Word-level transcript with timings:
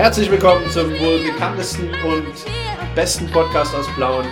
Herzlich 0.00 0.30
willkommen 0.30 0.66
zum 0.70 0.88
wohl 0.92 1.22
bekanntesten 1.22 1.90
und 2.06 2.32
besten 2.94 3.26
Podcast 3.26 3.74
aus 3.74 3.86
Blauen 3.96 4.24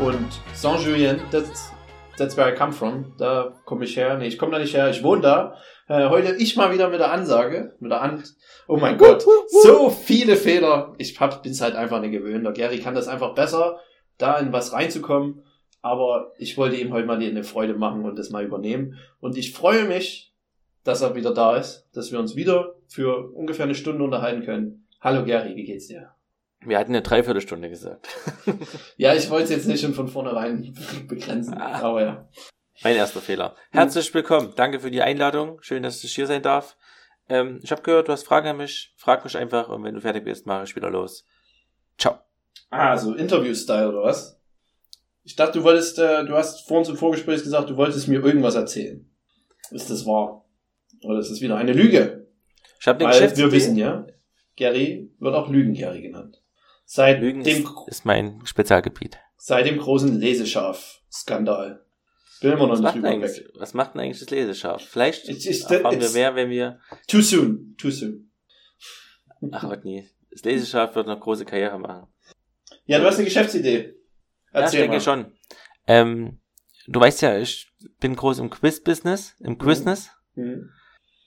und 0.00 0.28
Saint-Julien. 0.54 1.18
That's, 1.32 1.72
that's 2.16 2.36
where 2.36 2.54
I 2.54 2.56
come 2.56 2.72
from. 2.72 3.16
Da 3.18 3.52
komme 3.64 3.84
ich 3.84 3.96
her. 3.96 4.16
Nee, 4.16 4.28
ich 4.28 4.38
komme 4.38 4.52
da 4.52 4.60
nicht 4.60 4.76
her. 4.76 4.88
Ich 4.90 5.02
wohne 5.02 5.20
da. 5.20 5.56
Äh, 5.88 6.08
heute 6.08 6.36
ich 6.36 6.54
mal 6.54 6.72
wieder 6.72 6.88
mit 6.88 7.00
der 7.00 7.10
Ansage, 7.10 7.74
mit 7.80 7.90
der 7.90 8.00
An. 8.00 8.22
Oh 8.68 8.76
mein 8.76 8.96
Gott, 8.96 9.26
so 9.64 9.90
viele 9.90 10.36
Fehler. 10.36 10.94
Ich 10.98 11.18
hab, 11.18 11.42
bin's 11.42 11.60
halt 11.60 11.74
einfach 11.74 12.00
nicht 12.00 12.12
gewöhnt. 12.12 12.46
Der 12.46 12.52
Gary 12.52 12.78
kann 12.78 12.94
das 12.94 13.08
einfach 13.08 13.34
besser, 13.34 13.80
da 14.18 14.38
in 14.38 14.52
was 14.52 14.72
reinzukommen. 14.72 15.42
Aber 15.82 16.30
ich 16.38 16.56
wollte 16.56 16.76
ihm 16.76 16.92
heute 16.92 17.08
mal 17.08 17.20
eine 17.20 17.42
Freude 17.42 17.74
machen 17.74 18.04
und 18.04 18.16
das 18.16 18.30
mal 18.30 18.44
übernehmen. 18.44 18.96
Und 19.18 19.36
ich 19.36 19.52
freue 19.52 19.82
mich, 19.82 20.32
dass 20.84 21.02
er 21.02 21.16
wieder 21.16 21.34
da 21.34 21.56
ist, 21.56 21.88
dass 21.92 22.12
wir 22.12 22.20
uns 22.20 22.36
wieder 22.36 22.76
für 22.86 23.32
ungefähr 23.34 23.64
eine 23.64 23.74
Stunde 23.74 24.04
unterhalten 24.04 24.44
können. 24.44 24.84
Hallo 25.00 25.24
Gary, 25.24 25.54
wie 25.54 25.62
geht's 25.62 25.86
dir? 25.86 26.10
Wir 26.60 26.76
hatten 26.76 26.90
eine 26.90 27.02
Dreiviertelstunde 27.02 27.68
gesagt. 27.68 28.08
ja, 28.96 29.14
ich 29.14 29.30
wollte 29.30 29.44
es 29.44 29.50
jetzt 29.50 29.66
nicht 29.68 29.80
schon 29.80 29.94
von 29.94 30.08
vornherein 30.08 30.74
begrenzen, 31.08 31.54
ah, 31.54 31.82
aber 31.82 32.02
ja. 32.02 32.28
Mein 32.82 32.96
erster 32.96 33.20
Fehler. 33.20 33.54
Herzlich 33.70 34.12
willkommen. 34.12 34.54
Danke 34.56 34.80
für 34.80 34.90
die 34.90 35.00
Einladung. 35.00 35.62
Schön, 35.62 35.84
dass 35.84 36.02
ich 36.02 36.12
hier 36.12 36.26
sein 36.26 36.42
darf. 36.42 36.76
Ähm, 37.28 37.60
ich 37.62 37.70
habe 37.70 37.82
gehört, 37.82 38.08
du 38.08 38.12
hast 38.12 38.24
Fragen 38.24 38.48
an 38.48 38.56
mich. 38.56 38.92
Frag 38.96 39.22
mich 39.22 39.36
einfach 39.36 39.68
und 39.68 39.84
wenn 39.84 39.94
du 39.94 40.00
fertig 40.00 40.24
bist, 40.24 40.46
mache 40.46 40.64
ich 40.64 40.74
wieder 40.74 40.90
los. 40.90 41.24
Ciao. 41.96 42.18
Ah, 42.70 42.98
so 42.98 43.14
Interview-Style 43.14 43.90
oder 43.90 44.02
was? 44.02 44.40
Ich 45.22 45.36
dachte, 45.36 45.60
du 45.60 45.64
wolltest, 45.64 46.00
äh, 46.00 46.24
du 46.24 46.34
hast 46.34 46.66
vorhin 46.66 46.84
zum 46.84 46.96
Vorgespräch 46.96 47.44
gesagt, 47.44 47.70
du 47.70 47.76
wolltest 47.76 48.08
mir 48.08 48.24
irgendwas 48.24 48.56
erzählen. 48.56 49.08
Ist 49.70 49.90
das 49.90 50.04
wahr? 50.06 50.44
Oder 51.04 51.20
ist 51.20 51.30
das 51.30 51.40
wieder 51.40 51.56
eine 51.56 51.72
Lüge? 51.72 52.26
Ich 52.80 52.88
habe 52.88 53.06
eine 53.06 53.14
Weil 53.14 53.36
wir 53.36 53.52
wissen 53.52 53.76
ja, 53.76 54.04
Gary 54.58 55.08
wird 55.20 55.34
auch 55.34 55.48
Lügen-Gary 55.48 56.02
genannt. 56.02 56.42
Seit 56.84 57.20
Lügen 57.20 57.44
dem, 57.44 57.62
ist, 57.62 57.70
ist 57.86 58.04
mein 58.04 58.44
Spezialgebiet. 58.44 59.18
Seit 59.36 59.66
dem 59.66 59.78
großen 59.78 60.18
Leseschaf-Skandal. 60.18 61.84
Bin 62.40 62.52
immer 62.52 62.66
noch 62.66 62.72
was 62.72 62.80
nicht 62.80 62.94
drüber 62.96 63.20
weg. 63.20 63.50
Was 63.54 63.74
macht 63.74 63.94
denn 63.94 64.00
eigentlich 64.00 64.18
das 64.18 64.30
Leseschaf? 64.30 64.82
Vielleicht 64.82 65.28
it's, 65.28 65.46
it's, 65.46 65.70
erfahren 65.70 66.00
wir 66.00 66.10
mehr, 66.10 66.34
wenn 66.34 66.50
wir... 66.50 66.80
Too 67.06 67.20
soon, 67.20 67.76
too 67.78 67.90
soon. 67.90 68.30
Ach, 69.52 69.68
was 69.68 69.84
nie. 69.84 70.08
Das 70.30 70.42
Leseschaf 70.42 70.94
wird 70.94 71.06
noch 71.06 71.20
große 71.20 71.44
Karriere 71.44 71.78
machen. 71.78 72.08
Ja, 72.84 72.98
du 72.98 73.04
hast 73.04 73.16
eine 73.16 73.24
Geschäftsidee. 73.24 73.94
Erzähl 74.52 74.80
ja, 74.80 74.84
ich 74.86 74.90
denke 74.90 74.96
mal. 74.96 75.00
schon. 75.00 75.32
Ähm, 75.86 76.40
du 76.86 76.98
weißt 76.98 77.22
ja, 77.22 77.38
ich 77.38 77.70
bin 78.00 78.16
groß 78.16 78.40
im 78.40 78.50
Quiz-Business, 78.50 79.36
im 79.38 79.52
mhm. 79.52 79.58
Quizness. 79.58 80.10
Mhm. 80.34 80.70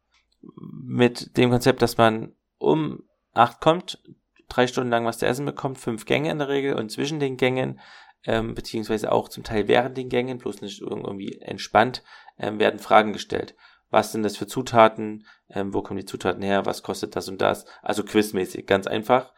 mit 0.42 1.36
dem 1.38 1.50
Konzept, 1.50 1.82
dass 1.82 1.98
man 1.98 2.34
um 2.58 3.04
acht 3.34 3.60
kommt, 3.62 4.02
drei 4.48 4.68
Stunden 4.68 4.90
lang 4.90 5.06
was 5.06 5.20
zu 5.20 5.26
essen 5.26 5.46
bekommt, 5.46 5.78
fünf 5.78 6.06
Gänge 6.06 6.32
in 6.32 6.40
der 6.40 6.50
Regel 6.50 6.76
und 6.76 6.92
zwischen 6.92 7.20
den 7.20 7.38
Gängen 7.38 7.80
ähm, 8.26 8.54
beziehungsweise 8.56 9.12
auch 9.12 9.30
zum 9.30 9.44
Teil 9.44 9.68
während 9.68 9.98
den 9.98 10.10
Gängen, 10.10 10.38
bloß 10.38 10.62
nicht 10.62 10.82
irgendwie 10.82 11.40
entspannt, 11.42 12.04
ähm, 12.38 12.60
werden 12.60 12.80
Fragen 12.80 13.14
gestellt. 13.14 13.56
Was 13.90 14.12
sind 14.12 14.24
das 14.24 14.38
für 14.38 14.48
Zutaten? 14.48 15.26
Ähm, 15.50 15.74
wo 15.74 15.82
kommen 15.82 16.00
die 16.00 16.06
Zutaten 16.06 16.44
her? 16.44 16.66
Was 16.66 16.84
kostet 16.84 17.16
das 17.16 17.28
und 17.28 17.42
das? 17.42 17.66
Also 17.82 18.04
quizmäßig, 18.04 18.66
ganz 18.68 18.88
einfach. 18.88 19.34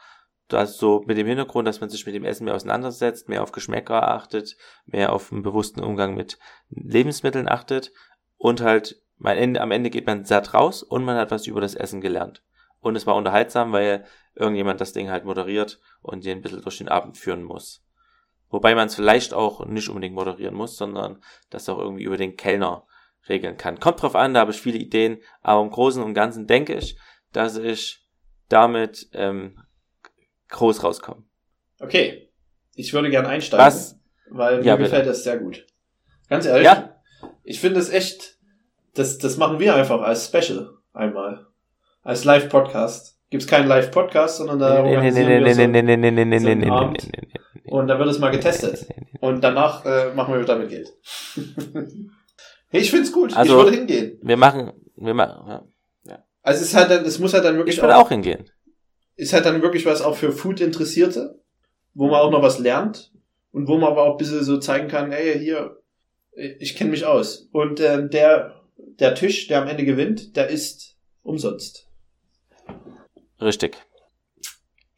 Das 0.48 0.78
so 0.78 1.02
mit 1.06 1.18
dem 1.18 1.28
Hintergrund, 1.28 1.68
dass 1.68 1.80
man 1.80 1.90
sich 1.90 2.06
mit 2.06 2.14
dem 2.14 2.26
Essen 2.26 2.44
mehr 2.44 2.56
auseinandersetzt, 2.56 3.30
mehr 3.30 3.42
auf 3.42 3.54
Geschmäcker 3.54 4.10
achtet, 4.10 4.58
mehr 4.86 5.14
auf 5.14 5.32
einen 5.32 5.44
bewussten 5.44 5.82
Umgang 5.82 6.14
mit 6.14 6.38
Lebensmitteln 6.70 7.48
achtet 7.48 7.94
und 8.38 8.60
halt 8.60 9.02
am 9.20 9.28
Ende, 9.28 9.62
am 9.62 9.72
Ende 9.72 9.90
geht 9.90 10.08
man 10.08 10.26
satt 10.26 10.54
raus 10.54 10.84
und 10.84 11.06
man 11.06 11.16
hat 11.16 11.32
was 11.32 11.48
über 11.48 11.62
das 11.62 11.76
Essen 11.76 12.02
gelernt. 12.02 12.44
Und 12.80 12.96
es 12.96 13.06
war 13.06 13.16
unterhaltsam, 13.16 13.72
weil 13.72 14.06
irgendjemand 14.36 14.82
das 14.82 14.92
Ding 14.92 15.10
halt 15.10 15.24
moderiert 15.24 15.80
und 16.02 16.26
den 16.26 16.40
ein 16.40 16.42
bisschen 16.42 16.64
durch 16.64 16.80
den 16.80 16.90
Abend 16.90 17.18
führen 17.18 17.44
muss. 17.44 17.86
Wobei 18.52 18.76
man 18.76 18.88
es 18.88 18.96
vielleicht 18.96 19.34
auch 19.34 19.66
nicht 19.66 19.90
unbedingt 19.90 20.14
moderieren 20.14 20.54
muss, 20.54 20.76
sondern 20.76 21.24
das 21.50 21.70
auch 21.70 21.80
irgendwie 21.80 22.04
über 22.04 22.18
den 22.18 22.36
Kellner 22.36 22.86
regeln 23.30 23.58
kann. 23.58 23.80
Kommt 23.80 24.02
drauf 24.02 24.16
an, 24.16 24.34
da 24.34 24.42
habe 24.42 24.52
ich 24.52 24.62
viele 24.62 24.78
Ideen, 24.78 25.20
aber 25.42 25.62
im 25.62 25.72
Großen 25.72 26.04
und 26.04 26.14
Ganzen 26.14 26.48
denke 26.48 26.76
ich, 26.76 26.98
dass 27.32 27.58
ich 27.58 28.06
damit 28.50 29.10
ähm, 29.14 29.58
groß 30.50 30.84
rauskomme. 30.84 31.24
Okay, 31.80 32.30
ich 32.76 32.94
würde 32.94 33.10
gern 33.10 33.26
einsteigen, 33.26 33.66
Was? 33.66 33.98
weil 34.30 34.60
mir 34.60 34.66
ja, 34.66 34.76
gefällt 34.76 35.08
das 35.08 35.24
sehr 35.24 35.38
gut. 35.38 35.66
Ganz 36.30 36.46
ehrlich, 36.46 36.66
ja? 36.66 37.02
ich 37.44 37.60
finde 37.60 37.80
es 37.80 37.90
echt, 37.90 38.38
das, 38.94 39.18
das 39.18 39.38
machen 39.38 39.60
wir 39.60 39.76
einfach 39.76 40.02
als 40.02 40.28
Special 40.28 40.78
einmal. 40.94 41.48
Als 42.04 42.26
Live-Podcast. 42.26 43.20
Gibt 43.30 43.44
es 43.44 43.50
keinen 43.50 43.68
Live-Podcast, 43.68 44.38
sondern 44.38 44.60
da 44.60 44.84
organisieren 44.84 45.30
wir 45.30 45.40
und 47.66 47.88
dann 47.88 48.00
wird 48.00 48.10
es 48.10 48.20
mal 48.20 48.32
getestet. 48.32 48.88
Und 49.20 49.44
danach 49.44 49.86
äh, 49.86 50.14
machen 50.14 50.34
wir 50.34 50.44
damit 50.44 50.70
Geld. 50.70 50.94
hey, 52.70 52.82
ich 52.82 52.92
find's 52.92 53.12
gut. 53.12 53.36
Also, 53.36 53.60
ich 53.60 53.66
würde 53.66 53.78
hingehen. 53.78 54.20
Wir 54.22 54.38
machen, 54.38 54.72
wir 54.96 55.14
machen, 55.14 55.66
ja. 56.06 56.24
Also 56.44 56.62
es 56.62 56.70
ist 56.70 56.76
halt 56.76 56.90
dann, 56.90 57.06
es 57.06 57.20
muss 57.20 57.34
halt 57.34 57.46
dann 57.46 57.58
wirklich. 57.58 57.76
Ich 57.76 57.82
würde 57.82 57.96
auch, 57.96 58.06
auch 58.06 58.10
hingehen. 58.10 58.50
Ist 59.16 59.34
halt 59.34 59.46
dann 59.46 59.62
wirklich 59.62 59.86
was 59.86 60.02
auch 60.02 60.16
für 60.16 60.32
Food-Interessierte, 60.32 61.40
wo 61.94 62.08
man 62.08 62.22
auch 62.22 62.32
noch 62.32 62.42
was 62.42 62.60
lernt 62.60 63.12
und 63.52 63.68
wo 63.68 63.78
man 63.78 63.92
aber 63.92 64.04
auch 64.04 64.12
ein 64.12 64.18
bisschen 64.18 64.44
so 64.44 64.58
zeigen 64.58 64.88
kann, 64.88 65.12
ey, 65.12 65.38
hier, 65.38 65.78
ich 66.34 66.76
kenne 66.76 66.92
mich 66.92 67.06
aus. 67.06 67.50
Und 67.52 67.80
äh, 67.80 68.08
der, 68.10 68.62
der 68.78 69.16
Tisch, 69.16 69.48
der 69.48 69.62
am 69.62 69.68
Ende 69.68 69.86
gewinnt, 69.86 70.36
der 70.36 70.48
ist 70.48 70.98
umsonst. 71.22 71.88
Richtig. 73.40 73.78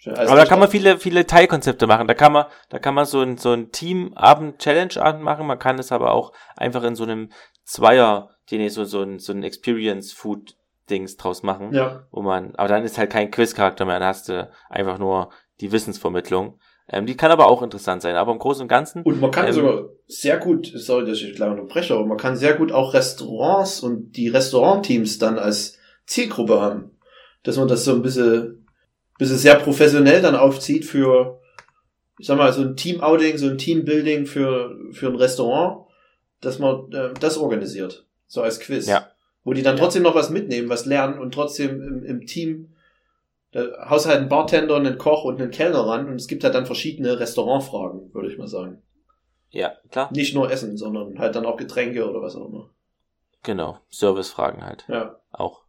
Aber 0.05 0.35
da 0.35 0.45
kann 0.45 0.59
man 0.59 0.69
viele, 0.69 0.97
viele 0.97 1.25
Teilkonzepte 1.25 1.87
machen. 1.87 2.07
Da 2.07 2.13
kann 2.13 2.33
man, 2.33 2.45
da 2.69 2.79
kann 2.79 2.93
man 2.93 3.05
so 3.05 3.21
ein, 3.21 3.37
so 3.37 3.51
ein 3.51 3.71
Team-Abend-Challenge-Abend 3.71 5.23
machen. 5.23 5.47
Man 5.47 5.59
kann 5.59 5.79
es 5.79 5.91
aber 5.91 6.11
auch 6.11 6.33
einfach 6.55 6.83
in 6.83 6.95
so 6.95 7.03
einem 7.03 7.29
Zweier, 7.63 8.29
den 8.51 8.69
so, 8.69 8.83
so 8.83 9.01
ein, 9.01 9.19
so 9.19 9.31
ein 9.31 9.43
Experience-Food-Dings 9.43 11.17
draus 11.17 11.43
machen. 11.43 11.73
Ja. 11.73 12.07
Wo 12.11 12.21
man, 12.21 12.55
aber 12.55 12.67
dann 12.67 12.83
ist 12.83 12.97
halt 12.97 13.11
kein 13.11 13.31
Quiz-Charakter 13.31 13.85
mehr. 13.85 13.99
Dann 13.99 14.09
hast 14.09 14.29
du 14.29 14.49
einfach 14.69 14.97
nur 14.97 15.29
die 15.61 15.71
Wissensvermittlung. 15.71 16.59
Ähm, 16.89 17.05
die 17.05 17.15
kann 17.15 17.31
aber 17.31 17.47
auch 17.47 17.61
interessant 17.61 18.01
sein. 18.01 18.15
Aber 18.15 18.31
im 18.31 18.39
Großen 18.39 18.63
und 18.63 18.67
Ganzen. 18.67 19.03
Und 19.03 19.21
man 19.21 19.31
kann 19.31 19.47
ähm, 19.47 19.53
sogar 19.53 19.83
sehr 20.07 20.37
gut, 20.37 20.71
sorry, 20.75 21.05
dass 21.05 21.21
ich 21.21 21.35
gleich 21.35 21.49
unterbreche, 21.49 21.93
aber 21.93 22.05
man 22.05 22.17
kann 22.17 22.35
sehr 22.35 22.55
gut 22.55 22.71
auch 22.71 22.93
Restaurants 22.93 23.79
und 23.79 24.11
die 24.11 24.27
Restaurantteams 24.27 25.17
dann 25.17 25.39
als 25.39 25.77
Zielgruppe 26.05 26.59
haben. 26.59 26.97
Dass 27.43 27.57
man 27.57 27.67
das 27.67 27.85
so 27.85 27.93
ein 27.93 28.01
bisschen 28.01 28.62
bis 29.23 29.31
es 29.31 29.41
sehr 29.41 29.55
professionell 29.55 30.21
dann 30.21 30.35
aufzieht 30.35 30.83
für, 30.83 31.39
ich 32.19 32.27
sag 32.27 32.37
mal, 32.37 32.51
so 32.51 32.61
ein 32.61 32.75
Team-Outing, 32.75 33.37
so 33.37 33.47
ein 33.47 33.57
Team-Building 33.57 34.25
für, 34.25 34.77
für 34.91 35.07
ein 35.07 35.15
Restaurant, 35.15 35.85
dass 36.41 36.59
man 36.59 36.91
äh, 36.91 37.13
das 37.17 37.37
organisiert. 37.37 38.05
So 38.27 38.41
als 38.41 38.59
Quiz. 38.59 38.85
Ja. 38.85 39.11
Wo 39.45 39.53
die 39.53 39.61
dann 39.61 39.77
trotzdem 39.77 40.03
noch 40.03 40.13
was 40.13 40.29
mitnehmen, 40.29 40.67
was 40.67 40.85
lernen 40.85 41.19
und 41.19 41.33
trotzdem 41.33 41.81
im, 41.81 42.03
im 42.03 42.25
Team, 42.25 42.73
da 43.53 43.89
haust 43.89 44.07
halt 44.07 44.17
einen 44.17 44.27
Bartender, 44.27 44.75
einen 44.75 44.97
Koch 44.97 45.23
und 45.23 45.41
einen 45.41 45.51
Kellner 45.51 45.87
ran 45.87 46.09
und 46.09 46.15
es 46.15 46.27
gibt 46.27 46.43
halt 46.43 46.55
dann 46.55 46.65
verschiedene 46.65 47.17
Restaurantfragen, 47.17 48.13
würde 48.13 48.29
ich 48.29 48.37
mal 48.37 48.49
sagen. 48.49 48.81
Ja, 49.51 49.71
klar. 49.89 50.09
Nicht 50.11 50.35
nur 50.35 50.51
Essen, 50.51 50.75
sondern 50.75 51.17
halt 51.17 51.37
dann 51.37 51.45
auch 51.45 51.55
Getränke 51.55 52.09
oder 52.09 52.21
was 52.21 52.35
auch 52.35 52.49
immer. 52.49 52.69
Genau, 53.41 53.79
Servicefragen 53.89 54.65
halt. 54.65 54.83
Ja. 54.89 55.15
Auch. 55.31 55.63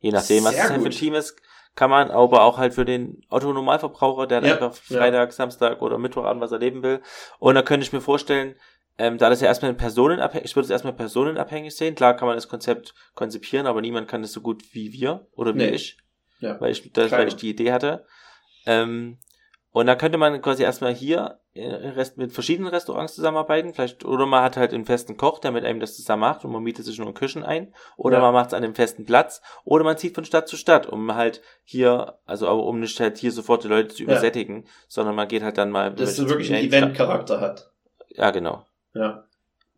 Je 0.00 0.10
nachdem, 0.10 0.42
was 0.42 0.54
es 0.54 0.68
halt 0.68 0.80
für 0.80 0.88
ein 0.88 0.90
Team 0.90 1.14
ist, 1.14 1.36
kann 1.76 1.90
man 1.90 2.10
aber 2.10 2.42
auch 2.42 2.58
halt 2.58 2.74
für 2.74 2.84
den 2.84 3.22
Otto-Normalverbraucher, 3.28 4.26
der 4.26 4.42
ja, 4.42 4.54
einfach 4.54 4.74
Freitag, 4.74 5.28
ja. 5.28 5.30
Samstag 5.30 5.82
oder 5.82 5.98
Mittwochabend 5.98 6.42
was 6.42 6.50
erleben 6.50 6.82
will. 6.82 7.02
Und 7.38 7.54
da 7.54 7.62
könnte 7.62 7.86
ich 7.86 7.92
mir 7.92 8.00
vorstellen, 8.00 8.56
ähm, 8.98 9.18
da 9.18 9.28
das 9.28 9.42
ja 9.42 9.48
erstmal 9.48 9.74
personenabhängig, 9.74 10.46
ich 10.46 10.56
würde 10.56 10.64
es 10.64 10.70
erstmal 10.70 10.94
personenabhängig 10.94 11.76
sehen. 11.76 11.94
Klar 11.94 12.16
kann 12.16 12.26
man 12.26 12.36
das 12.36 12.48
Konzept 12.48 12.94
konzipieren, 13.14 13.66
aber 13.66 13.82
niemand 13.82 14.08
kann 14.08 14.22
das 14.22 14.32
so 14.32 14.40
gut 14.40 14.64
wie 14.72 14.92
wir 14.92 15.26
oder 15.32 15.54
wie 15.54 15.58
nee. 15.58 15.68
ich. 15.68 15.98
Ja. 16.40 16.58
Weil 16.60 16.72
ich, 16.72 16.92
das, 16.92 17.12
weil 17.12 17.28
ich 17.28 17.36
die 17.36 17.50
Idee 17.50 17.72
hatte. 17.72 18.06
Ähm, 18.64 19.18
und 19.76 19.84
da 19.84 19.94
könnte 19.94 20.16
man 20.16 20.40
quasi 20.40 20.62
erstmal 20.62 20.94
hier 20.94 21.38
äh, 21.52 22.02
mit 22.16 22.32
verschiedenen 22.32 22.70
Restaurants 22.70 23.14
zusammenarbeiten. 23.14 23.74
Vielleicht, 23.74 24.06
oder 24.06 24.24
man 24.24 24.42
hat 24.42 24.56
halt 24.56 24.72
einen 24.72 24.86
festen 24.86 25.18
Koch, 25.18 25.38
der 25.38 25.52
mit 25.52 25.66
einem 25.66 25.80
das 25.80 25.96
zusammen 25.96 26.22
macht 26.22 26.46
und 26.46 26.50
man 26.50 26.62
mietet 26.62 26.86
sich 26.86 26.96
nur 26.96 27.08
in 27.08 27.12
Küchen 27.12 27.44
ein. 27.44 27.74
Oder 27.98 28.16
ja. 28.16 28.22
man 28.22 28.32
macht 28.32 28.46
es 28.46 28.54
an 28.54 28.64
einem 28.64 28.74
festen 28.74 29.04
Platz. 29.04 29.42
Oder 29.64 29.84
man 29.84 29.98
zieht 29.98 30.14
von 30.14 30.24
Stadt 30.24 30.48
zu 30.48 30.56
Stadt, 30.56 30.86
um 30.86 31.14
halt 31.14 31.42
hier, 31.62 32.18
also 32.24 32.48
aber 32.48 32.64
um 32.64 32.80
nicht 32.80 32.98
halt 33.00 33.18
hier 33.18 33.30
sofort 33.32 33.64
die 33.64 33.68
Leute 33.68 33.94
zu 33.94 34.02
übersättigen, 34.02 34.62
ja. 34.62 34.70
sondern 34.88 35.14
man 35.14 35.28
geht 35.28 35.42
halt 35.42 35.58
dann 35.58 35.70
mal. 35.70 35.92
Dass 35.92 36.18
es 36.18 36.26
wirklich 36.26 36.54
einen 36.54 36.66
Event-Charakter 36.66 37.42
hat. 37.42 37.70
Ja, 38.08 38.30
genau. 38.30 38.64
Ja. 38.94 39.26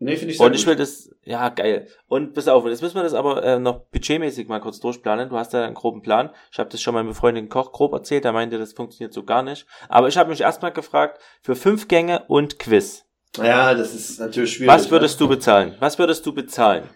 Nee, 0.01 0.15
finde 0.15 0.31
ich 0.31 0.37
sehr 0.37 0.47
Und 0.47 0.53
ich 0.53 0.65
will 0.65 0.77
das, 0.77 1.13
ja, 1.23 1.49
geil. 1.49 1.87
Und 2.07 2.33
pass 2.33 2.47
auf, 2.47 2.65
jetzt 2.65 2.81
müssen 2.81 2.95
wir 2.95 3.03
das 3.03 3.13
aber 3.13 3.43
äh, 3.43 3.59
noch 3.59 3.81
budgetmäßig 3.87 4.47
mal 4.47 4.61
kurz 4.61 4.79
durchplanen. 4.79 5.29
Du 5.29 5.35
hast 5.37 5.51
ja 5.51 5.65
einen 5.65 5.75
groben 5.75 6.01
Plan. 6.01 6.29
Ich 6.51 6.57
habe 6.57 6.69
das 6.69 6.81
schon 6.81 6.93
meinem 6.93 7.07
befreundeten 7.07 7.49
Koch 7.49 7.73
grob 7.73 7.91
erzählt, 7.91 8.23
der 8.23 8.31
meinte, 8.31 8.57
das 8.57 8.71
funktioniert 8.73 9.13
so 9.13 9.23
gar 9.23 9.43
nicht. 9.43 9.65
Aber 9.89 10.07
ich 10.07 10.17
habe 10.17 10.29
mich 10.29 10.39
erstmal 10.41 10.71
gefragt, 10.71 11.21
für 11.41 11.55
fünf 11.55 11.89
Gänge 11.89 12.23
und 12.27 12.59
Quiz, 12.59 13.05
Ja, 13.37 13.73
das 13.73 13.93
ist 13.93 14.19
natürlich 14.19 14.53
schwierig. 14.53 14.73
was 14.73 14.89
würdest 14.89 15.19
du 15.19 15.27
bezahlen? 15.27 15.75
Was 15.79 15.99
würdest 15.99 16.25
du 16.25 16.33
bezahlen? 16.33 16.83
ne? 16.85 16.89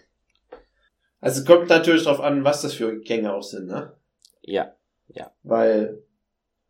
Also 1.20 1.40
es 1.40 1.46
kommt 1.46 1.68
natürlich 1.68 2.04
darauf 2.04 2.20
an, 2.20 2.44
was 2.44 2.62
das 2.62 2.74
für 2.74 3.00
Gänge 3.00 3.32
auch 3.32 3.42
sind, 3.42 3.66
ne? 3.66 3.94
Ja. 4.42 4.72
Weil, 5.42 6.02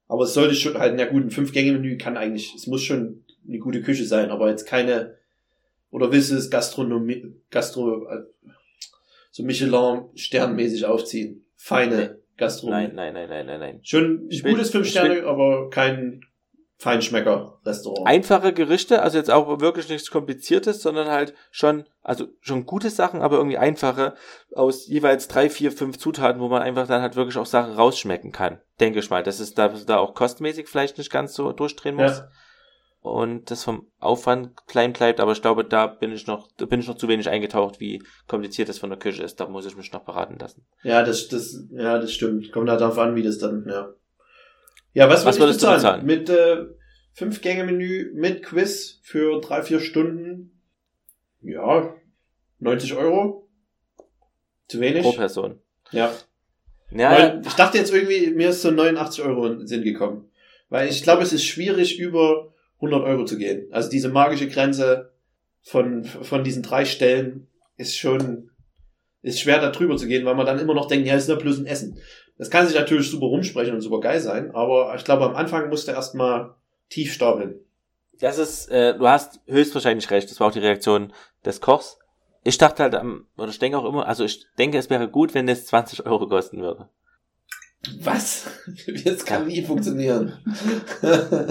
aber 0.06 0.24
es 0.24 0.34
sollte 0.34 0.54
schon 0.54 0.78
halt, 0.78 0.94
na 0.96 1.06
gut, 1.06 1.24
ein 1.24 1.30
Fünf-Gänge-Menü 1.30 1.96
kann 1.98 2.16
eigentlich, 2.16 2.54
es 2.54 2.66
muss 2.66 2.82
schon 2.82 3.24
eine 3.48 3.58
gute 3.58 3.82
Küche 3.82 4.04
sein, 4.04 4.30
aber 4.30 4.50
jetzt 4.50 4.66
keine, 4.66 5.16
oder 5.94 6.10
willst 6.10 6.32
du 6.32 6.34
es 6.34 6.50
Gastronomie, 6.50 7.36
Gastro, 7.52 8.08
äh, 8.08 8.24
so 9.30 9.44
Michelin-Sternmäßig 9.44 10.86
aufziehen? 10.86 11.46
Feine. 11.54 12.18
Gastronomie. 12.36 12.88
Nein, 12.92 13.14
nein, 13.14 13.14
nein, 13.14 13.28
nein, 13.28 13.46
nein, 13.46 13.60
nein. 13.60 13.80
Schon 13.84 14.26
ein 14.26 14.28
Ich 14.28 14.42
gutes 14.42 14.70
Fünf 14.70 14.88
Sterne, 14.88 15.22
aber 15.22 15.70
kein 15.70 16.22
Feinschmecker-Restaurant. 16.78 18.08
Einfache 18.08 18.52
Gerichte, 18.52 19.02
also 19.02 19.18
jetzt 19.18 19.30
auch 19.30 19.60
wirklich 19.60 19.88
nichts 19.88 20.10
Kompliziertes, 20.10 20.82
sondern 20.82 21.06
halt 21.06 21.32
schon, 21.52 21.84
also 22.02 22.26
schon 22.40 22.66
gute 22.66 22.90
Sachen, 22.90 23.22
aber 23.22 23.36
irgendwie 23.36 23.58
einfache 23.58 24.16
aus 24.52 24.88
jeweils 24.88 25.28
drei, 25.28 25.48
vier, 25.48 25.70
fünf 25.70 25.98
Zutaten, 25.98 26.40
wo 26.40 26.48
man 26.48 26.62
einfach 26.62 26.88
dann 26.88 27.02
halt 27.02 27.14
wirklich 27.14 27.38
auch 27.38 27.46
Sachen 27.46 27.74
rausschmecken 27.74 28.32
kann. 28.32 28.60
Denke 28.80 28.98
ich 28.98 29.10
mal, 29.10 29.22
dass 29.22 29.38
es 29.38 29.54
da, 29.54 29.68
da 29.68 29.98
auch 29.98 30.14
kostmäßig 30.14 30.66
vielleicht 30.66 30.98
nicht 30.98 31.12
ganz 31.12 31.34
so 31.34 31.52
durchdrehen 31.52 31.94
muss. 31.94 32.18
Ja. 32.18 32.28
Und 33.04 33.50
das 33.50 33.64
vom 33.64 33.86
Aufwand 34.00 34.66
klein 34.66 34.94
bleibt, 34.94 35.20
aber 35.20 35.32
ich 35.32 35.42
glaube, 35.42 35.62
da 35.62 35.86
bin 35.86 36.10
ich 36.10 36.26
noch, 36.26 36.48
da 36.56 36.64
bin 36.64 36.80
ich 36.80 36.88
noch 36.88 36.96
zu 36.96 37.06
wenig 37.06 37.28
eingetaucht, 37.28 37.78
wie 37.78 38.02
kompliziert 38.26 38.70
das 38.70 38.78
von 38.78 38.88
der 38.88 38.98
Küche 38.98 39.22
ist. 39.22 39.38
Da 39.38 39.46
muss 39.46 39.66
ich 39.66 39.76
mich 39.76 39.92
noch 39.92 40.06
beraten 40.06 40.38
lassen. 40.38 40.64
Ja, 40.84 41.02
das, 41.02 41.28
das, 41.28 41.66
ja, 41.70 41.98
das 41.98 42.14
stimmt. 42.14 42.50
Kommt 42.50 42.70
halt 42.70 42.80
darauf 42.80 42.96
an, 42.96 43.14
wie 43.14 43.22
das 43.22 43.36
dann, 43.36 43.66
ja. 43.68 43.92
Ja, 44.94 45.10
was, 45.10 45.26
Was 45.26 45.38
würdest 45.38 45.62
du 45.62 45.66
bezahlen? 45.66 46.06
Mit 46.06 46.30
äh, 46.30 46.64
fünf 47.12 47.42
Gänge 47.42 47.64
Menü, 47.64 48.10
mit 48.14 48.42
Quiz 48.42 49.00
für 49.02 49.38
drei, 49.42 49.62
vier 49.62 49.80
Stunden. 49.80 50.58
Ja, 51.42 51.94
90 52.60 52.94
Euro. 52.94 53.50
Zu 54.66 54.80
wenig? 54.80 55.02
Pro 55.02 55.12
Person. 55.12 55.58
Ja. 55.90 56.10
Ja, 56.90 57.10
Weil 57.10 57.42
Ich 57.46 57.52
dachte 57.52 57.76
jetzt 57.76 57.92
irgendwie, 57.92 58.30
mir 58.30 58.48
ist 58.48 58.62
so 58.62 58.70
89 58.70 59.22
Euro 59.26 59.44
in 59.48 59.58
den 59.58 59.66
Sinn 59.66 59.84
gekommen. 59.84 60.30
Weil 60.70 60.88
ich 60.88 61.02
glaube, 61.02 61.22
es 61.22 61.34
ist 61.34 61.44
schwierig, 61.44 61.98
über 61.98 62.53
100 62.84 63.02
Euro 63.02 63.24
zu 63.24 63.36
gehen. 63.38 63.68
Also 63.72 63.90
diese 63.90 64.08
magische 64.08 64.48
Grenze 64.48 65.12
von, 65.62 66.04
von 66.04 66.44
diesen 66.44 66.62
drei 66.62 66.84
Stellen 66.84 67.48
ist 67.76 67.96
schon, 67.96 68.50
ist 69.22 69.40
schwer 69.40 69.60
da 69.60 69.70
drüber 69.70 69.96
zu 69.96 70.06
gehen, 70.06 70.24
weil 70.24 70.34
man 70.34 70.46
dann 70.46 70.58
immer 70.58 70.74
noch 70.74 70.86
denkt, 70.86 71.06
ja, 71.06 71.16
ist 71.16 71.28
ja 71.28 71.34
bloß 71.34 71.58
ein 71.58 71.66
Essen. 71.66 71.98
Das 72.36 72.50
kann 72.50 72.66
sich 72.66 72.76
natürlich 72.76 73.10
super 73.10 73.26
rumsprechen 73.26 73.74
und 73.74 73.80
super 73.80 74.00
geil 74.00 74.20
sein, 74.20 74.50
aber 74.54 74.94
ich 74.96 75.04
glaube, 75.04 75.24
am 75.24 75.36
Anfang 75.36 75.68
musst 75.68 75.88
du 75.88 75.92
erstmal 75.92 76.54
tief 76.90 77.12
stapeln. 77.12 77.60
Das 78.20 78.38
ist, 78.38 78.68
äh, 78.68 78.96
du 78.96 79.08
hast 79.08 79.40
höchstwahrscheinlich 79.46 80.10
recht, 80.10 80.30
das 80.30 80.40
war 80.40 80.48
auch 80.48 80.52
die 80.52 80.60
Reaktion 80.60 81.12
des 81.44 81.60
Kochs. 81.60 81.98
Ich 82.42 82.58
dachte 82.58 82.82
halt 82.82 82.94
oder 83.36 83.48
ich 83.48 83.58
denke 83.58 83.78
auch 83.78 83.86
immer, 83.86 84.06
also 84.06 84.24
ich 84.24 84.46
denke, 84.58 84.78
es 84.78 84.90
wäre 84.90 85.08
gut, 85.08 85.34
wenn 85.34 85.48
es 85.48 85.66
20 85.66 86.06
Euro 86.06 86.28
kosten 86.28 86.60
würde. 86.60 86.88
Was? 88.00 88.46
Das 89.04 89.24
kann 89.24 89.46
nie 89.46 89.62
funktionieren. 89.62 90.32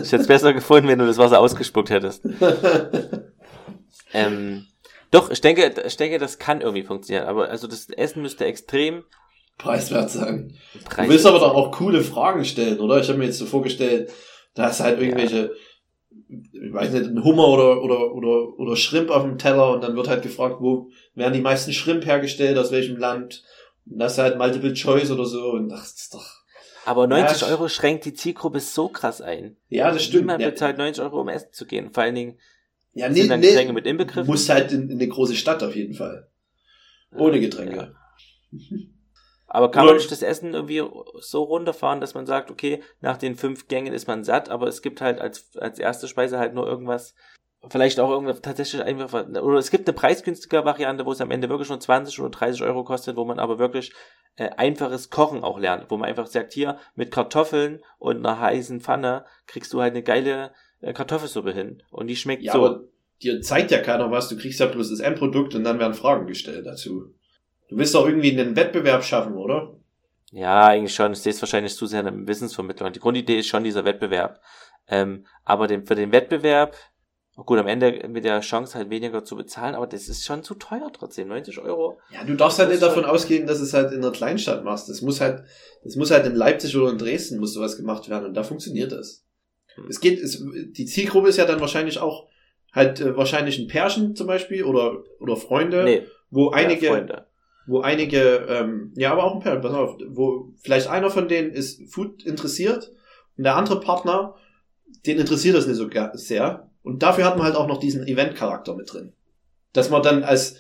Ich 0.02 0.12
hätte 0.12 0.18
es 0.18 0.28
besser 0.28 0.54
gefunden, 0.54 0.88
wenn 0.88 1.00
du 1.00 1.06
das 1.06 1.18
Wasser 1.18 1.40
ausgespuckt 1.40 1.90
hättest. 1.90 2.24
Ähm, 4.14 4.68
doch, 5.12 5.32
ich 5.32 5.42
denke, 5.42 5.74
ich 5.86 5.98
denke, 5.98 6.20
das 6.20 6.40
kann 6.40 6.62
irgendwie 6.62 6.84
funktionieren, 6.84 7.28
aber 7.28 7.50
also 7.50 7.68
das 7.68 7.90
Essen 7.90 8.22
müsste 8.22 8.46
extrem 8.46 9.04
Preiswert 9.58 10.10
sein. 10.10 10.56
Du 10.74 10.80
preiswert 10.84 11.10
willst 11.10 11.26
aber 11.26 11.40
doch 11.40 11.54
auch 11.54 11.72
coole 11.72 12.02
Fragen 12.02 12.46
stellen, 12.46 12.80
oder? 12.80 13.00
Ich 13.00 13.10
habe 13.10 13.20
mir 13.20 13.26
jetzt 13.26 13.38
so 13.38 13.46
vorgestellt, 13.46 14.12
da 14.56 14.70
ist 14.70 14.80
halt 14.80 15.00
irgendwelche, 15.00 15.52
ich 16.30 16.74
weiß 16.74 16.92
nicht, 16.92 17.06
ein 17.06 17.24
Hummer 17.24 17.48
oder, 17.48 17.82
oder, 17.84 18.14
oder, 18.14 18.60
oder 18.60 18.76
Shrimp 18.76 19.10
auf 19.10 19.24
dem 19.24 19.38
Teller 19.38 19.72
und 19.72 19.84
dann 19.84 19.96
wird 19.96 20.08
halt 20.08 20.24
gefragt, 20.24 20.58
wo 20.60 20.90
werden 21.16 21.34
die 21.34 21.42
meisten 21.42 21.74
Shrimp 21.74 22.06
hergestellt, 22.06 22.58
aus 22.58 22.72
welchem 22.72 22.98
Land? 22.98 23.44
Und 23.86 24.00
das 24.00 24.14
ist 24.14 24.18
halt 24.20 24.38
Multiple 24.38 24.74
Choice 24.74 25.12
oder 25.12 25.26
so 25.26 25.52
und 25.52 25.72
ach, 25.72 25.82
das 25.82 25.94
ist 25.94 26.14
doch, 26.14 26.26
Aber 26.86 27.08
90 27.08 27.42
Ja, 27.42 27.48
Euro 27.48 27.68
schränkt 27.70 28.06
die 28.06 28.14
Zielgruppe 28.14 28.60
so 28.60 28.88
krass 28.90 29.22
ein. 29.22 29.58
ja, 29.70 29.92
das 29.92 30.04
stimmt. 30.04 30.22
Niemand 30.24 30.42
Ja, 30.42 30.50
bezahlt 30.50 30.78
90 30.78 31.04
Euro, 31.04 31.22
um 31.22 31.30
essen 31.30 31.52
zu 31.52 31.66
gehen. 31.66 31.92
Vor 31.94 32.04
allen 32.04 32.16
Dingen 32.16 32.40
ja 32.94 33.08
sind 33.08 33.24
nee, 33.24 33.28
dann 33.28 33.40
nee, 33.40 33.48
Getränke 33.48 33.74
mit 33.74 33.86
inbegriffen. 33.86 34.26
muss 34.28 34.48
halt 34.50 34.72
in, 34.72 34.90
in 34.90 35.00
eine 35.00 35.08
große 35.08 35.36
Stadt 35.36 35.64
auf 35.64 35.76
jeden 35.76 35.94
Fall. 35.96 36.30
Ohne 37.16 37.40
Getränke. 37.40 37.96
Aber 39.48 39.70
kann 39.70 39.86
man 39.86 39.98
nicht 39.98 40.12
das 40.12 40.24
Essen 40.24 40.54
irgendwie 40.56 40.82
so 41.20 41.44
runterfahren, 41.44 42.02
dass 42.02 42.16
man 42.16 42.26
sagt, 42.26 42.50
okay, 42.50 42.82
nach 43.02 43.18
den 43.18 43.36
fünf 43.36 43.68
Gängen 43.68 43.94
ist 43.94 44.08
man 44.08 44.24
satt, 44.24 44.50
aber 44.50 44.68
es 44.68 44.82
gibt 44.82 45.00
halt 45.00 45.20
als, 45.22 45.56
als 45.58 45.78
erste 45.78 46.08
Speise 46.08 46.40
halt 46.40 46.56
nur 46.56 46.66
irgendwas, 46.68 47.14
vielleicht 47.70 48.00
auch 48.00 48.10
irgendwas 48.10 48.42
tatsächlich 48.42 48.82
einfach, 48.82 49.26
oder 49.28 49.58
es 49.58 49.72
gibt 49.72 49.88
eine 49.88 49.96
preisgünstige 49.96 50.66
Variante, 50.66 51.06
wo 51.06 51.12
es 51.12 51.22
am 51.22 51.32
Ende 51.32 51.50
wirklich 51.50 51.70
nur 51.70 51.80
20 51.80 52.20
oder 52.20 52.30
30 52.30 52.64
Euro 52.64 52.84
kostet, 52.84 53.16
wo 53.16 53.26
man 53.26 53.40
aber 53.40 53.60
wirklich 53.60 53.94
äh, 54.36 54.50
einfaches 54.58 55.10
Kochen 55.10 55.44
auch 55.44 55.60
lernt, 55.60 55.90
wo 55.90 55.98
man 55.98 56.10
einfach 56.10 56.28
sagt, 56.28 56.54
hier 56.54 56.78
mit 56.96 57.12
Kartoffeln 57.12 57.82
und 58.00 58.18
einer 58.18 58.40
heißen 58.40 58.82
Pfanne 58.82 59.26
kriegst 59.48 59.74
du 59.74 59.82
halt 59.82 59.94
eine 59.94 60.04
geile 60.04 60.52
äh, 60.82 60.94
Kartoffelsuppe 60.94 61.54
hin 61.54 61.84
und 61.92 62.08
die 62.08 62.16
schmeckt 62.16 62.44
Ja, 62.44 62.54
so. 62.54 62.66
aber 62.66 62.84
dir 63.22 63.42
zeigt 63.42 63.72
ja 63.72 63.80
keiner 63.80 64.12
was, 64.12 64.30
du 64.30 64.38
kriegst 64.38 64.60
ja 64.60 64.66
bloß 64.66 64.90
das 64.90 65.00
Endprodukt 65.00 65.56
und 65.56 65.64
dann 65.64 65.80
werden 65.80 65.94
Fragen 65.94 66.28
gestellt 66.28 66.66
dazu. 66.66 67.14
Du 67.70 67.78
willst 67.78 67.96
doch 67.96 68.06
irgendwie 68.06 68.38
einen 68.38 68.56
Wettbewerb 68.56 69.04
schaffen, 69.04 69.36
oder? 69.36 69.76
Ja, 70.32 70.66
eigentlich 70.66 70.94
schon. 70.96 71.14
Ich 71.14 71.20
sehe 71.20 71.32
es 71.32 71.42
wahrscheinlich 71.42 71.76
zu 71.76 71.86
sehr 71.86 72.02
in 72.02 72.08
einem 72.08 72.28
Wissensvermittler. 72.28 72.88
Und 72.88 72.96
die 72.96 73.00
Grundidee 73.00 73.40
ist 73.40 73.48
schon 73.48 73.64
dieser 73.64 73.86
Wettbewerb. 73.86 74.42
Ähm, 74.88 75.26
aber 75.46 75.68
den, 75.68 75.86
für 75.86 75.96
den 75.96 76.12
Wettbewerb, 76.12 76.76
gut, 77.36 77.58
am 77.58 77.68
Ende 77.68 78.08
mit 78.10 78.26
der 78.26 78.42
Chance 78.42 78.78
halt 78.78 78.90
weniger 78.90 79.24
zu 79.24 79.36
bezahlen, 79.36 79.74
aber 79.74 79.88
das 79.88 80.08
ist 80.08 80.24
schon 80.24 80.44
zu 80.44 80.54
teuer 80.54 80.92
trotzdem. 80.94 81.30
90 81.30 81.60
Euro. 81.60 82.00
Ja, 82.12 82.24
du 82.24 82.36
darfst 82.36 82.60
halt 82.60 82.70
nicht 82.70 82.82
davon 82.84 83.06
ausgehen, 83.06 83.48
dass 83.48 83.60
es 83.60 83.74
halt 83.74 83.92
in 83.92 84.00
einer 84.00 84.12
Kleinstadt 84.12 84.64
machst. 84.64 84.88
Das 84.88 85.02
muss 85.02 85.20
halt, 85.20 85.44
das 85.84 85.96
muss 85.96 86.12
halt 86.12 86.26
in 86.28 86.36
Leipzig 86.36 86.78
oder 86.78 86.92
in 86.92 86.98
Dresden 87.00 87.40
muss 87.40 87.54
sowas 87.54 87.76
gemacht 87.78 88.08
werden 88.10 88.26
und 88.26 88.36
da 88.36 88.44
funktioniert 88.44 88.92
das. 88.92 89.26
Hm. 89.76 89.86
Es 89.90 90.00
geht, 90.00 90.20
es, 90.20 90.44
die 90.72 90.86
Zielgruppe 90.86 91.30
ist 91.30 91.38
ja 91.38 91.46
dann 91.46 91.60
wahrscheinlich 91.60 91.98
auch 91.98 92.28
halt 92.72 93.00
äh, 93.02 93.18
wahrscheinlich 93.18 93.58
ein 93.58 93.68
Pärchen 93.68 94.16
zum 94.16 94.28
Beispiel 94.28 94.64
oder 94.64 95.04
oder 95.20 95.36
Freunde, 95.36 95.84
Nee, 95.84 96.04
wo 96.30 96.50
einige, 96.52 96.86
ja, 96.86 96.92
Freunde. 96.92 97.28
wo 97.66 97.82
einige, 97.82 98.46
ähm, 98.48 98.94
ja, 98.96 99.12
aber 99.12 99.24
auch 99.24 99.36
ein 99.36 99.42
Pärchen, 99.42 99.62
pass 99.62 99.74
auf, 99.74 99.98
wo 100.10 100.52
vielleicht 100.62 100.88
einer 100.88 101.10
von 101.10 101.28
denen 101.28 101.52
ist 101.52 101.92
Food 101.92 102.24
interessiert 102.24 102.92
und 103.38 103.44
der 103.44 103.56
andere 103.56 103.80
Partner, 103.80 104.36
den 105.06 105.18
interessiert 105.20 105.56
das 105.56 105.66
nicht 105.66 105.78
so 105.78 105.90
sehr. 106.14 106.70
Und 106.84 107.02
dafür 107.02 107.26
hat 107.26 107.38
man 107.38 107.46
halt 107.46 107.56
auch 107.56 107.68
noch 107.68 107.80
diesen 107.80 108.06
Event-Charakter 108.06 108.76
mit 108.76 108.92
drin. 108.92 109.14
Dass 109.72 109.90
man 109.90 110.04
dann 110.04 110.24
als 110.24 110.58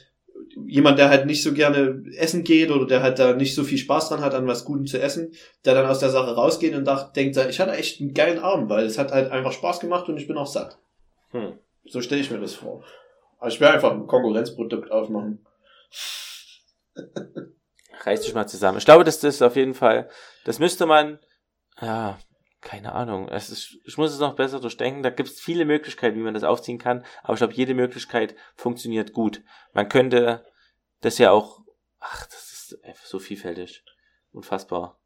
jemand, 0.66 1.00
der 1.00 1.10
halt 1.10 1.26
nicht 1.26 1.44
so 1.44 1.54
gerne 1.54 2.04
essen 2.18 2.44
geht 2.44 2.72
oder 2.72 2.86
der 2.86 3.02
halt 3.02 3.20
da 3.20 3.34
nicht 3.34 3.56
so 3.56 3.64
viel 3.64 3.78
Spaß 3.78 4.10
dran 4.10 4.22
hat, 4.22 4.34
an 4.34 4.48
was 4.48 4.66
Gutem 4.66 4.86
zu 4.86 5.00
essen, 5.00 5.34
der 5.66 5.74
dann 5.74 5.86
aus 5.86 6.00
der 6.00 6.10
Sache 6.10 6.36
rausgeht 6.36 6.76
und 6.76 6.86
dacht, 6.86 7.16
denkt, 7.16 7.38
ich 7.38 7.60
hatte 7.60 7.74
echt 7.74 8.00
einen 8.00 8.14
geilen 8.14 8.40
Abend, 8.40 8.70
weil 8.70 8.86
es 8.86 8.98
hat 8.98 9.12
halt 9.12 9.32
einfach 9.32 9.52
Spaß 9.52 9.80
gemacht 9.80 10.08
und 10.10 10.18
ich 10.18 10.28
bin 10.28 10.38
auch 10.38 10.48
satt. 10.48 10.78
Hm. 11.32 11.54
So 11.86 12.02
stelle 12.02 12.22
ich 12.22 12.32
mir 12.32 12.40
das 12.40 12.54
vor. 12.54 12.84
Also 13.40 13.56
ich 13.56 13.62
will 13.62 13.68
einfach 13.68 13.92
ein 13.92 14.08
Konkurrenzprodukt 14.08 14.92
aufmachen. 14.92 15.46
Reiß 18.06 18.22
dich 18.22 18.34
mal 18.34 18.48
zusammen. 18.48 18.78
Ich 18.78 18.86
glaube, 18.86 19.04
dass 19.04 19.20
das 19.20 19.42
auf 19.42 19.56
jeden 19.56 19.74
Fall, 19.74 20.10
das 20.46 20.60
müsste 20.60 20.86
man, 20.86 21.20
ja, 21.82 22.18
keine 22.64 22.94
Ahnung. 22.94 23.28
Es 23.30 23.50
ist, 23.50 23.78
ich 23.86 23.98
muss 23.98 24.14
es 24.14 24.20
noch 24.20 24.36
besser 24.36 24.60
durchdenken. 24.60 25.04
Da 25.04 25.10
gibt 25.10 25.30
es 25.30 25.40
viele 25.40 25.66
Möglichkeiten, 25.66 26.18
wie 26.18 26.24
man 26.24 26.34
das 26.34 26.44
aufziehen 26.44 26.78
kann. 26.78 27.04
Aber 27.22 27.34
ich 27.34 27.40
glaube, 27.40 27.54
jede 27.54 27.74
Möglichkeit 27.74 28.36
funktioniert 28.56 29.14
gut. 29.14 29.42
Man 29.74 29.90
könnte 29.90 30.46
das 31.02 31.18
ja 31.18 31.32
auch, 31.32 31.62
ach, 32.00 32.26
das 32.28 32.52
ist 32.54 32.84
einfach 32.84 33.06
so 33.06 33.20
vielfältig. 33.20 33.84
Unfassbar. 34.32 35.00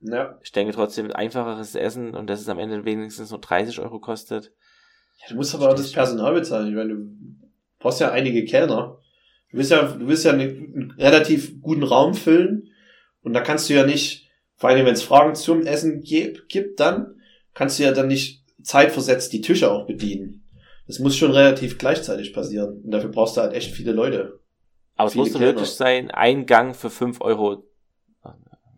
Ja. 0.00 0.38
Ich 0.42 0.52
denke 0.52 0.72
trotzdem, 0.72 1.12
einfacheres 1.12 1.74
Essen 1.74 2.14
und 2.14 2.28
dass 2.28 2.40
es 2.40 2.48
am 2.48 2.58
Ende 2.58 2.84
wenigstens 2.84 3.30
nur 3.30 3.40
30 3.40 3.78
Euro 3.80 4.00
kostet. 4.00 4.52
Ja, 5.20 5.28
du 5.28 5.36
musst 5.36 5.54
aber 5.54 5.68
auch 5.70 5.74
das 5.74 5.92
Personal 5.92 6.34
bezahlen. 6.34 6.68
Ich 6.68 6.74
meine, 6.74 6.94
du 6.94 7.10
brauchst 7.78 8.00
ja 8.00 8.10
einige 8.10 8.44
Kellner. 8.44 8.98
Du 9.50 9.58
willst 9.58 9.70
ja, 9.70 9.82
du 9.82 10.08
willst 10.08 10.24
ja 10.24 10.32
einen, 10.32 10.74
einen 10.74 10.90
relativ 10.92 11.60
guten 11.60 11.84
Raum 11.84 12.14
füllen. 12.14 12.70
Und 13.20 13.34
da 13.34 13.40
kannst 13.40 13.68
du 13.68 13.74
ja 13.74 13.86
nicht, 13.86 14.28
vor 14.62 14.70
allem 14.70 14.86
wenn 14.86 14.94
es 14.94 15.02
Fragen 15.02 15.34
zum 15.34 15.66
Essen 15.66 16.02
gibt, 16.02 16.78
dann 16.78 17.16
kannst 17.52 17.80
du 17.80 17.82
ja 17.82 17.90
dann 17.90 18.06
nicht 18.06 18.44
zeitversetzt 18.62 19.32
die 19.32 19.40
Tische 19.40 19.68
auch 19.72 19.88
bedienen. 19.88 20.44
Das 20.86 21.00
muss 21.00 21.16
schon 21.16 21.32
relativ 21.32 21.78
gleichzeitig 21.78 22.32
passieren. 22.32 22.80
Und 22.84 22.92
dafür 22.92 23.10
brauchst 23.10 23.36
du 23.36 23.40
halt 23.40 23.54
echt 23.54 23.72
viele 23.74 23.90
Leute. 23.90 24.38
Aber 24.94 25.08
es 25.08 25.14
Viele 25.14 25.24
Kellner. 25.30 25.46
wirklich 25.46 25.70
sein, 25.70 26.12
ein 26.12 26.46
Gang 26.46 26.76
für 26.76 26.90
5 26.90 27.20
Euro. 27.22 27.64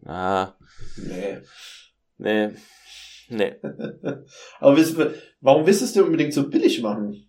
Ah, 0.07 0.55
Nee. 0.97 1.37
nee. 2.17 2.49
Nee. 3.29 3.53
Aber 4.61 4.79
warum 5.43 5.67
willst 5.67 5.83
du 5.83 5.85
es 5.85 5.93
dir 5.93 6.07
unbedingt 6.07 6.33
so 6.33 6.49
billig 6.49 6.81
machen? 6.81 7.27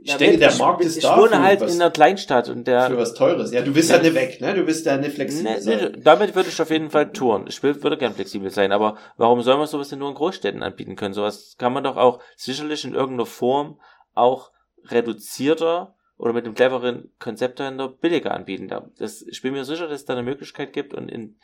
Ich 0.00 0.14
denke, 0.16 0.38
der 0.38 0.54
Markt 0.56 0.82
ist 0.84 0.96
ich 0.96 1.02
da 1.02 1.18
wohne 1.18 1.30
für 1.30 1.42
halt 1.42 1.60
was- 1.60 1.74
in 1.74 1.82
einer 1.82 1.90
Kleinstadt 1.90 2.48
und 2.48 2.66
der 2.66 2.88
Für 2.88 2.96
was 2.98 3.14
Teures. 3.14 3.52
Ja, 3.52 3.62
du 3.62 3.72
bist 3.72 3.90
ja 3.90 3.98
nicht 4.00 4.14
weg, 4.14 4.40
ne? 4.40 4.54
Du 4.54 4.64
bist 4.64 4.86
ja 4.86 4.96
nicht 4.96 5.14
flexibel. 5.14 5.52
Nee, 5.54 5.60
sein. 5.60 5.92
nee, 5.92 6.00
damit 6.02 6.34
würde 6.34 6.48
ich 6.48 6.62
auf 6.62 6.70
jeden 6.70 6.90
Fall 6.90 7.12
touren. 7.12 7.46
Ich 7.48 7.62
will, 7.62 7.82
würde 7.82 7.98
gern 7.98 8.14
flexibel 8.14 8.48
sein, 8.50 8.70
aber 8.72 8.96
warum 9.16 9.42
soll 9.42 9.56
man 9.58 9.66
sowas 9.66 9.88
denn 9.88 9.98
nur 9.98 10.08
in 10.08 10.14
Großstädten 10.14 10.62
anbieten 10.62 10.94
können? 10.96 11.14
Sowas 11.14 11.56
kann 11.58 11.72
man 11.72 11.82
doch 11.84 11.96
auch 11.96 12.20
sicherlich 12.36 12.84
in 12.84 12.94
irgendeiner 12.94 13.26
Form 13.26 13.80
auch 14.14 14.52
reduzierter 14.84 15.94
oder 16.16 16.32
mit 16.32 16.44
einem 16.44 16.54
cleveren 16.54 17.10
Konzept 17.18 17.60
dahinter 17.60 17.88
billiger 17.88 18.32
anbieten. 18.34 18.68
Da- 18.68 18.88
Das, 18.98 19.22
ich 19.22 19.42
bin 19.42 19.52
mir 19.52 19.64
sicher, 19.64 19.88
dass 19.88 20.00
es 20.00 20.04
da 20.06 20.12
eine 20.14 20.22
Möglichkeit 20.22 20.72
gibt 20.72 20.94
und 20.94 21.08
in, 21.08 21.36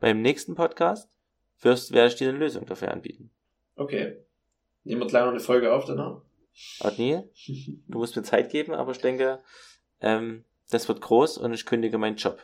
beim 0.00 0.20
nächsten 0.22 0.54
Podcast 0.54 1.08
wirst, 1.60 1.92
werde 1.92 2.08
ich 2.08 2.16
dir 2.16 2.28
eine 2.28 2.38
Lösung 2.38 2.66
dafür 2.66 2.90
anbieten. 2.92 3.30
Okay. 3.76 4.16
Nehmen 4.84 5.00
wir 5.02 5.06
gleich 5.08 5.24
noch 5.24 5.30
eine 5.30 5.40
Folge 5.40 5.72
auf 5.72 5.84
danach. 5.86 6.20
Adni, 6.80 7.22
du 7.88 7.98
musst 7.98 8.16
mir 8.16 8.22
Zeit 8.22 8.50
geben, 8.50 8.74
aber 8.74 8.92
ich 8.92 9.00
denke, 9.00 9.40
ähm, 10.00 10.44
das 10.70 10.88
wird 10.88 11.00
groß 11.00 11.38
und 11.38 11.52
ich 11.52 11.66
kündige 11.66 11.98
meinen 11.98 12.16
Job. 12.16 12.40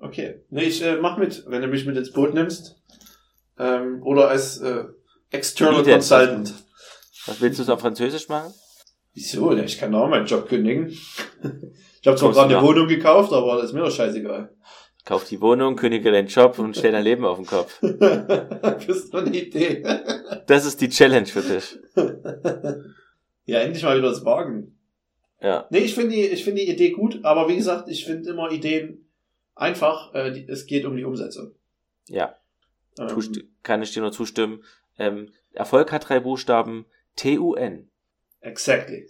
Okay. 0.00 0.42
Nee, 0.50 0.64
ich 0.64 0.82
äh, 0.82 0.96
mach 0.96 1.16
mit, 1.16 1.44
wenn 1.46 1.62
du 1.62 1.68
mich 1.68 1.86
mit 1.86 1.96
ins 1.96 2.12
Boot 2.12 2.34
nimmst. 2.34 2.82
Ähm, 3.58 4.02
oder 4.02 4.28
als 4.28 4.58
äh, 4.58 4.84
External 5.30 5.80
Wie 5.80 5.84
denn? 5.84 5.94
Consultant. 5.94 6.54
Was 7.26 7.40
willst 7.40 7.60
du 7.60 7.64
so 7.64 7.74
auf 7.74 7.80
Französisch 7.80 8.28
machen? 8.28 8.52
Wieso? 9.14 9.52
Ich 9.52 9.78
kann 9.78 9.94
auch 9.94 10.08
meinen 10.08 10.26
Job 10.26 10.48
kündigen. 10.48 10.96
Ich 12.02 12.08
habe 12.08 12.18
zwar 12.18 12.32
gerade 12.32 12.58
eine 12.58 12.66
Wohnung 12.66 12.88
gekauft, 12.88 13.32
aber 13.32 13.58
das 13.58 13.66
ist 13.66 13.74
mir 13.74 13.82
doch 13.82 13.92
scheißegal. 13.92 14.52
Kauf 15.04 15.24
die 15.24 15.40
Wohnung, 15.40 15.76
kündige 15.76 16.10
deinen 16.10 16.26
Job 16.26 16.58
und 16.58 16.76
stell 16.76 16.90
dein 16.90 17.04
Leben 17.04 17.24
auf 17.24 17.36
den 17.36 17.46
Kopf. 17.46 17.78
das 17.80 18.88
ist 18.88 19.14
doch 19.14 19.24
eine 19.24 19.36
Idee. 19.36 19.84
Das 20.48 20.64
ist 20.64 20.80
die 20.80 20.88
Challenge 20.88 21.26
für 21.26 21.42
dich. 21.42 21.78
Ja, 23.44 23.60
endlich 23.60 23.82
mal 23.82 23.96
wieder 23.98 24.08
das 24.08 24.24
Wagen. 24.24 24.78
Ja. 25.40 25.66
Nee, 25.70 25.78
ich 25.80 25.94
finde 25.94 26.14
die, 26.14 26.26
ich 26.26 26.44
finde 26.44 26.62
die 26.62 26.70
Idee 26.70 26.90
gut, 26.90 27.24
aber 27.24 27.48
wie 27.48 27.56
gesagt, 27.56 27.88
ich 27.88 28.04
finde 28.04 28.30
immer 28.30 28.50
Ideen 28.52 29.08
einfach. 29.54 30.14
Äh, 30.14 30.30
die, 30.32 30.48
es 30.48 30.66
geht 30.66 30.84
um 30.84 30.96
die 30.96 31.04
Umsetzung. 31.04 31.54
Ja, 32.08 32.36
Ähm, 32.98 33.08
tust- 33.08 33.42
kann 33.62 33.82
ich 33.82 33.92
dir 33.92 34.00
nur 34.02 34.12
zustimmen. 34.12 34.62
Ähm, 34.98 35.30
Erfolg 35.52 35.90
hat 35.92 36.08
drei 36.08 36.20
Buchstaben. 36.20 36.86
T-U-N. 37.16 37.90
exactly. 38.40 39.08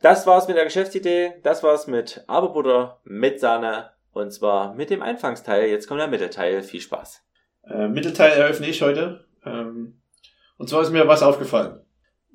Das 0.00 0.26
war's 0.26 0.46
mit 0.46 0.56
der 0.56 0.64
Geschäftsidee. 0.64 1.34
Das 1.42 1.62
war's 1.64 1.86
mit 1.88 2.22
Aberbutter 2.28 3.00
mit 3.04 3.40
Sahne. 3.40 3.90
Und 4.12 4.32
zwar 4.32 4.74
mit 4.74 4.90
dem 4.90 5.02
Anfangsteil. 5.02 5.68
Jetzt 5.68 5.86
kommt 5.88 6.00
der 6.00 6.06
Mittelteil. 6.08 6.62
Viel 6.62 6.80
Spaß. 6.80 7.22
Äh, 7.64 7.88
Mittelteil 7.88 8.32
eröffne 8.38 8.68
ich 8.68 8.80
heute. 8.82 9.26
Ähm, 9.44 10.00
und 10.56 10.68
zwar 10.68 10.82
ist 10.82 10.90
mir 10.90 11.06
was 11.08 11.22
aufgefallen. 11.22 11.80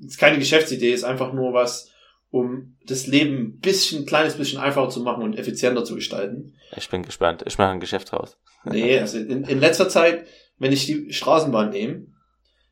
Ist 0.00 0.18
keine 0.18 0.38
Geschäftsidee, 0.38 0.92
ist 0.92 1.04
einfach 1.04 1.32
nur 1.32 1.52
was, 1.52 1.90
um 2.30 2.76
das 2.84 3.06
Leben 3.06 3.36
ein 3.36 3.58
bisschen, 3.60 4.02
ein 4.02 4.06
kleines 4.06 4.36
bisschen 4.36 4.58
einfacher 4.58 4.88
zu 4.88 5.00
machen 5.00 5.22
und 5.22 5.38
effizienter 5.38 5.84
zu 5.84 5.94
gestalten. 5.94 6.54
Ich 6.76 6.88
bin 6.88 7.02
gespannt. 7.02 7.44
Ich 7.46 7.58
mache 7.58 7.70
ein 7.70 7.80
Geschäft 7.80 8.12
raus. 8.12 8.36
Nee, 8.66 8.98
also 8.98 9.18
in, 9.18 9.44
in 9.44 9.60
letzter 9.60 9.90
Zeit, 9.90 10.26
wenn 10.56 10.72
ich 10.72 10.86
die 10.86 11.12
Straßenbahn 11.12 11.68
nehme, 11.68 12.06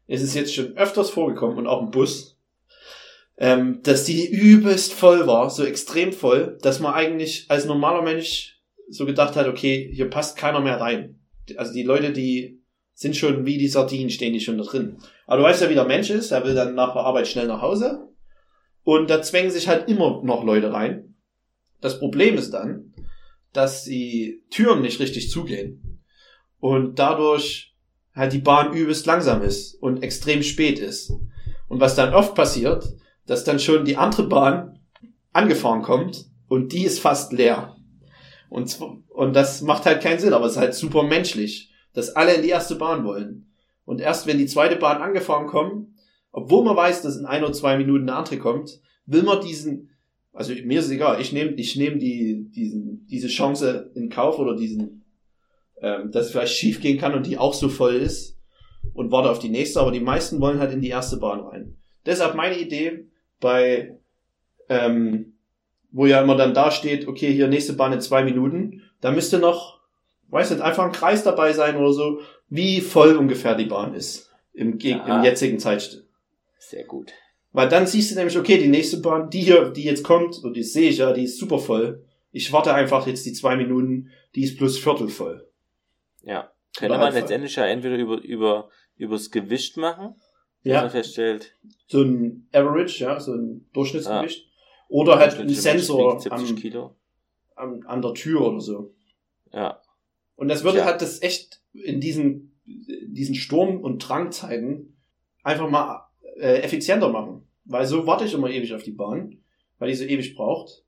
ist 0.07 0.23
es 0.23 0.33
jetzt 0.33 0.55
schon 0.55 0.75
öfters 0.79 1.11
vorgekommen 1.11 1.59
und 1.59 1.67
auch 1.67 1.83
im 1.83 1.91
Bus, 1.91 2.39
ähm, 3.37 3.81
dass 3.83 4.05
die 4.05 4.27
übelst 4.27 4.95
voll 4.95 5.27
war, 5.27 5.51
so 5.51 5.65
extrem 5.65 6.15
voll, 6.15 6.57
dass 6.63 6.81
man 6.81 6.95
eigentlich 6.95 7.45
als 7.51 7.67
normaler 7.67 8.01
Mensch 8.01 8.59
so 8.89 9.05
gedacht 9.05 9.37
hat, 9.37 9.47
okay, 9.47 9.91
hier 9.93 10.09
passt 10.09 10.39
keiner 10.39 10.61
mehr 10.61 10.81
rein. 10.81 11.21
Also 11.57 11.75
die 11.75 11.83
Leute, 11.83 12.13
die 12.13 12.62
sind 12.95 13.17
schon 13.17 13.47
wie 13.47 13.59
die 13.59 13.69
Sardinen, 13.69 14.11
stehen 14.11 14.33
die 14.33 14.41
schon 14.41 14.59
da 14.59 14.65
drin. 14.65 14.99
Aber 15.27 15.39
du 15.39 15.43
weißt 15.45 15.63
ja, 15.63 15.71
wie 15.71 15.75
der 15.75 15.87
Mensch 15.87 16.11
ist, 16.11 16.31
er 16.31 16.45
will 16.45 16.55
dann 16.55 16.75
nach 16.75 16.93
der 16.93 17.03
Arbeit 17.03 17.27
schnell 17.27 17.47
nach 17.47 17.63
Hause 17.63 18.09
und 18.85 19.11
da 19.11 19.23
zwängen 19.23 19.51
sich 19.51 19.69
halt 19.69 19.89
immer 19.89 20.23
noch 20.23 20.45
Leute 20.45 20.73
rein. 20.73 21.15
Das 21.81 21.99
Problem 21.99 22.37
ist 22.37 22.53
dann, 22.53 22.95
dass 23.53 23.85
die 23.85 24.43
Türen 24.51 24.83
nicht 24.83 25.01
richtig 25.01 25.31
zugehen 25.31 26.03
und 26.61 26.99
dadurch 26.99 27.75
halt 28.15 28.33
die 28.33 28.39
Bahn 28.39 28.73
übelst 28.73 29.07
langsam 29.07 29.43
ist 29.43 29.75
und 29.75 30.03
extrem 30.03 30.43
spät 30.43 30.79
ist. 30.79 31.13
Und 31.69 31.81
was 31.81 31.97
dann 31.97 32.15
oft 32.15 32.35
passiert, 32.35 32.85
dass 33.27 33.45
dann 33.45 33.59
schon 33.59 33.85
die 33.85 33.97
andere 33.97 34.29
Bahn 34.29 34.81
angefahren 35.33 35.83
kommt 35.83 36.27
und 36.49 36.73
die 36.73 36.85
ist 36.85 37.01
fast 37.01 37.33
leer. 37.33 37.77
Und, 38.51 38.79
und 39.09 39.35
das 39.35 39.63
macht 39.63 39.87
halt 39.87 40.03
keinen 40.03 40.19
Sinn, 40.19 40.35
aber 40.35 40.47
es 40.47 40.53
ist 40.53 40.59
halt 40.59 40.75
super 40.75 41.03
menschlich, 41.03 41.72
dass 41.95 42.17
alle 42.17 42.35
in 42.35 42.43
die 42.43 42.49
erste 42.49 42.77
Bahn 42.77 43.05
wollen. 43.05 43.53
Und 43.85 44.01
erst 44.01 44.27
wenn 44.27 44.39
die 44.39 44.47
zweite 44.47 44.77
Bahn 44.77 45.03
angefahren 45.03 45.47
kommt, 45.47 45.89
obwohl 46.31 46.65
man 46.65 46.77
weiß, 46.77 47.03
dass 47.03 47.17
in 47.17 47.27
ein 47.27 47.45
oder 47.45 47.53
zwei 47.53 47.77
Minuten 47.77 48.09
eine 48.09 48.17
andere 48.19 48.39
kommt, 48.39 48.81
will 49.07 49.23
man 49.23 49.41
diesen, 49.41 49.91
also 50.33 50.55
mir 50.65 50.81
ist 50.81 50.87
es 50.87 50.93
egal, 50.93 51.21
ich 51.21 51.33
nehme 51.33 51.53
ich 51.53 51.77
nehm 51.77 51.99
die, 51.99 52.49
diesen, 52.51 53.07
diese 53.07 53.29
Chance 53.29 53.91
in 53.95 54.09
Kauf 54.09 54.39
oder 54.39 54.57
diesen, 54.57 55.05
ähm, 55.81 56.11
dass 56.11 56.27
es 56.27 56.33
vielleicht 56.33 56.55
schief 56.55 56.81
gehen 56.81 56.99
kann 56.99 57.15
und 57.15 57.27
die 57.27 57.39
auch 57.39 57.55
so 57.55 57.69
voll 57.69 57.97
ist 57.97 58.39
und 58.95 59.13
warte 59.13 59.31
auf 59.31 59.39
die 59.39 59.51
nächste, 59.51 59.81
aber 59.81 59.93
die 59.93 60.01
meisten 60.01 60.41
wollen 60.41 60.59
halt 60.59 60.73
in 60.73 60.81
die 60.81 60.89
erste 60.89 61.19
Bahn 61.19 61.41
rein. 61.41 61.77
Deshalb 62.07 62.35
meine 62.35 62.59
Idee 62.59 63.07
bei, 63.41 63.99
ähm, 64.69 65.35
wo 65.91 66.07
ja 66.07 66.23
immer 66.23 66.37
dann 66.37 66.55
da 66.55 66.71
steht, 66.71 67.07
okay, 67.07 67.33
hier 67.33 67.49
nächste 67.49 67.75
Bahn 67.75 67.93
in 67.93 68.01
zwei 68.01 68.25
Minuten, 68.25 68.83
da 69.01 69.11
müsste 69.11 69.39
noch, 69.39 69.82
weiß 70.33 70.51
nicht, 70.51 70.63
einfach 70.63 70.85
ein 70.85 70.93
Kreis 70.93 71.23
dabei 71.23 71.53
sein 71.53 71.77
oder 71.77 71.93
so, 71.93 72.21
wie 72.49 72.81
voll 72.81 73.17
ungefähr 73.17 73.55
die 73.55 73.67
Bahn 73.67 73.95
ist 73.95 74.31
im, 74.53 74.79
Geg- 74.79 75.07
Ja. 75.07 75.19
im 75.19 75.25
jetzigen 75.25 75.59
Zeitstück. 75.59 76.05
Sehr 76.59 76.85
gut. 76.85 77.13
Weil 77.53 77.69
dann 77.69 77.87
siehst 77.87 78.11
du 78.11 78.15
nämlich, 78.15 78.39
okay, 78.39 78.59
die 78.59 78.69
nächste 78.69 78.99
Bahn, 79.01 79.29
die 79.29 79.41
hier, 79.43 79.69
die 79.71 79.85
jetzt 79.85 80.03
kommt, 80.05 80.39
und 80.43 80.55
die 80.57 80.63
sehe 80.63 80.89
ich 80.89 80.99
ja, 80.99 81.13
die 81.13 81.25
ist 81.25 81.39
super 81.39 81.59
voll. 81.59 82.05
Ich 82.31 82.51
warte 82.53 82.73
einfach 82.73 83.07
jetzt 83.07 83.27
die 83.27 83.33
zwei 83.35 83.57
Minuten, 83.57 84.11
die 84.35 84.43
ist 84.45 84.57
plus 84.57 84.79
Viertel 84.79 85.09
voll. 85.09 85.47
Ja. 86.23 86.51
Könnte 86.75 86.97
man 86.97 87.07
Alpha. 87.09 87.19
letztendlich 87.19 87.55
ja 87.57 87.67
entweder 87.67 87.97
über, 87.97 88.23
über, 88.23 88.71
übers 88.97 89.31
Gewicht 89.31 89.77
machen, 89.77 90.15
Ja, 90.63 90.81
man 90.81 90.91
feststellt, 90.91 91.55
so 91.89 92.01
ein 92.01 92.49
Average, 92.55 93.05
ja, 93.05 93.21
so 93.21 93.35
ein 93.35 93.69
Durchschnittsgewicht. 93.75 94.49
Oder 94.89 95.19
halt 95.19 95.39
ein 95.39 95.49
Sensor 95.51 96.13
wiegt 96.15 96.23
70 96.23 96.51
am, 96.51 96.57
Kilo. 96.57 96.97
am, 97.57 97.83
an 97.87 98.01
der 98.01 98.15
Tür 98.15 98.41
oder 98.43 98.61
so. 98.61 98.95
Ja. 99.53 99.82
Und 100.43 100.49
das 100.49 100.65
würde 100.65 100.79
Tja. 100.79 100.87
halt 100.87 101.01
das 101.01 101.23
echt 101.23 101.61
in 101.73 102.01
diesen, 102.01 102.61
diesen 102.65 103.37
Sturm- 103.37 103.81
und 103.81 104.01
Drangzeiten 104.01 104.97
einfach 105.45 105.71
mal 105.71 106.09
äh, 106.37 106.63
effizienter 106.63 107.11
machen. 107.11 107.47
Weil 107.65 107.87
so 107.87 108.09
warte 108.09 108.25
ich 108.25 108.35
immer 108.35 108.51
ewig 108.51 108.75
auf 108.75 108.83
die 108.83 108.91
Bahn, 108.91 109.39
weil 109.79 109.91
die 109.91 109.95
so 109.95 110.03
ewig 110.03 110.35
braucht. 110.35 110.83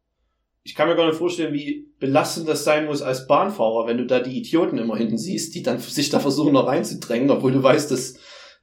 Ich 0.64 0.74
kann 0.74 0.88
mir 0.88 0.96
gar 0.96 1.06
nicht 1.06 1.18
vorstellen, 1.18 1.54
wie 1.54 1.86
belastend 2.00 2.48
das 2.48 2.64
sein 2.64 2.86
muss 2.86 3.00
als 3.00 3.28
Bahnfahrer, 3.28 3.86
wenn 3.86 3.98
du 3.98 4.06
da 4.06 4.18
die 4.18 4.36
Idioten 4.36 4.76
immer 4.76 4.96
hinten 4.96 5.18
siehst, 5.18 5.54
die 5.54 5.62
dann 5.62 5.78
sich 5.78 6.08
da 6.10 6.18
versuchen 6.18 6.52
noch 6.54 6.66
reinzudrängen, 6.66 7.30
obwohl 7.30 7.52
du 7.52 7.62
weißt, 7.62 7.92
dass 7.92 8.18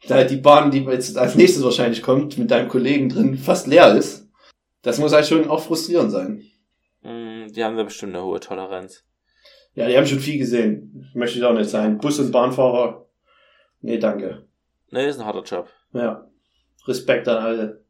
da 0.09 0.25
die 0.25 0.41
Bahn, 0.41 0.71
die 0.71 0.79
jetzt 0.79 1.17
als 1.17 1.35
nächstes 1.35 1.63
wahrscheinlich 1.63 2.01
kommt, 2.01 2.37
mit 2.37 2.51
deinem 2.51 2.67
Kollegen 2.67 3.07
drin 3.07 3.37
fast 3.37 3.65
leer 3.65 3.95
ist. 3.95 4.27
Das 4.81 4.97
muss 4.97 5.13
halt 5.13 5.25
schon 5.25 5.47
auch 5.47 5.61
frustrierend 5.63 6.11
sein. 6.11 6.43
Mm, 7.01 7.47
Die 7.53 7.63
haben 7.63 7.77
da 7.77 7.83
bestimmt 7.83 8.13
eine 8.13 8.25
hohe 8.25 8.41
Toleranz. 8.41 9.05
Ja, 9.73 9.87
die 9.87 9.97
haben 9.97 10.05
schon 10.05 10.19
viel 10.19 10.37
gesehen. 10.37 11.09
Möchte 11.13 11.37
ich 11.39 11.43
auch 11.45 11.53
nicht 11.53 11.69
sein. 11.69 11.97
Bus- 11.97 12.19
und 12.19 12.31
Bahnfahrer. 12.31 13.05
Nee, 13.81 13.97
danke. 13.97 14.45
Ne, 14.89 15.05
ist 15.05 15.19
ein 15.19 15.25
harter 15.25 15.43
Job. 15.43 15.69
Ja. 15.93 16.27
Respekt 16.87 17.27
an 17.27 17.37
alle, 17.37 17.83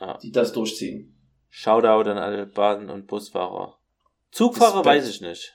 Ja. 0.00 0.18
die 0.18 0.32
das 0.32 0.52
durchziehen. 0.52 1.14
Shoutout 1.48 2.08
an 2.10 2.18
alle 2.18 2.46
Bahn- 2.46 2.90
und 2.90 3.06
Busfahrer. 3.06 3.78
Zugfahrer 4.32 4.78
Respekt. 4.80 4.86
weiß 4.86 5.08
ich 5.08 5.20
nicht. 5.20 5.54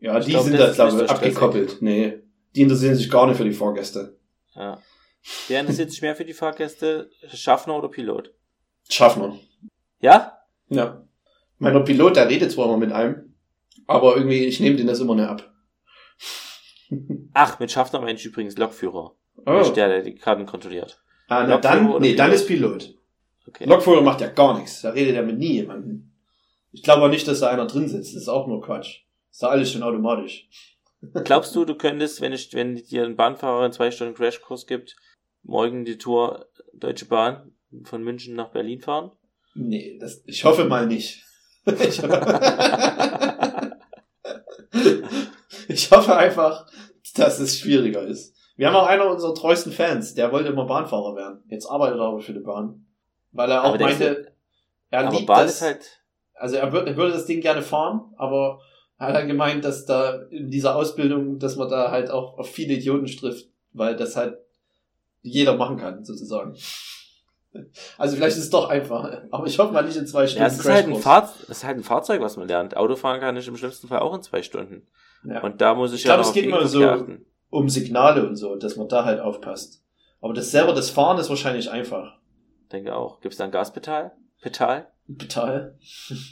Ja, 0.00 0.18
Ich 0.18 0.26
die 0.26 0.30
glaub, 0.32 0.44
sind 0.44 0.58
das 0.58 0.76
da, 0.76 0.88
glaube 0.88 1.02
ich, 1.02 1.08
so 1.08 1.14
abgekoppelt. 1.14 1.76
Nee. 1.82 2.20
Die 2.54 2.62
interessieren 2.62 2.94
sich 2.94 3.10
gar 3.10 3.26
nicht 3.26 3.36
für 3.36 3.44
die 3.44 3.52
Fahrgäste. 3.52 4.16
Ja. 4.54 4.80
Wer 5.48 5.60
interessiert 5.60 5.90
sich 5.90 6.00
mehr 6.02 6.14
für 6.16 6.24
die 6.24 6.32
Fahrgäste? 6.32 7.10
Schaffner 7.28 7.76
oder 7.76 7.88
Pilot? 7.88 8.32
Schaffner. 8.88 9.36
Ja? 10.00 10.38
Ja. 10.68 11.02
Meiner 11.58 11.80
Pilot, 11.80 12.16
der 12.16 12.28
redet 12.28 12.52
zwar 12.52 12.66
immer 12.66 12.76
mit 12.78 12.92
einem, 12.92 13.27
aber 13.88 14.16
irgendwie, 14.16 14.44
ich 14.44 14.60
nehme 14.60 14.76
den 14.76 14.86
das 14.86 15.00
immer 15.00 15.16
nicht 15.16 15.28
ab. 15.28 15.50
Ach, 17.32 17.58
mit 17.58 17.72
Schaffner 17.72 18.06
ich 18.06 18.24
übrigens 18.24 18.56
Lokführer. 18.56 19.16
Oh. 19.46 19.72
Der, 19.74 19.88
der 19.88 20.02
die 20.02 20.14
Karten 20.14 20.46
kontrolliert. 20.46 21.02
Ah, 21.28 21.44
na 21.44 21.54
Lokführer 21.54 21.60
dann, 21.60 22.00
nee, 22.02 22.14
dann 22.14 22.30
Pilot? 22.30 22.40
ist 22.40 22.46
Pilot. 22.46 22.94
Okay. 23.48 23.64
Lokführer 23.64 24.02
macht 24.02 24.20
ja 24.20 24.28
gar 24.28 24.58
nichts. 24.58 24.82
Da 24.82 24.90
redet 24.90 25.16
er 25.16 25.22
mit 25.22 25.38
nie 25.38 25.54
jemandem. 25.54 26.12
Ich 26.70 26.82
glaube 26.82 27.02
auch 27.02 27.08
nicht, 27.08 27.26
dass 27.26 27.40
da 27.40 27.48
einer 27.48 27.66
drin 27.66 27.88
sitzt. 27.88 28.14
Das 28.14 28.22
ist 28.22 28.28
auch 28.28 28.46
nur 28.46 28.60
Quatsch. 28.60 29.04
Ist 29.30 29.42
da 29.42 29.48
alles 29.48 29.72
schon 29.72 29.82
automatisch. 29.82 30.48
Glaubst 31.24 31.54
du, 31.54 31.64
du 31.64 31.74
könntest, 31.74 32.20
wenn 32.20 32.32
ich, 32.32 32.52
wenn 32.52 32.76
dir 32.76 33.04
ein 33.04 33.16
Bahnfahrer 33.16 33.62
einen 33.62 33.72
zwei 33.72 33.90
Stunden 33.90 34.14
Crashkurs 34.14 34.66
gibt, 34.66 34.96
morgen 35.42 35.84
die 35.84 35.96
Tour 35.96 36.46
Deutsche 36.74 37.06
Bahn 37.06 37.52
von 37.84 38.02
München 38.02 38.34
nach 38.34 38.50
Berlin 38.50 38.80
fahren? 38.80 39.12
Nee, 39.54 39.96
das, 39.98 40.22
ich 40.26 40.44
hoffe 40.44 40.64
mal 40.64 40.86
nicht. 40.86 41.24
Ich, 45.68 45.90
hoffe 45.90 46.14
einfach, 46.16 46.66
dass 47.14 47.40
es 47.40 47.58
schwieriger 47.58 48.02
ist. 48.02 48.34
Wir 48.56 48.68
haben 48.68 48.76
auch 48.76 48.86
einer 48.86 49.10
unserer 49.10 49.34
treuesten 49.34 49.72
Fans, 49.72 50.14
der 50.14 50.32
wollte 50.32 50.48
immer 50.48 50.66
Bahnfahrer 50.66 51.16
werden. 51.16 51.42
Jetzt 51.48 51.66
arbeitet 51.66 51.98
er 51.98 52.04
aber 52.06 52.20
für 52.20 52.32
die 52.32 52.40
Bahn. 52.40 52.86
Weil 53.32 53.50
er 53.50 53.62
auch 53.64 53.74
Aber 53.74 53.78
meinte, 53.78 54.32
er 54.90 55.00
Aber 55.06 55.16
liebt 55.16 55.26
Bahn 55.26 55.44
das. 55.44 55.54
ist 55.54 55.62
halt, 55.62 56.02
also 56.34 56.56
er, 56.56 56.72
würd, 56.72 56.88
er 56.88 56.96
würde 56.96 57.12
das 57.12 57.26
Ding 57.26 57.40
gerne 57.40 57.62
fahren, 57.62 58.12
aber 58.16 58.60
er 58.98 59.08
hat 59.08 59.14
halt 59.14 59.28
gemeint, 59.28 59.64
dass 59.64 59.84
da 59.84 60.22
in 60.30 60.50
dieser 60.50 60.74
Ausbildung, 60.76 61.38
dass 61.38 61.56
man 61.56 61.68
da 61.68 61.90
halt 61.90 62.10
auch 62.10 62.38
auf 62.38 62.50
viele 62.50 62.74
Idioten 62.74 63.06
trifft, 63.06 63.48
weil 63.72 63.96
das 63.96 64.16
halt 64.16 64.38
jeder 65.22 65.56
machen 65.56 65.76
kann, 65.76 66.04
sozusagen. 66.04 66.56
Also 67.96 68.16
vielleicht 68.16 68.36
ist 68.36 68.44
es 68.44 68.50
doch 68.50 68.68
einfach, 68.68 69.22
aber 69.30 69.46
ich 69.46 69.58
hoffe 69.58 69.72
mal 69.72 69.84
nicht 69.84 69.96
in 69.96 70.06
zwei 70.06 70.26
Stunden. 70.26 70.42
Ja, 70.42 70.46
es 70.48 70.58
ist 70.60 70.68
halt, 70.68 70.86
ein 70.86 70.96
Fahr 70.96 71.32
ist 71.48 71.64
halt 71.64 71.78
ein 71.78 71.82
Fahrzeug, 71.82 72.20
was 72.20 72.36
man 72.36 72.46
lernt. 72.46 72.76
Autofahren 72.76 73.20
kann 73.20 73.36
ich 73.36 73.48
im 73.48 73.56
schlimmsten 73.56 73.88
Fall 73.88 74.00
auch 74.00 74.14
in 74.14 74.22
zwei 74.22 74.42
Stunden. 74.42 74.86
Ja. 75.24 75.42
Und 75.42 75.60
da 75.60 75.74
muss 75.74 75.92
ich, 75.92 76.00
Ich 76.00 76.04
ja 76.04 76.10
glaube, 76.14 76.22
noch 76.22 76.28
es 76.28 76.34
geht 76.34 76.44
Infos 76.44 76.70
so- 76.72 76.84
achten. 76.86 77.24
Um 77.50 77.68
Signale 77.70 78.26
und 78.28 78.36
so, 78.36 78.56
dass 78.56 78.76
man 78.76 78.88
da 78.88 79.04
halt 79.06 79.20
aufpasst. 79.20 79.82
Aber 80.20 80.34
das 80.34 80.50
selber, 80.50 80.74
das 80.74 80.90
Fahren 80.90 81.18
ist 81.18 81.30
wahrscheinlich 81.30 81.70
einfach. 81.70 82.18
Denke 82.70 82.94
auch. 82.94 83.20
Gibt 83.20 83.32
es 83.32 83.38
da 83.38 83.44
ein 83.44 83.50
Gaspedal? 83.50 84.12
Pedal? 84.42 84.86
Total. 85.18 85.78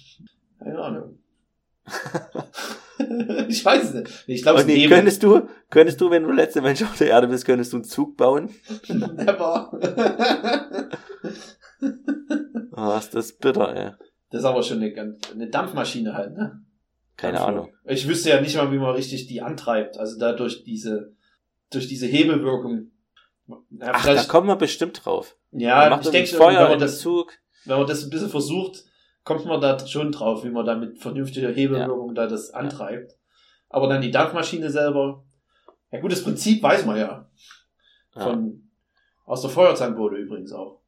Keine 0.59 0.79
Ahnung. 0.79 1.19
ich 3.49 3.65
weiß 3.65 3.85
es 3.85 3.95
nicht. 3.95 4.25
Ich 4.27 4.43
glaube, 4.43 4.61
es 4.61 4.67
nee, 4.67 4.77
nehmen. 4.77 4.93
könntest 4.93 5.23
du, 5.23 5.49
könntest 5.71 6.01
du, 6.01 6.11
wenn 6.11 6.25
du 6.25 6.33
letzter 6.33 6.63
Mensch 6.63 6.83
auf 6.83 6.97
der 6.97 7.09
Erde 7.09 7.29
bist, 7.29 7.45
könntest 7.45 7.73
du 7.73 7.79
einen 7.79 7.85
Zug 7.85 8.17
bauen? 8.17 8.51
Never. 8.89 9.71
Oh, 12.73 12.97
ist 12.99 13.15
das 13.15 13.33
bitter, 13.33 13.75
ey. 13.75 13.93
das 14.31 14.41
ist 14.41 14.45
aber 14.47 14.63
schon 14.63 14.83
eine, 14.83 15.17
eine 15.33 15.49
Dampfmaschine 15.49 16.15
halt, 16.15 16.37
ne? 16.37 16.63
Keine 17.17 17.39
Dampflok. 17.39 17.65
Ahnung. 17.65 17.75
Ich 17.85 18.07
wüsste 18.09 18.31
ja 18.31 18.41
nicht 18.41 18.57
mal, 18.57 18.71
wie 18.73 18.79
man 18.79 18.95
richtig 18.95 19.27
die 19.27 19.41
antreibt. 19.41 19.99
Also 19.99 20.19
dadurch 20.19 20.65
diese, 20.65 21.15
durch 21.71 21.89
diese 21.89 22.07
Hebelwirkung. 22.07 22.91
Ja, 23.71 23.93
Ach, 23.93 24.05
da 24.05 24.23
kommen 24.25 24.49
wir 24.49 24.57
bestimmt 24.57 25.05
drauf. 25.05 25.37
ja, 25.53 25.99
ich 26.01 26.11
denke 26.11 26.29
schon, 26.29 26.39
Feuer 26.39 26.65
wenn 26.65 26.71
man 26.71 26.79
das, 26.81 26.99
Zug. 26.99 27.33
wenn 27.65 27.79
man 27.79 27.87
das 27.87 28.03
ein 28.03 28.11
bisschen 28.11 28.29
versucht, 28.29 28.85
kommt 29.27 29.45
man 29.45 29.61
da 29.61 29.85
schon 29.85 30.13
drauf, 30.13 30.45
wie 30.45 30.51
man 30.51 30.65
da 30.65 30.77
mit 30.77 30.99
vernünftiger 30.99 31.51
Hebelwirkung 31.51 32.15
da 32.15 32.29
das 32.29 32.53
antreibt. 32.53 33.19
Aber 33.69 33.89
dann 33.89 34.01
die 34.01 34.13
Dampfmaschine 34.13 34.71
selber, 34.71 35.25
ja 35.91 36.01
gut, 36.01 36.13
das 36.13 36.23
Prinzip 36.23 36.63
weiß 36.63 36.87
man 36.87 36.97
ja. 36.97 37.29
Ja. 38.15 38.23
Von, 38.23 38.71
aus 39.25 39.43
der 39.43 39.51
Feuerzahnbowle 39.51 40.19
übrigens 40.19 40.53
auch. 40.53 40.81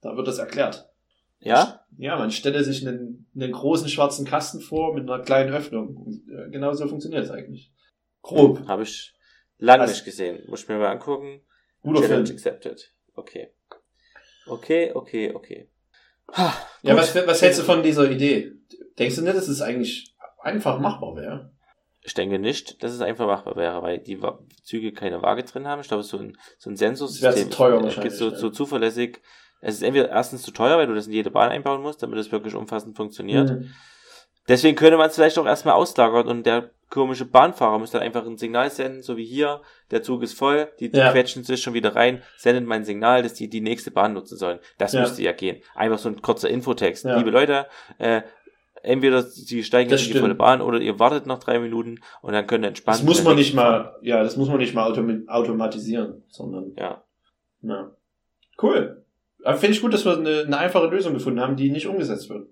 Da 0.00 0.16
wird 0.16 0.26
das 0.26 0.38
erklärt. 0.38 0.90
ja? 1.38 1.80
Ja, 1.96 2.16
man 2.18 2.32
stelle 2.32 2.64
sich 2.64 2.84
einen, 2.86 3.30
einen 3.36 3.52
großen 3.52 3.88
schwarzen 3.88 4.26
Kasten 4.26 4.60
vor 4.60 4.92
mit 4.92 5.08
einer 5.08 5.22
kleinen 5.22 5.54
Öffnung. 5.54 5.96
Und, 5.96 6.28
äh, 6.28 6.50
genau 6.50 6.72
so 6.72 6.88
funktioniert 6.88 7.22
es 7.22 7.30
eigentlich. 7.30 7.72
Grob. 8.22 8.66
Habe 8.66 8.82
ich 8.82 9.14
lange 9.58 9.84
Was? 9.84 9.90
nicht 9.92 10.04
gesehen. 10.04 10.42
Muss 10.48 10.64
ich 10.64 10.68
mir 10.68 10.78
mal 10.78 10.90
angucken. 10.90 11.42
Guter 11.82 12.00
Challenge 12.00 12.26
Film. 12.26 12.36
accepted. 12.36 12.92
Okay. 13.14 13.54
Okay, 14.46 14.92
okay, 14.92 15.32
okay. 15.32 15.70
Ha, 16.32 16.54
Ja, 16.82 16.96
was, 16.96 17.14
was 17.14 17.42
hältst 17.42 17.60
du 17.60 17.64
von 17.64 17.82
dieser 17.82 18.10
Idee? 18.10 18.52
Denkst 18.98 19.16
du 19.16 19.22
nicht, 19.22 19.36
dass 19.36 19.48
es 19.48 19.60
eigentlich 19.60 20.14
einfach 20.40 20.78
machbar 20.78 21.16
wäre? 21.16 21.52
Ich 22.02 22.12
denke 22.14 22.38
nicht, 22.38 22.82
dass 22.82 22.92
es 22.92 23.00
einfach 23.00 23.26
machbar 23.26 23.56
wäre, 23.56 23.82
weil 23.82 23.98
die 23.98 24.20
Züge 24.62 24.92
keine 24.92 25.22
Waage 25.22 25.44
drin 25.44 25.66
haben. 25.66 25.80
Ich 25.80 25.88
glaube, 25.88 26.02
so 26.02 26.18
ein, 26.18 26.36
so 26.58 26.68
ein 26.68 26.76
Sensorsystem 26.76 27.30
Das 27.30 27.40
zu 27.40 27.50
teuer 27.50 27.80
äh, 27.80 27.84
wahrscheinlich, 27.84 28.12
so, 28.12 28.34
so 28.34 28.50
zuverlässig. 28.50 29.22
Es 29.62 29.76
ist 29.76 29.82
entweder 29.82 30.10
erstens 30.10 30.42
zu 30.42 30.50
teuer, 30.50 30.76
weil 30.76 30.86
du 30.86 30.94
das 30.94 31.06
in 31.06 31.14
jede 31.14 31.30
Bahn 31.30 31.50
einbauen 31.50 31.80
musst, 31.80 32.02
damit 32.02 32.18
es 32.18 32.30
wirklich 32.30 32.54
umfassend 32.54 32.96
funktioniert. 32.96 33.50
Mhm. 33.50 33.70
Deswegen 34.46 34.76
könnte 34.76 34.98
man 34.98 35.08
es 35.08 35.14
vielleicht 35.14 35.38
auch 35.38 35.46
erstmal 35.46 35.74
auslagern 35.74 36.28
und 36.28 36.44
der 36.44 36.70
komische 36.94 37.24
Bahnfahrer 37.24 37.78
muss 37.78 37.90
dann 37.90 38.02
einfach 38.02 38.24
ein 38.26 38.38
Signal 38.38 38.70
senden, 38.70 39.02
so 39.02 39.16
wie 39.16 39.24
hier, 39.24 39.60
der 39.90 40.02
Zug 40.02 40.22
ist 40.22 40.38
voll, 40.38 40.68
die 40.80 40.90
Ja. 40.92 41.10
quetschen 41.12 41.44
sich 41.44 41.60
schon 41.62 41.74
wieder 41.74 41.94
rein, 41.94 42.22
sendet 42.36 42.66
mein 42.66 42.84
Signal, 42.84 43.22
dass 43.22 43.34
die 43.34 43.48
die 43.48 43.60
nächste 43.60 43.90
Bahn 43.90 44.12
nutzen 44.14 44.38
sollen. 44.38 44.58
Das 44.78 44.92
Ja. 44.92 45.00
müsste 45.00 45.22
ja 45.22 45.32
gehen. 45.32 45.60
Einfach 45.74 45.98
so 45.98 46.08
ein 46.08 46.22
kurzer 46.22 46.48
Infotext. 46.48 47.04
Ja. 47.04 47.16
Liebe 47.18 47.30
Leute, 47.30 47.66
äh, 47.98 48.22
entweder 48.82 49.22
sie 49.22 49.64
steigen 49.64 49.90
Das 49.90 50.00
jetzt 50.00 50.06
in 50.08 50.12
die 50.12 50.18
stimmt. 50.18 50.22
volle 50.24 50.34
Bahn 50.34 50.60
oder 50.60 50.78
ihr 50.78 50.98
wartet 50.98 51.26
noch 51.26 51.38
drei 51.38 51.58
Minuten 51.58 52.00
und 52.22 52.32
dann 52.32 52.46
könnt 52.46 52.64
ihr 52.64 52.68
entspannt. 52.68 52.98
Das 52.98 53.04
muss 53.04 53.22
man 53.24 53.34
nicht 53.36 53.54
nächsten 53.54 53.56
mal, 53.56 53.96
ja, 54.02 54.22
das 54.22 54.36
muss 54.36 54.48
man 54.48 54.58
nicht 54.58 54.74
mal 54.74 54.84
autom 54.90 55.24
automatisieren, 55.28 56.22
sondern, 56.28 56.74
fahren. 56.74 57.00
Ja. 57.62 57.68
ja. 57.74 57.96
Cool. 58.62 59.04
Aber 59.42 59.58
finde 59.58 59.74
ich 59.76 59.82
gut, 59.82 59.92
dass 59.92 60.04
wir 60.04 60.16
eine, 60.16 60.40
eine 60.46 60.58
einfache 60.58 60.86
Lösung 60.86 61.12
gefunden 61.12 61.40
haben, 61.40 61.56
die 61.56 61.70
nicht 61.70 61.86
umgesetzt 61.86 62.30
wird. 62.30 62.48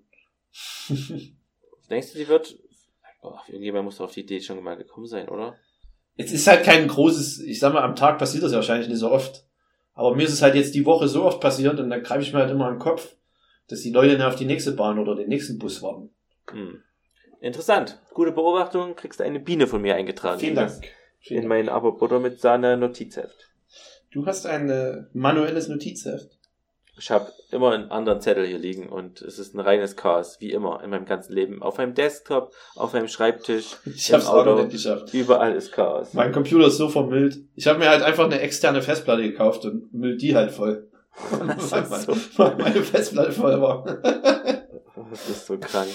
Denkst 1.89 2.13
du, 2.13 2.17
die 2.19 2.27
wird. 2.27 2.57
Oh, 3.23 3.37
irgendjemand 3.47 3.85
muss 3.85 4.01
auf 4.01 4.11
die 4.11 4.21
Idee 4.21 4.41
schon 4.41 4.61
mal 4.61 4.75
gekommen 4.75 5.07
sein, 5.07 5.29
oder? 5.29 5.55
Es 6.17 6.31
ist 6.31 6.45
halt 6.45 6.63
kein 6.63 6.87
großes, 6.87 7.39
ich 7.39 7.59
sag 7.59 7.73
mal, 7.73 7.81
am 7.81 7.95
Tag 7.95 8.19
passiert 8.19 8.43
das 8.43 8.51
ja 8.51 8.57
wahrscheinlich 8.57 8.89
nicht 8.89 8.99
so 8.99 9.09
oft. 9.09 9.45
Aber 9.93 10.15
mir 10.15 10.23
ist 10.23 10.33
es 10.33 10.41
halt 10.41 10.55
jetzt 10.55 10.75
die 10.75 10.85
Woche 10.85 11.07
so 11.07 11.23
oft 11.23 11.39
passiert 11.39 11.79
und 11.79 11.89
dann 11.89 12.03
greife 12.03 12.21
ich 12.21 12.33
mir 12.33 12.39
halt 12.39 12.51
immer 12.51 12.67
an 12.67 12.75
den 12.75 12.79
Kopf, 12.79 13.15
dass 13.67 13.81
die 13.81 13.91
Leute 13.91 14.17
dann 14.17 14.27
auf 14.27 14.35
die 14.35 14.45
nächste 14.45 14.73
Bahn 14.73 14.99
oder 14.99 15.15
den 15.15 15.29
nächsten 15.29 15.57
Bus 15.57 15.81
warten. 15.81 16.09
Hm. 16.51 16.83
Interessant. 17.39 17.99
Gute 18.13 18.31
Beobachtung. 18.31 18.95
Kriegst 18.95 19.19
du 19.19 19.23
eine 19.23 19.39
Biene 19.39 19.67
von 19.67 19.81
mir 19.81 19.95
eingetragen. 19.95 20.39
Vielen 20.39 20.51
in 20.51 20.55
Dank. 20.55 20.87
Vielen 21.19 21.43
In 21.43 21.47
mein 21.47 21.69
Abo 21.69 21.93
Butter 21.93 22.19
mit 22.19 22.39
Sahne 22.41 22.77
Notizheft. 22.77 23.49
Du 24.11 24.25
hast 24.25 24.45
ein 24.45 24.69
äh, 24.69 25.03
manuelles 25.13 25.67
Notizheft. 25.67 26.37
Ich 26.97 27.09
habe 27.09 27.31
immer 27.51 27.71
einen 27.71 27.89
anderen 27.91 28.21
Zettel 28.21 28.45
hier 28.45 28.59
liegen 28.59 28.87
und 28.87 29.21
es 29.21 29.39
ist 29.39 29.55
ein 29.55 29.59
reines 29.59 29.95
Chaos, 29.95 30.37
wie 30.39 30.51
immer 30.51 30.83
in 30.83 30.91
meinem 30.91 31.05
ganzen 31.05 31.33
Leben. 31.33 31.63
Auf 31.63 31.77
meinem 31.79 31.95
Desktop, 31.95 32.53
auf 32.75 32.93
meinem 32.93 33.07
Schreibtisch, 33.07 33.77
Ich 33.85 34.09
Im 34.09 34.15
hab's 34.15 34.27
auch 34.27 34.45
noch 34.45 34.53
Auto. 34.53 34.61
nicht 34.63 34.71
geschafft. 34.73 35.13
überall 35.13 35.53
ist 35.55 35.71
Chaos. 35.71 36.13
Mein 36.13 36.31
Computer 36.31 36.67
ist 36.67 36.77
so 36.77 36.89
vermüllt. 36.89 37.39
Ich 37.55 37.65
habe 37.67 37.79
mir 37.79 37.89
halt 37.89 38.03
einfach 38.03 38.25
eine 38.25 38.39
externe 38.41 38.81
Festplatte 38.83 39.23
gekauft 39.23 39.65
und 39.65 39.91
müllt 39.93 40.21
die 40.21 40.35
halt 40.35 40.51
voll. 40.51 40.87
Weil, 41.31 41.83
ist 41.83 42.33
so, 42.35 42.43
meine 42.57 42.81
Festplatte 42.83 43.31
voll 43.31 43.59
war. 43.59 43.83
das 45.09 45.29
ist 45.29 45.45
so 45.47 45.57
krank. 45.57 45.89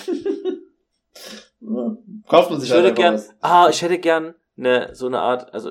Kauft 2.29 2.51
man 2.51 2.61
sich 2.61 2.69
Ich 2.71 2.75
halt 2.75 2.85
würde 2.85 2.95
gern, 2.95 3.15
was. 3.15 3.31
ah, 3.41 3.69
ich 3.71 3.83
hätte 3.83 3.99
gern 3.99 4.35
eine, 4.57 4.95
so 4.95 5.07
eine 5.07 5.21
Art, 5.21 5.53
also 5.55 5.71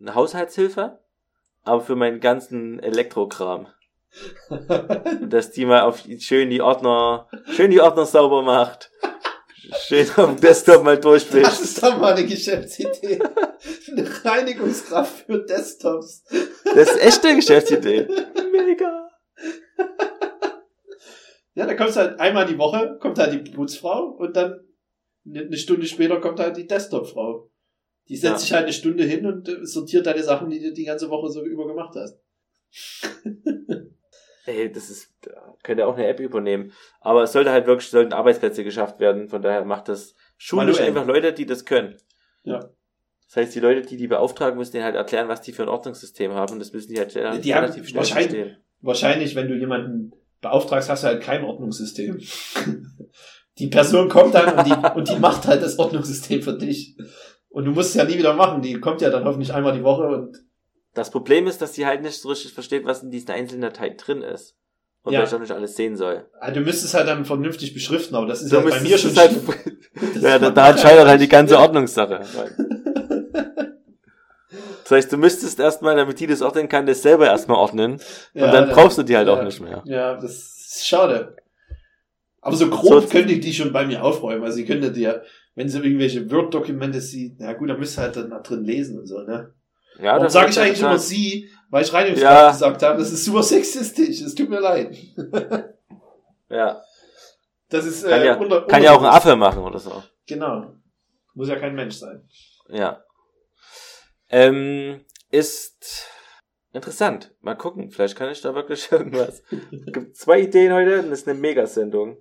eine 0.00 0.14
Haushaltshilfe, 0.14 0.98
aber 1.64 1.80
für 1.80 1.96
meinen 1.96 2.20
ganzen 2.20 2.78
Elektrokram. 2.80 3.66
Dass 5.28 5.50
die 5.50 5.66
mal 5.66 5.82
auf 5.82 6.04
schön 6.18 6.50
die 6.50 6.60
Ordner, 6.62 7.28
schön 7.54 7.70
die 7.70 7.80
Ordner 7.80 8.06
sauber 8.06 8.42
macht. 8.42 8.90
Schön 9.86 10.06
dem 10.16 10.40
Desktop 10.40 10.84
mal 10.84 10.96
Das 10.96 11.02
durchwischt. 11.04 11.60
ist 11.62 11.82
doch 11.82 11.98
mal 11.98 12.12
eine 12.14 12.26
Geschäftsidee. 12.26 13.18
Eine 13.90 14.24
Reinigungskraft 14.24 15.24
für 15.26 15.42
Desktops. 15.44 16.22
Das 16.64 16.90
ist 16.90 17.00
echt 17.02 17.24
eine 17.24 17.36
Geschäftsidee. 17.36 18.06
Mega. 18.52 19.08
Ja, 21.54 21.66
da 21.66 21.74
kommst 21.74 21.96
halt 21.96 22.20
einmal 22.20 22.46
die 22.46 22.58
Woche, 22.58 22.98
kommt 23.00 23.18
halt 23.18 23.32
die 23.32 23.50
Putzfrau 23.52 24.16
und 24.18 24.36
dann 24.36 24.60
eine 25.26 25.40
eine 25.46 25.56
Stunde 25.56 25.86
später 25.86 26.20
kommt 26.20 26.40
halt 26.40 26.56
die 26.56 26.66
Desktopfrau. 26.66 27.50
Die 28.08 28.16
setzt 28.16 28.32
Ja. 28.32 28.38
sich 28.38 28.52
halt 28.52 28.64
eine 28.64 28.72
Stunde 28.74 29.04
hin 29.04 29.24
und 29.24 29.48
äh, 29.48 29.64
sortiert 29.64 30.06
deine 30.06 30.22
Sachen, 30.22 30.50
die 30.50 30.60
du 30.60 30.72
die 30.74 30.84
ganze 30.84 31.08
Woche 31.08 31.30
so 31.30 31.42
über 31.44 31.66
gemacht 31.66 31.94
hast. 31.96 32.18
Ey, 34.46 34.70
das 34.70 34.90
ist, 34.90 35.12
da 35.22 35.54
könnt 35.62 35.78
ihr 35.78 35.88
auch 35.88 35.96
eine 35.96 36.06
App 36.06 36.20
übernehmen. 36.20 36.72
Aber 37.00 37.22
es 37.22 37.32
sollte 37.32 37.50
halt 37.50 37.66
wirklich, 37.66 37.88
sollten 37.90 38.12
Arbeitsplätze 38.12 38.62
geschafft 38.64 39.00
werden. 39.00 39.28
Von 39.28 39.40
daher 39.42 39.64
macht 39.64 39.88
das 39.88 40.14
schulisch 40.36 40.80
einfach 40.80 41.06
Leute, 41.06 41.32
die 41.32 41.46
das 41.46 41.64
können. 41.64 41.96
Ja. 42.42 42.60
Das 43.26 43.36
heißt, 43.36 43.54
die 43.54 43.60
Leute, 43.60 43.82
die 43.82 43.96
die 43.96 44.06
beauftragen, 44.06 44.58
müssen 44.58 44.72
denen 44.72 44.84
halt 44.84 44.96
erklären, 44.96 45.28
was 45.28 45.40
die 45.40 45.52
für 45.52 45.62
ein 45.62 45.68
Ordnungssystem 45.68 46.32
haben. 46.34 46.52
Und 46.52 46.58
das 46.58 46.72
müssen 46.72 46.92
die 46.92 46.98
halt 46.98 47.12
schnell, 47.12 47.40
Die 47.40 47.54
haben 47.54 47.62
relativ 47.64 47.88
schnell 47.88 47.98
wahrscheinlich- 48.00 48.30
verstehen. 48.30 48.56
Wahrscheinlich, 48.80 49.34
wenn 49.34 49.48
du 49.48 49.54
jemanden 49.54 50.12
beauftragst, 50.42 50.90
hast 50.90 51.04
du 51.04 51.06
halt 51.06 51.22
kein 51.22 51.42
Ordnungssystem. 51.42 52.20
Die 53.58 53.68
Person 53.68 54.08
kommt 54.08 54.34
dann 54.34 54.58
und 54.58 54.66
die, 54.66 54.96
und 54.98 55.08
die 55.08 55.18
macht 55.20 55.46
halt 55.46 55.62
das 55.62 55.78
Ordnungssystem 55.78 56.42
für 56.42 56.58
dich. 56.58 56.96
Und 57.50 57.66
du 57.66 57.70
musst 57.70 57.90
es 57.90 57.94
ja 57.94 58.04
nie 58.04 58.18
wieder 58.18 58.34
machen. 58.34 58.62
Die 58.62 58.80
kommt 58.80 59.00
ja 59.00 59.10
dann 59.10 59.24
hoffentlich 59.24 59.54
einmal 59.54 59.72
die 59.72 59.84
Woche 59.84 60.02
und 60.08 60.43
Das 60.94 61.10
Problem 61.10 61.46
ist, 61.46 61.60
dass 61.60 61.72
die 61.72 61.86
halt 61.86 62.02
nicht 62.02 62.20
so 62.20 62.28
richtig 62.28 62.52
versteht, 62.54 62.84
was 62.86 63.02
in 63.02 63.10
diesen 63.10 63.30
einzelnen 63.30 63.62
Dateien 63.62 63.96
drin 63.96 64.22
ist. 64.22 64.54
Und 65.02 65.12
Ja. 65.12 65.18
weil 65.20 65.26
ich 65.26 65.34
auch 65.34 65.40
nicht 65.40 65.52
alles 65.52 65.76
sehen 65.76 65.96
soll. 65.96 66.24
ah, 66.40 66.50
du 66.50 66.60
müsstest 66.60 66.94
halt 66.94 67.06
dann 67.08 67.24
vernünftig 67.26 67.74
beschriften, 67.74 68.14
aber 68.14 68.26
das 68.26 68.40
ist 68.42 68.52
ja 68.52 68.60
bei 68.60 68.80
müsstest 68.80 68.88
mir 68.88 68.98
schon 68.98 69.16
halt, 69.16 69.32
ja, 70.22 70.38
da, 70.38 70.46
macht 70.46 70.56
da 70.56 70.70
entscheidet 70.70 71.06
halt 71.06 71.20
die 71.20 71.28
ganze 71.28 71.58
Ordnungssache. 71.58 72.20
Das 74.84 74.90
heißt, 74.90 75.12
du 75.12 75.16
müsstest 75.16 75.58
erstmal, 75.58 75.96
damit 75.96 76.20
die 76.20 76.26
das 76.26 76.42
ordnen 76.42 76.68
kann, 76.68 76.84
das 76.84 77.00
selber 77.00 77.26
erstmal 77.26 77.56
ordnen. 77.56 77.98
Ja, 78.34 78.44
und 78.46 78.52
dann 78.52 78.68
da- 78.68 78.74
brauchst 78.74 78.98
du 78.98 79.02
die 79.02 79.16
halt 79.16 79.26
ja. 79.28 79.32
auch 79.34 79.42
nicht 79.42 79.58
mehr. 79.60 79.82
Ja, 79.86 80.14
das 80.16 80.32
ist 80.76 80.86
schade. 80.86 81.36
Aber 82.42 82.54
so 82.54 82.68
grob 82.68 83.04
So- 83.04 83.08
könnte 83.08 83.32
ich 83.32 83.40
die 83.40 83.54
schon 83.54 83.72
bei 83.72 83.86
mir 83.86 84.04
aufräumen. 84.04 84.44
Also 84.44 84.56
sie 84.56 84.66
könnte 84.66 84.92
dir, 84.92 85.22
wenn 85.54 85.70
sie 85.70 85.78
irgendwelche 85.78 86.30
Word-Dokumente 86.30 87.00
sieht, 87.00 87.36
na 87.38 87.54
gut, 87.54 87.70
dann 87.70 87.78
müsst 87.78 87.98
ihr 87.98 88.02
halt 88.02 88.16
dann 88.16 88.28
da 88.28 88.40
drin 88.40 88.62
lesen 88.64 88.98
und 88.98 89.06
so, 89.06 89.20
ne? 89.22 89.54
Ja, 89.98 90.16
Warum 90.16 90.28
sage 90.28 90.50
ich 90.50 90.58
eigentlich 90.60 90.80
immer 90.80 90.98
sie, 90.98 91.50
weil 91.70 91.84
ich 91.84 91.92
Reinigungskraft 91.92 92.42
Ja. 92.42 92.50
gesagt 92.50 92.82
habe? 92.82 92.98
Das 92.98 93.12
ist 93.12 93.24
super 93.24 93.42
sexistisch. 93.42 94.20
Es 94.20 94.34
tut 94.34 94.48
mir 94.48 94.60
leid. 94.60 94.96
Ja, 96.48 96.82
Das 97.68 97.84
ist 97.86 98.04
kann, 98.04 98.20
äh, 98.20 98.26
ja, 98.26 98.36
unter, 98.36 98.66
kann 98.66 98.82
ja 98.82 98.92
auch 98.92 99.00
ein. 99.02 99.06
Affe 99.06 99.34
machen 99.36 99.62
oder 99.62 99.78
so. 99.78 100.02
Genau. 100.26 100.74
Muss 101.34 101.48
ja 101.48 101.56
kein 101.56 101.74
Mensch 101.74 101.96
sein. 101.96 102.28
Ja. 102.68 103.02
Ähm, 104.30 105.04
ist 105.30 106.06
interessant. 106.72 107.34
Mal 107.40 107.54
gucken. 107.56 107.90
Vielleicht 107.90 108.16
kann 108.16 108.30
ich 108.30 108.40
da 108.40 108.54
wirklich 108.54 108.90
irgendwas. 108.92 109.42
Es 109.50 109.92
gibt 109.92 110.16
zwei 110.16 110.40
Ideen 110.40 110.72
heute 110.72 111.00
und 111.00 111.10
das 111.10 111.20
ist 111.20 111.28
eine 111.28 111.38
Megasendung. 111.38 112.18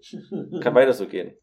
Kann 0.61 0.75
weiter 0.75 0.93
so 0.93 1.07
gehen. 1.07 1.37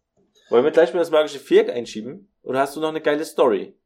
Wollen 0.48 0.64
wir 0.64 0.72
gleich 0.72 0.92
mal 0.92 0.98
das 1.00 1.10
magische 1.10 1.38
Viereck 1.38 1.70
einschieben? 1.70 2.32
Oder 2.42 2.60
hast 2.60 2.74
du 2.74 2.80
noch 2.80 2.88
eine 2.88 3.00
geile 3.00 3.24
Story? 3.24 3.78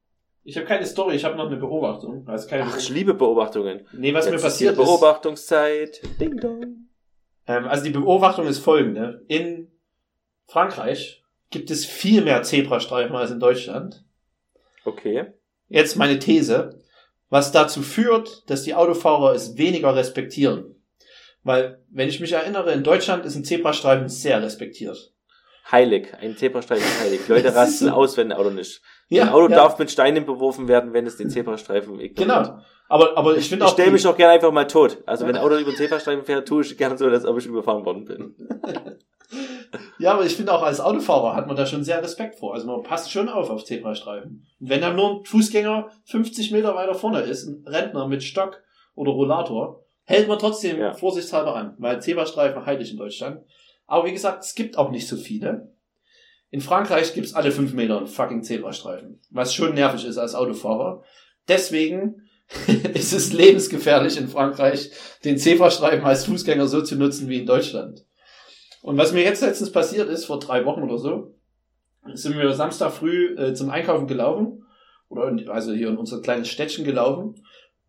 Ich 0.47 0.57
habe 0.57 0.67
keine 0.67 0.85
Story, 0.85 1.17
ich 1.17 1.25
habe 1.25 1.37
noch 1.37 1.47
eine 1.47 1.57
Beobachtung. 1.57 2.29
Also 2.29 2.47
keine 2.49 2.65
Ach, 2.65 2.77
ich 2.77 2.91
liebe 2.91 3.15
Beobachtungen. 3.15 3.87
nee, 3.93 4.13
was 4.13 4.27
Jetzt 4.27 4.35
mir 4.35 4.41
passiert 4.41 4.73
ist. 4.73 4.85
Beobachtungszeit. 4.85 6.03
Ding 6.21 6.37
dong. 6.37 6.89
Ähm, 7.47 7.67
also 7.67 7.85
die 7.85 7.91
Beobachtung 7.91 8.47
ist 8.47 8.59
folgende. 8.59 9.25
In 9.29 9.71
Frankreich 10.47 11.25
gibt 11.51 11.71
es 11.71 11.87
viel 11.87 12.23
mehr 12.23 12.43
Zebrastreifen 12.43 13.17
als 13.17 13.31
in 13.31 13.41
Deutschland. 13.41 14.05
Okay. 14.85 15.33
Jetzt 15.69 15.97
meine 15.97 16.19
These, 16.19 16.79
was 17.31 17.51
dazu 17.51 17.81
führt, 17.81 18.49
dass 18.51 18.65
die 18.65 18.75
Autofahrer 18.75 19.33
es 19.35 19.57
weniger 19.57 19.97
respektieren. 19.97 20.77
Weil, 21.43 21.83
wenn 21.91 22.09
ich 22.09 22.21
mich 22.21 22.33
erinnere, 22.33 22.73
in 22.73 22.83
Deutschland 22.85 23.25
ist 23.25 23.35
ein 23.35 23.45
Zebrastreifen 23.45 24.09
sehr 24.09 24.43
respektiert. 24.43 25.13
Heilig. 25.71 26.13
Ein 26.21 26.37
Zebrastreifen 26.37 26.85
ist 26.85 27.01
heilig. 27.01 27.29
Leute 27.29 27.55
rasten 27.55 27.87
so. 27.87 27.93
aus, 27.93 28.17
wenn 28.17 28.31
ein 28.31 28.39
Auto 28.39 28.51
nicht. 28.51 28.83
Ein 29.11 29.29
Auto 29.29 29.49
ja, 29.51 29.57
darf 29.57 29.79
mit 29.79 29.91
Steinen 29.91 30.25
beworfen 30.27 30.69
werden, 30.69 30.93
wenn 30.93 31.07
es 31.07 31.17
den 31.17 31.31
Zebrastreifen 31.31 32.01
ignoriert. 32.01 32.17
Genau. 32.17 32.59
Aber, 32.89 33.17
aber 33.17 33.37
ich 33.37 33.49
finde 33.49 33.65
Ich 33.65 33.71
auch. 33.71 33.75
stelle 33.75 33.89
die- 33.89 33.95
mich 33.95 34.07
auch 34.07 34.17
gerne 34.17 34.35
einfach 34.35 34.53
mal 34.53 34.67
tot. 34.67 35.03
Also 35.07 35.27
wenn 35.27 35.37
ein 35.37 35.43
Auto 35.43 35.57
über 35.57 35.71
den 35.71 35.77
Zebrastreifen 35.77 36.25
fährt, 36.25 36.47
tue 36.49 36.63
ich 36.63 36.77
gerne 36.77 36.97
so, 36.99 37.07
als 37.07 37.25
ob 37.25 37.39
ich 37.39 37.47
überfahren 37.47 37.85
worden 37.85 38.05
bin. 38.05 38.35
Ja, 39.99 40.13
aber 40.13 40.25
ich 40.25 40.37
finde 40.37 40.53
auch 40.53 40.63
als 40.63 40.81
Autofahrer 40.81 41.35
hat 41.35 41.47
man 41.49 41.57
da 41.57 41.67
schon 41.67 41.83
sehr 41.83 42.01
Respekt 42.01 42.37
vor. 42.37 42.55
Also 42.55 42.67
man 42.67 42.83
passt 42.83 43.11
schon 43.11 43.29
auf 43.29 43.51
auf 43.51 43.65
Zebrastreifen. 43.65 44.47
Und 44.61 44.69
wenn 44.69 44.81
dann 44.81 44.95
nur 44.95 45.11
ein 45.21 45.25
Fußgänger 45.25 45.89
50 46.05 46.53
Meter 46.53 46.75
weiter 46.77 46.95
vorne 46.95 47.21
ist, 47.21 47.47
ein 47.47 47.65
Rentner 47.67 48.07
mit 48.07 48.23
Stock 48.23 48.61
oder 48.95 49.11
Rollator, 49.13 49.85
hält 50.05 50.29
man 50.29 50.39
trotzdem 50.39 50.79
Ja. 50.79 50.93
vorsichtshalber 50.93 51.57
an, 51.57 51.75
weil 51.79 52.01
Zebrastreifen 52.01 52.65
heilig 52.67 52.93
in 52.93 52.99
Deutschland. 52.99 53.41
Aber 53.87 54.07
wie 54.07 54.13
gesagt, 54.13 54.45
es 54.45 54.55
gibt 54.55 54.79
auch 54.79 54.91
nicht 54.91 55.09
so 55.09 55.17
viele. 55.17 55.74
In 56.55 56.61
Frankreich 56.61 57.15
gibt's 57.15 57.35
alle 57.35 57.51
fünf 57.51 57.73
Meter 57.73 57.99
einen 57.99 58.07
fucking 58.07 58.45
Zebrastreifen, 58.45 59.19
was 59.31 59.53
schon 59.53 59.75
nervig 59.75 60.05
ist 60.07 60.19
als 60.19 60.37
Autofahrer. 60.37 61.03
Deswegen 61.49 62.29
ist 62.95 63.13
es 63.13 63.33
lebensgefährlich 63.33 64.17
in 64.17 64.29
Frankreich, 64.29 64.93
den 65.25 65.37
Zebrastreifen 65.37 66.07
als 66.07 66.27
Fußgänger 66.27 66.69
so 66.69 66.81
zu 66.81 66.95
nutzen 66.95 67.29
wie 67.29 67.41
in 67.41 67.47
Deutschland. 67.47 68.07
Und 68.83 68.97
was 68.97 69.13
mir 69.13 69.25
jetzt 69.25 69.43
letztens 69.43 69.73
passiert 69.73 70.09
ist, 70.09 70.27
vor 70.27 70.39
drei 70.39 70.65
Wochen 70.65 70.85
oder 70.85 70.97
so, 70.97 71.35
sind 72.13 72.39
wir 72.39 72.53
Samstag 72.53 72.93
früh 72.93 73.37
äh, 73.37 73.55
zum 73.55 73.71
Einkaufen 73.71 74.07
gelaufen, 74.07 74.65
oder 75.09 75.27
in, 75.27 75.49
also 75.49 75.73
hier 75.73 75.89
in 75.89 75.97
unser 75.97 76.23
kleines 76.23 76.47
Städtchen 76.47 76.85
gelaufen. 76.85 77.45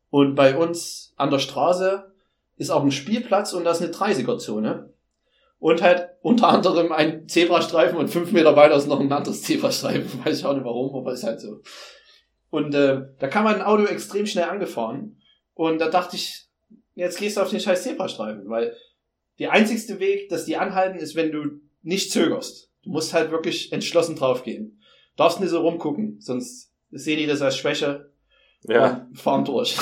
Und 0.10 0.34
bei 0.34 0.58
uns 0.58 1.14
an 1.18 1.30
der 1.30 1.38
Straße 1.38 2.12
ist 2.58 2.72
auch 2.72 2.84
ein 2.84 2.90
Spielplatz 2.90 3.54
und 3.54 3.64
da 3.64 3.74
ist 3.74 3.84
eine 3.84 3.92
30er-Zone. 3.92 4.90
Und 5.66 5.82
halt 5.82 6.10
unter 6.22 6.50
anderem 6.50 6.92
ein 6.92 7.28
Zebrastreifen 7.28 7.98
und 7.98 8.10
fünf 8.10 8.32
Meter 8.32 8.56
weiter 8.56 8.76
ist 8.76 8.86
noch 8.86 9.00
ein 9.00 9.12
anderes 9.12 9.42
Zebrastreifen. 9.42 10.24
Weiß 10.24 10.38
ich 10.38 10.46
auch 10.46 10.54
nicht 10.54 10.64
warum, 10.64 10.96
aber 10.96 11.12
ist 11.12 11.24
halt 11.24 11.42
so. 11.42 11.62
Und 12.52 12.76
äh, 12.76 13.02
da 13.18 13.28
kam 13.28 13.48
ein 13.48 13.64
Auto 13.64 13.86
extrem 13.86 14.28
schnell 14.28 14.44
angefahren. 14.44 15.20
Und 15.56 15.82
da 15.82 15.90
dachte 15.90 16.18
ich, 16.18 16.46
jetzt 16.94 17.18
gehst 17.18 17.38
du 17.38 17.42
auf 17.42 17.50
den 17.50 17.60
scheiß 17.60 17.82
Zebrastreifen, 17.82 18.48
weil 18.48 18.76
der 19.40 19.54
einzigste 19.54 20.00
Weg, 20.00 20.30
dass 20.30 20.46
die 20.46 20.56
anhalten, 20.56 21.00
ist, 21.00 21.16
wenn 21.16 21.32
du 21.32 21.60
nicht 21.82 22.12
zögerst. 22.12 22.72
Du 22.84 22.92
musst 22.92 23.16
halt 23.16 23.32
wirklich 23.32 23.74
entschlossen 23.74 24.16
draufgehen. 24.16 24.84
Darfst 25.16 25.40
nicht 25.40 25.50
so 25.50 25.62
rumgucken, 25.62 26.22
sonst 26.22 26.76
sehen 26.92 27.18
die 27.18 27.26
das 27.26 27.42
als 27.42 27.58
Schwäche 27.58 28.12
Ja. 28.68 29.08
und 29.10 29.18
fahren 29.18 29.46
durch. 29.46 29.76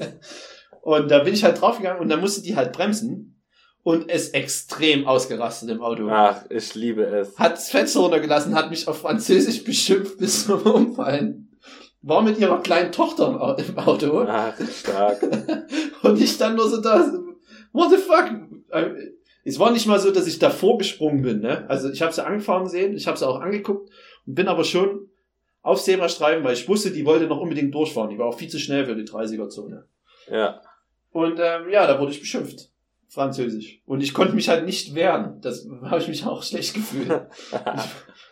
und 0.82 1.08
da 1.12 1.20
bin 1.20 1.32
ich 1.32 1.44
halt 1.44 1.60
draufgegangen 1.60 2.02
und 2.02 2.08
dann 2.08 2.20
musste 2.20 2.42
die 2.42 2.56
halt 2.56 2.72
bremsen 2.72 3.34
und 3.86 4.10
es 4.10 4.30
extrem 4.30 5.06
ausgerastet 5.06 5.70
im 5.70 5.80
Auto. 5.80 6.08
Ach, 6.10 6.44
ich 6.50 6.74
liebe 6.74 7.04
es. 7.04 7.38
Hat 7.38 7.52
das 7.52 7.70
Fenster 7.70 8.00
runtergelassen, 8.00 8.52
hat 8.56 8.68
mich 8.68 8.88
auf 8.88 8.98
Französisch 9.00 9.62
beschimpft 9.62 10.18
bis 10.18 10.44
zum 10.46 10.60
Umfallen. 10.62 11.56
War 12.02 12.20
mit 12.22 12.36
ihrer 12.40 12.60
kleinen 12.62 12.90
Tochter 12.90 13.28
im 13.28 13.36
Au- 13.38 13.54
im 13.54 13.78
Auto. 13.78 14.24
Ach, 14.26 14.54
stark. 14.72 15.22
Und 16.02 16.20
ich 16.20 16.36
dann 16.36 16.56
nur 16.56 16.68
so 16.68 16.80
da, 16.80 16.98
what 17.72 17.90
the 17.90 17.96
fuck? 17.96 18.28
Es 19.44 19.60
war 19.60 19.70
nicht 19.70 19.86
mal 19.86 20.00
so, 20.00 20.10
dass 20.10 20.26
ich 20.26 20.40
davor 20.40 20.78
gesprungen 20.78 21.22
bin, 21.22 21.38
ne? 21.38 21.64
Also 21.70 21.88
ich 21.88 22.02
habe 22.02 22.12
sie 22.12 22.24
angefahren 22.26 22.66
sehen, 22.68 22.96
ich 22.96 23.06
habe 23.06 23.16
sie 23.16 23.28
auch 23.28 23.40
angeguckt 23.40 23.88
und 24.26 24.34
bin 24.34 24.48
aber 24.48 24.64
schon 24.64 25.08
auf 25.62 25.80
Zebrastreifen, 25.80 26.42
weil 26.42 26.54
ich 26.54 26.68
wusste, 26.68 26.90
die 26.90 27.06
wollte 27.06 27.28
noch 27.28 27.38
unbedingt 27.38 27.72
durchfahren. 27.72 28.10
Die 28.10 28.18
war 28.18 28.26
auch 28.26 28.36
viel 28.36 28.48
zu 28.48 28.58
schnell 28.58 28.84
für 28.86 28.96
die 28.96 29.04
30er-Zone. 29.04 29.84
Ja. 30.28 30.60
Und 31.12 31.38
ähm, 31.40 31.70
ja, 31.70 31.86
da 31.86 32.00
wurde 32.00 32.10
ich 32.10 32.18
beschimpft. 32.20 32.70
Französisch. 33.08 33.80
Und 33.86 34.02
ich 34.02 34.12
konnte 34.14 34.34
mich 34.34 34.48
halt 34.48 34.64
nicht 34.64 34.94
wehren. 34.94 35.40
Das 35.40 35.66
habe 35.84 36.00
ich 36.00 36.08
mich 36.08 36.24
auch 36.26 36.42
schlecht 36.42 36.74
gefühlt. 36.74 37.10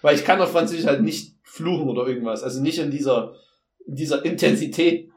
weil 0.02 0.14
ich 0.16 0.24
kann 0.24 0.40
auf 0.40 0.52
Französisch 0.52 0.86
halt 0.86 1.02
nicht 1.02 1.36
fluchen 1.42 1.88
oder 1.88 2.06
irgendwas. 2.06 2.42
Also 2.42 2.60
nicht 2.60 2.78
in 2.78 2.90
dieser, 2.90 3.34
in 3.86 3.94
dieser 3.94 4.24
Intensität. 4.24 5.10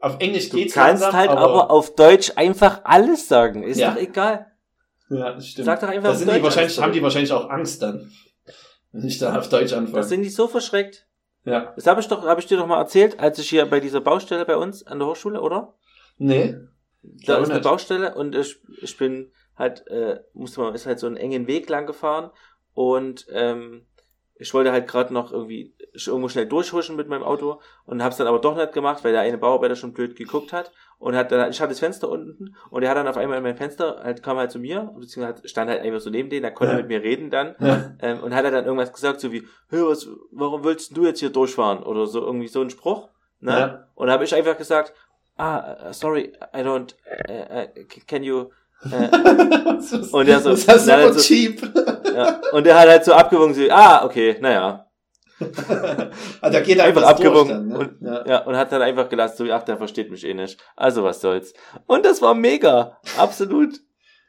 Auf 0.00 0.16
Englisch 0.20 0.48
Du 0.48 0.56
geht's 0.56 0.72
kannst 0.72 1.02
langsam, 1.02 1.18
halt 1.20 1.30
aber 1.30 1.70
auf 1.70 1.94
Deutsch 1.94 2.32
einfach 2.36 2.80
alles 2.84 3.28
sagen. 3.28 3.62
Ist 3.62 3.78
Ja. 3.78 3.90
doch 3.92 4.00
egal. 4.00 4.46
Ja, 5.10 5.32
das 5.34 5.48
stimmt. 5.48 5.66
Sag 5.66 5.80
doch 5.80 5.88
einfach 5.88 6.10
da 6.10 6.14
sind 6.14 6.32
die 6.32 6.42
wahrscheinlich, 6.42 6.80
haben 6.80 6.92
die 6.92 7.02
wahrscheinlich 7.02 7.32
auch 7.32 7.50
Angst 7.50 7.82
dann. 7.82 8.10
Wenn 8.92 9.06
ich 9.06 9.18
da 9.18 9.36
auf 9.38 9.48
Deutsch 9.48 9.70
Da 9.72 9.78
anfange. 9.78 10.02
sind 10.04 10.22
die 10.22 10.28
so 10.30 10.48
verschreckt. 10.48 11.06
Ja. 11.44 11.72
Das 11.76 11.86
habe 11.86 12.00
ich 12.00 12.08
doch, 12.08 12.22
habe 12.24 12.40
ich 12.40 12.46
dir 12.46 12.56
doch 12.56 12.66
mal 12.66 12.78
erzählt, 12.78 13.18
als 13.20 13.38
ich 13.38 13.48
hier 13.50 13.66
bei 13.66 13.80
dieser 13.80 14.00
Baustelle 14.00 14.44
bei 14.46 14.56
uns 14.56 14.86
an 14.86 14.98
der 14.98 15.08
Hochschule, 15.08 15.40
oder? 15.40 15.74
Nee. 16.18 16.54
Da 17.02 17.38
ist 17.38 17.50
eine. 17.50 17.60
Baustelle 17.60 18.14
und 18.14 18.34
ich, 18.34 18.60
ich 18.82 18.96
bin 18.96 19.32
halt, 19.56 19.86
äh, 19.88 20.20
musste 20.34 20.60
man, 20.60 20.74
ist 20.74 20.86
halt 20.86 20.98
so 20.98 21.06
einen 21.06 21.16
engen 21.16 21.46
Weg 21.46 21.68
lang 21.68 21.86
gefahren 21.86 22.30
und 22.74 23.26
ähm, 23.32 23.86
ich 24.34 24.54
wollte 24.54 24.72
halt 24.72 24.88
gerade 24.88 25.12
noch 25.12 25.32
irgendwie 25.32 25.74
irgendwo 25.92 26.28
schnell 26.30 26.46
durchhuschen 26.46 26.96
mit 26.96 27.08
meinem 27.08 27.22
Auto 27.24 27.60
und 27.84 28.02
hab's 28.02 28.16
dann 28.16 28.26
aber 28.26 28.38
doch 28.38 28.56
nicht 28.56 28.72
gemacht, 28.72 29.04
weil 29.04 29.12
der 29.12 29.20
eine 29.20 29.36
Bauarbeiter 29.36 29.76
schon 29.76 29.92
blöd 29.92 30.16
geguckt 30.16 30.52
hat 30.54 30.72
und 30.98 31.14
hat 31.14 31.30
dann, 31.30 31.50
ich 31.50 31.60
hatte 31.60 31.70
das 31.70 31.78
Fenster 31.80 32.08
unten 32.08 32.54
und 32.70 32.82
er 32.82 32.90
hat 32.90 32.96
dann 32.96 33.08
auf 33.08 33.18
einmal 33.18 33.36
in 33.36 33.42
mein 33.42 33.56
Fenster, 33.56 34.00
halt 34.02 34.22
kam 34.22 34.38
halt 34.38 34.50
zu 34.50 34.58
mir, 34.58 34.94
beziehungsweise 34.98 35.46
stand 35.46 35.68
halt 35.70 35.82
einfach 35.82 36.00
so 36.00 36.08
neben 36.08 36.30
denen, 36.30 36.42
da 36.42 36.50
konnte 36.50 36.72
er 36.72 36.76
Ja. 36.78 36.82
mit 36.82 36.88
mir 36.88 37.02
reden 37.02 37.28
dann 37.30 37.54
Ja. 37.60 37.92
ähm, 38.00 38.20
und 38.22 38.34
hat 38.34 38.44
er 38.46 38.50
dann 38.50 38.64
irgendwas 38.64 38.92
gesagt, 38.94 39.20
so 39.20 39.30
wie, 39.32 39.46
hey, 39.68 39.82
was, 39.84 40.08
warum 40.30 40.64
willst 40.64 40.96
du 40.96 41.04
jetzt 41.04 41.20
hier 41.20 41.30
durchfahren? 41.30 41.82
Oder 41.82 42.06
so 42.06 42.20
irgendwie 42.24 42.48
so 42.48 42.62
ein 42.62 42.70
Spruch. 42.70 43.08
Ne? 43.40 43.50
Ja. 43.58 43.88
Und 43.94 44.06
da 44.06 44.12
habe 44.14 44.24
ich 44.24 44.34
einfach 44.34 44.56
gesagt, 44.56 44.94
ah, 45.40 45.88
uh, 45.88 45.92
sorry, 45.92 46.32
I 46.54 46.60
don't, 46.62 46.94
uh, 47.28 47.66
can 48.06 48.22
you, 48.22 48.50
uh, 48.84 48.88
Und 50.12 50.26
der 50.26 50.40
so- 50.40 50.50
das 50.50 50.60
ist 50.66 50.84
super 50.86 51.12
so- 51.12 51.20
cheap. 51.20 51.62
ja. 52.14 52.40
Und 52.52 52.64
der 52.66 52.78
hat 52.78 52.88
halt 52.88 53.04
so 53.04 53.12
abgewogen, 53.12 53.54
so, 53.54 53.62
ah, 53.70 54.04
okay, 54.04 54.36
naja. 54.40 54.86
ah, 56.42 56.50
da 56.50 56.60
geht 56.60 56.76
er 56.78 56.84
Einfach 56.84 57.00
einfach 57.02 57.10
abgewogen 57.16 57.68
ne? 57.68 57.78
und- 57.78 57.96
ja. 58.02 58.26
Ja, 58.26 58.38
und 58.44 58.56
hat 58.56 58.70
dann 58.72 58.82
einfach 58.82 59.08
gelassen, 59.08 59.46
so, 59.46 59.52
ach, 59.52 59.62
der 59.62 59.76
versteht 59.78 60.10
mich 60.10 60.24
eh 60.24 60.34
nicht. 60.34 60.60
Also, 60.76 61.02
was 61.02 61.20
soll's. 61.20 61.54
Und 61.86 62.04
das 62.04 62.20
war 62.20 62.34
mega. 62.34 62.98
Absolut. 63.16 63.80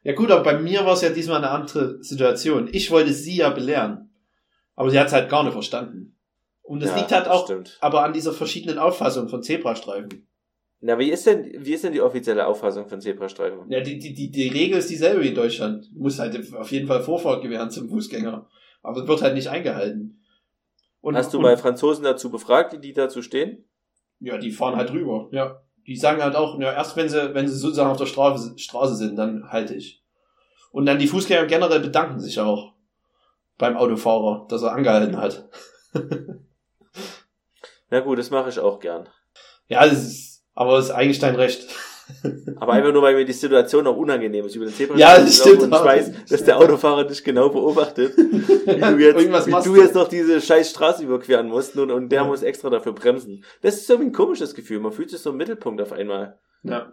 ja 0.04 0.14
gut, 0.14 0.32
aber 0.32 0.44
bei 0.44 0.58
mir 0.60 0.86
war 0.86 0.94
es 0.94 1.02
ja 1.02 1.10
diesmal 1.10 1.38
eine 1.38 1.50
andere 1.50 2.02
Situation. 2.04 2.70
Ich 2.72 2.92
wollte 2.92 3.12
sie 3.14 3.38
ja 3.38 3.50
belehren. 3.50 4.10
Aber 4.76 4.90
sie 4.90 5.00
hat 5.00 5.08
es 5.08 5.14
halt 5.14 5.30
gar 5.30 5.44
nicht 5.44 5.54
verstanden. 5.54 6.18
Und 6.64 6.82
das 6.82 6.92
Ja, 6.92 6.98
liegt 6.98 7.12
halt 7.12 7.28
auch 7.28 7.44
Stimmt. 7.46 7.78
aber 7.82 8.04
an 8.04 8.14
dieser 8.14 8.32
verschiedenen 8.32 8.78
Auffassung 8.80 9.28
von 9.28 9.44
Zebrastreifen. 9.44 10.28
Na, 10.84 10.98
wie 10.98 11.12
ist 11.12 11.28
denn, 11.28 11.52
wie 11.64 11.74
ist 11.74 11.84
denn 11.84 11.94
die 11.94 12.02
offizielle 12.02 12.46
Auffassung 12.48 12.88
von 12.88 13.00
Zebrastreifen? 13.00 13.70
Ja, 13.70 13.82
die, 13.82 14.00
die, 14.00 14.14
die, 14.14 14.32
die 14.32 14.48
Regel 14.48 14.80
ist 14.80 14.90
dieselbe 14.90 15.22
wie 15.22 15.28
in 15.28 15.36
Deutschland. 15.36 15.88
Du 15.94 16.02
musst 16.02 16.18
halt 16.20 16.54
auf 16.56 16.72
jeden 16.72 16.88
Fall 16.88 17.04
Vorfahrt 17.04 17.44
gewähren 17.44 17.70
zum 17.70 17.88
Fußgänger. 17.88 18.50
Aber 18.82 19.02
es 19.02 19.08
wird 19.08 19.22
halt 19.22 19.36
nicht 19.36 19.48
eingehalten. 19.48 20.24
Und, 21.02 21.16
Hast 21.16 21.34
du 21.34 21.38
und, 21.38 21.44
mal 21.44 21.56
Franzosen 21.56 22.04
dazu 22.04 22.32
befragt, 22.32 22.74
wie 22.74 22.80
die 22.80 22.94
dazu 22.94 23.22
stehen? 23.22 23.64
Ja, 24.20 24.40
die 24.40 24.52
fahren 24.52 24.76
halt 24.76 24.92
rüber. 24.92 25.30
Ja. 25.32 25.62
Die 25.86 25.96
sagen 25.96 26.22
halt 26.22 26.36
auch, 26.36 26.60
ja, 26.60 26.74
erst 26.74 26.98
wenn 26.98 27.10
sie, 27.10 27.34
wenn 27.36 27.48
sie 27.48 27.56
sozusagen 27.56 27.92
auf 27.92 27.98
der 27.98 28.08
Straße, 28.08 28.58
Straße 28.58 28.96
sind, 28.96 29.16
dann 29.18 29.52
halte 29.52 29.76
ich. 29.76 30.04
Und 30.72 30.88
dann 30.88 30.98
die 30.98 31.08
Fußgänger 31.08 31.46
generell 31.46 31.80
bedanken 31.80 32.20
sich 32.20 32.40
auch 32.40 32.74
beim 33.58 33.78
Autofahrer, 33.78 34.48
dass 34.50 34.64
er 34.64 34.74
angehalten 34.74 35.18
hat. 35.18 35.48
Na 37.92 38.00
gut, 38.00 38.18
das 38.18 38.32
mache 38.32 38.50
ich 38.50 38.60
auch 38.60 38.80
gern. 38.80 39.08
Ja, 39.68 39.86
das 39.86 40.04
ist, 40.04 40.31
aber 40.54 40.76
das 40.78 40.86
ist 40.86 40.92
eigentlich 40.92 41.20
dein 41.20 41.36
Recht. 41.36 41.68
Aber 42.58 42.74
einfach 42.74 42.92
nur, 42.92 43.04
weil 43.04 43.16
mir 43.16 43.24
die 43.24 43.32
Situation 43.32 43.88
auch 43.88 43.96
unangenehm 43.96 44.46
ist, 44.46 44.56
über 44.56 44.66
den 44.66 44.74
Zebrastreifen 44.74 45.00
Ja, 45.00 45.24
das 45.24 45.38
stimmt 45.38 45.62
und 45.62 45.70
ich 45.70 45.76
auch. 45.76 45.86
weiß, 45.86 46.12
dass 46.30 46.44
der 46.44 46.58
Autofahrer 46.58 47.06
dich 47.06 47.24
genau 47.24 47.48
beobachtet, 47.50 48.18
wie 48.18 48.26
du 48.66 48.98
jetzt, 48.98 49.18
Irgendwas 49.18 49.48
wie 49.48 49.52
du 49.64 49.76
jetzt 49.78 49.96
noch 49.96 50.10
diese 50.10 50.42
scheiß 50.42 50.72
Straße 50.72 51.04
überqueren 51.06 51.48
musst 51.48 51.78
und, 51.78 51.90
und 51.90 52.10
der 52.10 52.24
Ja. 52.24 52.28
muss 52.28 52.44
extra 52.44 52.70
dafür 52.70 52.92
bremsen. 52.94 53.46
Das 53.62 53.76
ist 53.76 53.88
so 53.88 53.96
ein 53.96 54.12
komisches 54.12 54.54
Gefühl. 54.56 54.82
Man 54.82 54.92
fühlt 54.92 55.10
sich 55.10 55.20
so 55.22 55.30
im 55.30 55.38
Mittelpunkt 55.38 55.82
auf 55.82 55.94
einmal. 55.94 56.38
Ja. 56.64 56.92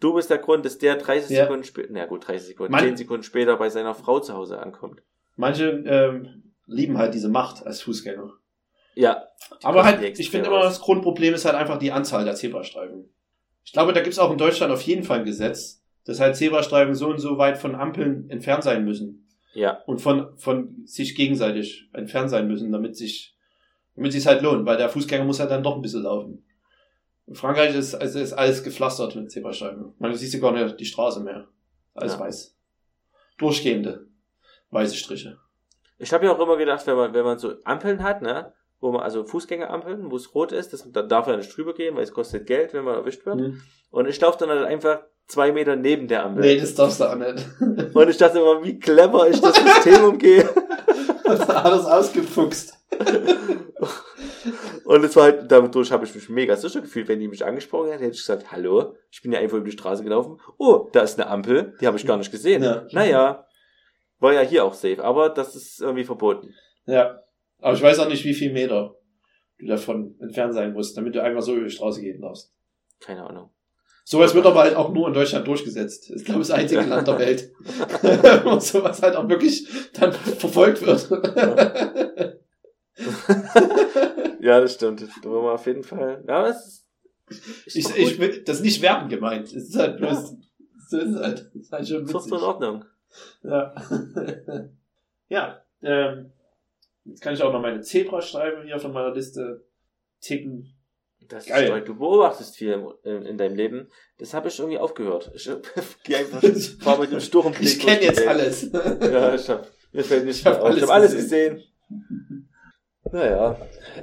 Du 0.00 0.12
bist 0.14 0.28
der 0.28 0.38
Grund, 0.38 0.66
dass 0.66 0.76
der 0.76 0.96
30 0.96 1.30
Ja. 1.34 1.44
Sekunden 1.44 1.64
später, 1.64 1.88
na 1.92 2.04
gut, 2.04 2.28
30 2.28 2.48
Sekunden, 2.48 2.72
Mann. 2.72 2.84
10 2.84 2.96
Sekunden 2.98 3.22
später 3.22 3.56
bei 3.56 3.70
seiner 3.70 3.94
Frau 3.94 4.20
zu 4.20 4.34
Hause 4.34 4.58
ankommt. 4.58 5.00
Manche 5.36 5.70
ähm, 5.86 6.52
lieben 6.66 6.98
halt 6.98 7.14
diese 7.14 7.30
Macht 7.30 7.64
als 7.66 7.80
Fußgänger. 7.80 8.30
Ja. 8.94 9.24
Aber 9.62 9.84
halt, 9.84 10.18
ich 10.18 10.30
finde 10.30 10.48
immer, 10.48 10.60
das 10.62 10.80
Grundproblem 10.80 11.34
ist 11.34 11.44
halt 11.44 11.54
einfach 11.54 11.78
die 11.78 11.92
Anzahl 11.92 12.24
der 12.24 12.34
Zebrastreifen. 12.34 13.08
Ich 13.64 13.72
glaube, 13.72 13.92
da 13.92 14.00
gibt's 14.00 14.18
auch 14.18 14.30
in 14.30 14.38
Deutschland 14.38 14.72
auf 14.72 14.82
jeden 14.82 15.04
Fall 15.04 15.20
ein 15.20 15.24
Gesetz, 15.24 15.82
dass 16.04 16.20
halt 16.20 16.36
Zebrastreifen 16.36 16.94
so 16.94 17.08
und 17.08 17.18
so 17.18 17.38
weit 17.38 17.58
von 17.58 17.74
Ampeln 17.74 18.28
entfernt 18.30 18.64
sein 18.64 18.84
müssen. 18.84 19.28
Ja. 19.54 19.82
Und 19.86 20.00
von, 20.00 20.36
von 20.38 20.82
sich 20.86 21.14
gegenseitig 21.14 21.88
entfernt 21.92 22.30
sein 22.30 22.46
müssen, 22.46 22.72
damit 22.72 22.96
sich, 22.96 23.36
damit 23.96 24.12
sich 24.12 24.26
halt 24.26 24.42
lohnt, 24.42 24.66
weil 24.66 24.76
der 24.76 24.88
Fußgänger 24.88 25.24
muss 25.24 25.38
ja 25.38 25.46
dann 25.46 25.62
doch 25.62 25.76
ein 25.76 25.82
bisschen 25.82 26.02
laufen. 26.02 26.44
In 27.26 27.34
Frankreich 27.34 27.74
ist, 27.74 27.94
also 27.94 28.18
ist 28.18 28.32
alles 28.32 28.62
gepflastert 28.62 29.14
mit 29.16 29.30
Zebrastreifen. 29.30 29.94
Man 29.98 30.14
siehst 30.14 30.34
du 30.34 30.40
gar 30.40 30.52
nicht 30.52 30.78
die 30.80 30.84
Straße 30.84 31.20
mehr. 31.20 31.48
Alles 31.94 32.14
Ja. 32.14 32.20
weiß. 32.20 32.56
Durchgehende 33.38 34.06
weiße 34.70 34.96
Striche. 34.96 35.38
Ich 35.98 36.12
habe 36.12 36.24
ja 36.24 36.32
auch 36.32 36.40
immer 36.40 36.56
gedacht, 36.56 36.86
wenn 36.86 36.96
man, 36.96 37.12
wenn 37.12 37.24
man 37.24 37.38
so 37.38 37.54
Ampeln 37.64 38.02
hat, 38.02 38.22
ne, 38.22 38.52
wo 38.80 38.92
man, 38.92 39.02
also 39.02 39.24
Fußgängerampeln, 39.24 40.10
wo 40.10 40.16
es 40.16 40.34
rot 40.34 40.52
ist, 40.52 40.72
das, 40.72 40.90
da 40.90 41.02
darf 41.02 41.26
man 41.26 41.38
nicht 41.38 41.56
drüber 41.56 41.74
gehen, 41.74 41.96
weil 41.96 42.02
es 42.02 42.12
kostet 42.12 42.46
Geld, 42.46 42.72
wenn 42.74 42.84
man 42.84 42.94
erwischt 42.94 43.26
wird. 43.26 43.40
Hm. 43.40 43.60
Und 43.90 44.08
ich 44.08 44.20
laufe 44.20 44.38
dann 44.38 44.50
halt 44.50 44.64
einfach 44.64 45.00
zwei 45.26 45.52
Meter 45.52 45.76
neben 45.76 46.08
der 46.08 46.24
Ampel. 46.24 46.42
Nee, 46.42 46.58
das 46.58 46.74
darfst 46.74 47.00
du 47.00 47.04
auch 47.04 47.14
nicht. 47.14 47.46
Und 47.94 48.08
ich 48.08 48.16
dachte 48.16 48.38
immer, 48.38 48.64
wie 48.64 48.78
clever 48.78 49.28
ich 49.28 49.40
das 49.40 49.56
System 49.56 50.04
umgehe. 50.04 50.48
Das 51.22 51.40
ist 51.42 51.50
alles 51.50 51.84
ausgefuchst. 51.84 52.76
Und 54.84 55.04
es 55.04 55.14
war 55.14 55.22
halt, 55.24 55.52
dadurch 55.52 55.92
habe 55.92 56.04
ich 56.04 56.12
mich 56.12 56.28
mega 56.28 56.56
sicher 56.56 56.80
gefühlt, 56.80 57.06
wenn 57.06 57.20
die 57.20 57.28
mich 57.28 57.44
angesprochen 57.44 57.90
hätte, 57.90 58.02
hätte 58.02 58.14
ich 58.14 58.22
gesagt, 58.22 58.50
hallo, 58.50 58.96
ich 59.12 59.22
bin 59.22 59.30
ja 59.30 59.38
einfach 59.38 59.58
über 59.58 59.66
die 59.66 59.70
Straße 59.70 60.02
gelaufen. 60.02 60.40
Oh, 60.58 60.88
da 60.92 61.02
ist 61.02 61.20
eine 61.20 61.30
Ampel, 61.30 61.76
die 61.80 61.86
habe 61.86 61.96
ich 61.96 62.04
gar 62.04 62.16
nicht 62.16 62.32
gesehen. 62.32 62.64
Ja. 62.64 62.84
Naja, 62.90 63.46
war 64.18 64.32
ja 64.32 64.40
hier 64.40 64.64
auch 64.64 64.74
safe, 64.74 65.04
aber 65.04 65.28
das 65.28 65.54
ist 65.54 65.80
irgendwie 65.80 66.04
verboten. 66.04 66.52
Ja. 66.86 67.20
Aber 67.60 67.74
ich 67.74 67.82
weiß 67.82 67.98
auch 67.98 68.08
nicht, 68.08 68.24
wie 68.24 68.34
viel 68.34 68.52
Meter 68.52 68.96
du 69.58 69.66
davon 69.66 70.14
entfernt 70.20 70.54
sein 70.54 70.72
musst, 70.72 70.96
damit 70.96 71.14
du 71.14 71.22
einfach 71.22 71.42
so 71.42 71.54
über 71.54 71.66
die 71.66 71.70
Straße 71.70 72.00
gehen 72.00 72.20
darfst. 72.20 72.52
Keine 73.00 73.24
Ahnung. 73.24 73.50
Sowas 74.04 74.34
wird 74.34 74.46
aber 74.46 74.60
halt 74.60 74.74
auch 74.74 74.92
nur 74.92 75.08
in 75.08 75.14
Deutschland 75.14 75.46
durchgesetzt. 75.46 76.10
Das 76.10 76.16
ist, 76.16 76.24
glaube 76.24 76.40
ich, 76.40 76.48
das 76.48 76.58
einzige 76.58 76.80
Land 76.82 77.06
der 77.06 77.18
Welt, 77.18 77.52
wo 78.44 78.58
sowas 78.58 79.02
halt 79.02 79.14
auch 79.14 79.28
wirklich 79.28 79.68
dann 79.92 80.12
verfolgt 80.12 80.84
wird. 80.84 81.08
Ja, 84.40 84.60
das 84.60 84.74
stimmt. 84.74 85.02
Da 85.22 85.30
wollen 85.30 85.44
wir 85.44 85.52
auf 85.52 85.66
jeden 85.66 85.82
Fall. 85.82 86.24
Ja, 86.26 86.42
das 86.42 86.86
ist. 87.26 87.76
ist 87.76 87.76
ich, 87.76 87.96
ich 87.96 88.10
gut. 88.10 88.18
will, 88.20 88.42
das 88.44 88.56
ist 88.56 88.62
nicht 88.62 88.82
werbend 88.82 89.10
gemeint. 89.10 89.46
Es 89.46 89.68
ist 89.68 89.76
halt 89.76 89.98
bloß, 89.98 90.34
so 90.88 90.98
ist 90.98 91.10
es 91.10 91.20
halt. 91.20 91.50
Das 91.54 91.62
ist 91.62 91.72
halt 91.72 91.88
schon 91.88 92.04
ist 92.04 92.14
doch 92.14 92.20
witzig. 92.20 92.30
so 92.30 92.36
in 92.36 92.42
Ordnung. 92.42 92.84
Ja. 93.42 93.74
ja, 95.28 95.62
ähm, 95.82 96.32
jetzt 97.04 97.20
kann 97.20 97.34
ich 97.34 97.42
auch 97.42 97.52
noch 97.52 97.62
meine 97.62 97.80
Zebrastreifen 97.80 98.64
hier 98.64 98.78
von 98.78 98.92
meiner 98.92 99.14
Liste 99.14 99.64
ticken. 100.20 100.74
Das 101.28 101.46
Geil. 101.46 101.78
ist. 101.78 101.88
Du 101.88 101.94
beobachtest 101.96 102.56
viel 102.56 102.84
in, 103.04 103.22
in 103.22 103.38
deinem 103.38 103.54
Leben. 103.54 103.88
Das 104.18 104.34
habe 104.34 104.48
ich 104.48 104.58
irgendwie 104.58 104.78
aufgehört. 104.78 105.30
Ich 105.34 105.48
gehe 106.04 106.18
einfach 106.18 106.42
fahr 106.80 106.98
mit 106.98 107.12
dem 107.12 107.52
Blick 107.52 107.60
Ich 107.60 107.78
kenne 107.78 108.02
jetzt 108.02 108.26
alles. 108.26 108.70
Ja, 108.72 109.34
ich 109.34 109.48
hab, 109.48 109.68
mir 109.92 110.04
fällt 110.04 110.24
nicht 110.24 110.40
Ich 110.40 110.46
hab 110.46 110.62
alles 110.62 110.82
habe 110.82 110.92
alles 110.92 111.14
gesehen. 111.14 111.62
Naja. 113.12 113.56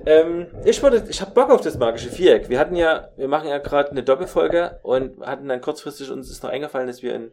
Ähm, 0.05 0.47
ich 0.65 0.81
wollte, 0.83 1.05
ich 1.09 1.21
habe 1.21 1.31
Bock 1.31 1.49
auf 1.49 1.61
das 1.61 1.77
magische 1.77 2.09
Viereck. 2.09 2.49
Wir 2.49 2.59
hatten 2.59 2.75
ja, 2.75 3.09
wir 3.15 3.27
machen 3.27 3.49
ja 3.49 3.57
gerade 3.57 3.91
eine 3.91 4.03
Doppelfolge 4.03 4.79
und 4.83 5.19
hatten 5.25 5.47
dann 5.47 5.61
kurzfristig 5.61 6.09
uns 6.11 6.29
ist 6.29 6.43
noch 6.43 6.49
eingefallen, 6.49 6.87
dass 6.87 7.01
wir 7.01 7.13
ein 7.13 7.31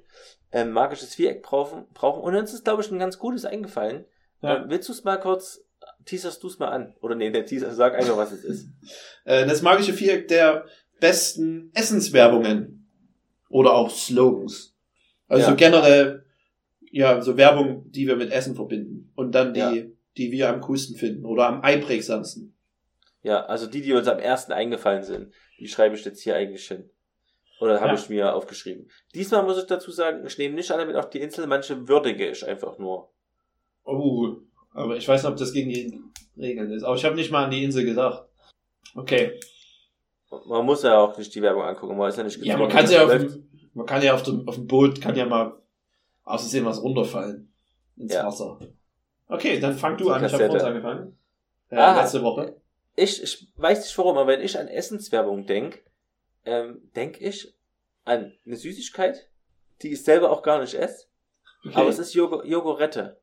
ähm, 0.53 0.70
magisches 0.70 1.14
Viereck 1.14 1.42
brauchen, 1.42 1.87
brauchen. 1.94 2.22
Und 2.22 2.37
uns 2.37 2.53
ist, 2.53 2.64
glaube 2.64 2.83
ich, 2.83 2.90
ein 2.90 2.98
ganz 2.98 3.18
gutes 3.18 3.44
eingefallen. 3.44 4.05
Ja. 4.44 4.57
Ähm, 4.62 4.64
willst 4.68 4.88
du 4.88 4.92
es 4.92 5.04
mal 5.04 5.16
kurz, 5.18 5.64
teaserst 6.04 6.42
du 6.42 6.48
es 6.48 6.59
mal 6.59 6.68
an? 6.68 6.94
Oder 7.00 7.14
nee, 7.14 7.30
der 7.30 7.46
Teaser, 7.46 7.72
sag 7.74 7.94
einfach, 7.94 8.16
was 8.16 8.33
es 8.33 8.44
ist. 8.44 8.68
Äh, 9.26 9.46
das 9.46 9.62
magische 9.62 9.94
Viereck 9.94 10.28
der 10.28 10.66
besten 11.00 11.70
Essenswerbungen. 11.74 12.90
Oder 13.48 13.72
auch 13.72 13.88
Slogans. 13.88 14.76
Also 15.28 15.50
Ja. 15.50 15.54
generell, 15.54 16.26
ja, 16.90 17.22
so 17.22 17.37
Werbung, 17.38 17.90
die 17.90 18.07
wir 18.07 18.16
mit 18.16 18.30
Essen 18.30 18.54
verbinden. 18.54 19.11
Und 19.16 19.33
dann 19.35 19.54
die, 19.54 19.61
Ja. 19.61 19.72
die 20.18 20.30
wir 20.30 20.50
am 20.50 20.61
coolsten 20.61 20.96
finden. 20.96 21.24
Oder 21.24 21.46
am 21.46 21.62
einprägsamsten. 21.62 22.54
Ja, 23.22 23.46
also 23.46 23.66
die, 23.66 23.80
die 23.80 23.94
uns 23.94 24.07
am 24.09 24.18
ersten 24.18 24.52
eingefallen 24.52 25.02
sind, 25.02 25.33
die 25.59 25.68
schreibe 25.68 25.94
ich 25.94 26.04
jetzt 26.04 26.20
hier 26.20 26.37
eigentlich 26.37 26.66
hin. 26.68 26.90
Oder 27.61 27.80
habe 27.80 27.94
Ja. 27.94 27.98
ich 27.98 28.09
mir 28.11 28.35
aufgeschrieben. 28.35 28.90
Diesmal 29.14 29.42
muss 29.44 29.57
ich 29.59 29.64
dazu 29.66 29.90
sagen, 29.90 30.26
ich 30.26 30.37
nehme 30.37 30.54
nicht 30.54 30.70
alle 30.70 30.85
mit 30.85 30.96
auf 30.96 31.09
die 31.09 31.20
Insel, 31.20 31.46
manche 31.46 31.88
würdige 31.88 32.28
ich 32.28 32.46
einfach 32.46 32.76
nur. 32.78 33.11
Oh, 33.85 34.37
aber 34.73 34.97
ich 34.97 35.07
weiß 35.07 35.23
nicht, 35.23 35.31
ob 35.31 35.37
das 35.38 35.53
gegen 35.53 35.70
die 35.70 36.01
Regeln 36.37 36.70
ist. 36.73 36.83
Aber 36.83 36.97
ich 36.97 37.05
habe 37.05 37.14
nicht 37.16 37.31
mal 37.31 37.44
an 37.44 37.51
die 37.51 37.62
Insel 37.64 37.85
gedacht. 37.85 38.25
Okay. 38.94 39.38
Man 40.47 40.64
muss 40.64 40.83
ja 40.83 40.99
auch 40.99 41.16
nicht 41.16 41.35
die 41.35 41.42
Werbung 41.42 41.62
angucken, 41.62 41.97
man 41.97 42.09
ist 42.09 42.16
ja 42.18 42.25
nicht 42.25 42.38
Ja, 42.44 42.57
man 42.57 42.68
kann 42.68 42.90
ja 42.90 43.05
auf 43.05 43.11
dem, 43.11 43.49
man 43.75 43.87
kann 43.87 44.03
ja 44.03 44.14
auf 44.14 44.23
dem, 44.25 44.49
auf 44.49 44.57
dem 44.57 44.66
Boot, 44.66 45.01
kann 45.01 45.14
ja 45.14 45.27
mal 45.27 45.55
aus 46.25 46.40
Versehen 46.42 46.64
was 46.64 46.83
runterfallen. 46.83 47.53
Ins 47.97 48.12
Ja. 48.14 48.27
Wasser. 48.27 48.59
Okay, 49.29 49.61
dann 49.61 49.75
fang 49.75 49.97
du 49.97 50.11
an. 50.11 50.25
Ich 50.25 50.33
habe 50.33 50.47
vorhin 50.47 50.66
angefangen. 50.66 51.18
Äh, 51.70 51.77
Ah. 51.77 52.01
letzte 52.01 52.23
Woche. 52.23 52.57
Ich, 52.97 53.23
ich 53.23 53.49
weiß 53.57 53.81
nicht 53.83 53.97
warum, 53.99 54.16
aber 54.18 54.27
wenn 54.33 54.40
ich 54.40 54.59
an 54.59 54.68
Essenswerbung 54.68 55.47
denk, 55.47 55.83
ähm, 56.44 56.83
denk 56.97 57.20
ich 57.20 57.55
an 58.05 58.33
eine 58.44 58.57
Süßigkeit, 58.57 59.29
die 59.83 59.92
ich 59.92 60.03
selber 60.05 60.31
auch 60.31 60.42
gar 60.42 60.61
nicht 60.61 60.75
esse, 60.75 61.07
Okay. 61.64 61.75
aber 61.77 61.88
es 61.88 61.99
ist 61.99 62.12
Jogo 62.14 62.42
Jogurette. 62.44 63.18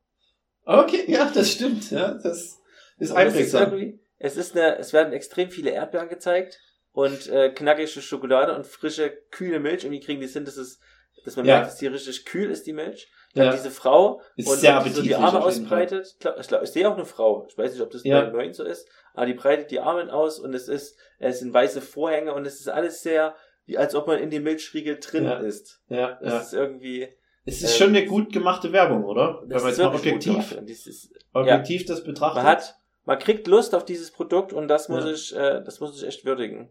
Okay, 0.66 1.04
ja, 1.08 1.30
das 1.34 1.52
stimmt. 1.52 1.92
Ja, 1.92 2.14
das 2.14 2.60
ist 2.98 3.12
einprägsam. 3.12 4.00
es 4.20 4.38
ist 4.38 4.56
eine, 4.56 4.78
es 4.78 4.94
werden 4.94 5.14
extrem 5.14 5.50
viele 5.50 5.72
Erdbeeren 5.72 6.10
gezeigt 6.10 6.60
und 6.92 7.28
äh, 7.30 7.50
knackige 7.50 7.88
Schokolade 7.88 8.56
und 8.56 8.68
frische, 8.68 9.10
kühle 9.32 9.60
Milch. 9.60 9.84
Irgendwie 9.84 10.02
kriegen 10.02 10.22
die 10.22 10.28
Sinn, 10.28 10.46
dass 10.46 10.58
es, 10.58 10.80
dass 11.26 11.36
man 11.36 11.46
Ja. 11.46 11.56
merkt, 11.56 11.68
dass 11.72 11.78
die 11.78 11.88
richtig 11.88 12.26
kühl 12.26 12.50
ist, 12.52 12.66
die 12.68 12.74
Milch. 12.74 13.10
Dann 13.34 13.46
Ja. 13.46 13.52
diese 13.54 13.72
Frau 13.72 14.22
Ist 14.36 14.50
und, 14.50 14.58
sehr 14.60 14.84
die 14.84 14.90
so 14.90 15.02
die 15.02 15.16
Arme 15.16 15.42
ausbreitet. 15.42 16.16
Ich, 16.40 16.48
glaub, 16.48 16.64
ich, 16.64 16.70
sehe 16.72 16.90
auch 16.90 16.96
eine 16.96 17.06
Frau. 17.06 17.46
Ich 17.50 17.58
weiß 17.58 17.72
nicht, 17.72 17.82
ob 17.82 17.90
das 17.92 18.04
Ja. 18.04 18.22
bei 18.22 18.30
Neuen 18.32 18.54
so 18.54 18.64
ist, 18.64 18.88
aber 19.14 19.26
die 19.26 19.34
breitet 19.34 19.72
die 19.72 19.80
Arme 19.80 20.12
aus 20.14 20.38
und 20.40 20.54
es 20.54 20.68
ist, 20.68 20.98
es 21.20 21.40
sind 21.40 21.54
weiße 21.54 21.82
Vorhänge 21.82 22.34
und 22.34 22.46
es 22.46 22.60
ist 22.60 22.68
alles 22.68 23.02
sehr, 23.02 23.36
wie 23.66 23.78
als 23.78 23.96
ob 23.96 24.08
man 24.08 24.20
in 24.20 24.30
dem 24.32 24.44
Milchriegel 24.44 25.00
drin 25.00 25.24
Ja. 25.26 25.38
ist. 25.40 25.80
Ja, 25.88 26.20
Das 26.22 26.34
ja. 26.34 26.40
ist 26.42 26.54
irgendwie, 26.54 27.08
Es 27.46 27.62
ist 27.62 27.74
ähm, 27.74 27.78
schon 27.78 27.96
eine 27.96 28.06
gut 28.06 28.32
gemachte 28.32 28.72
Werbung, 28.72 29.04
oder? 29.04 29.42
Wenn 29.46 29.58
man 29.58 29.68
jetzt 29.68 29.78
mal 29.80 29.96
objektiv, 29.96 30.52
ist, 30.52 31.14
objektiv 31.34 31.86
das 31.86 32.04
betrachtet. 32.04 32.44
man 32.44 32.46
hat, 32.46 32.76
man 33.06 33.20
kriegt 33.20 33.48
Lust 33.48 33.74
auf 33.74 33.84
dieses 33.84 34.12
Produkt 34.12 34.54
und 34.54 34.68
das 34.68 34.90
muss 34.90 35.06
Ja. 35.06 35.12
ich, 35.12 35.36
äh, 35.36 35.64
das 35.64 35.80
muss 35.80 36.00
ich 36.00 36.08
echt 36.08 36.24
würdigen. 36.26 36.70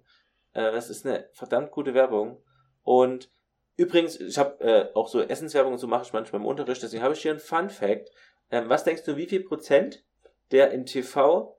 Äh, 0.53 0.71
das 0.73 0.91
ist 0.91 1.05
eine 1.05 1.29
verdammt 1.33 1.73
gute 1.73 1.95
Werbung. 1.95 2.43
Und 2.83 3.31
übrigens, 3.77 4.21
ich 4.21 4.39
habe 4.39 4.63
äh, 4.65 4.95
auch 4.95 5.09
so 5.09 5.21
Essenswerbung 5.21 5.73
und 5.73 5.79
so 5.79 5.89
mache 5.89 6.05
ich 6.05 6.13
manchmal 6.13 6.41
im 6.41 6.47
Unterricht, 6.47 6.83
deswegen 6.83 7.03
habe 7.03 7.15
ich 7.15 7.23
hier 7.23 7.33
einen 7.33 7.41
Fun 7.41 7.69
Fact. 7.69 8.11
Ähm, 8.51 8.69
was 8.69 8.85
denkst 8.85 9.05
du, 9.05 9.17
wie 9.17 9.27
viel 9.27 9.43
Prozent 9.43 10.05
der 10.53 10.71
im 10.71 10.87
TV 10.87 11.57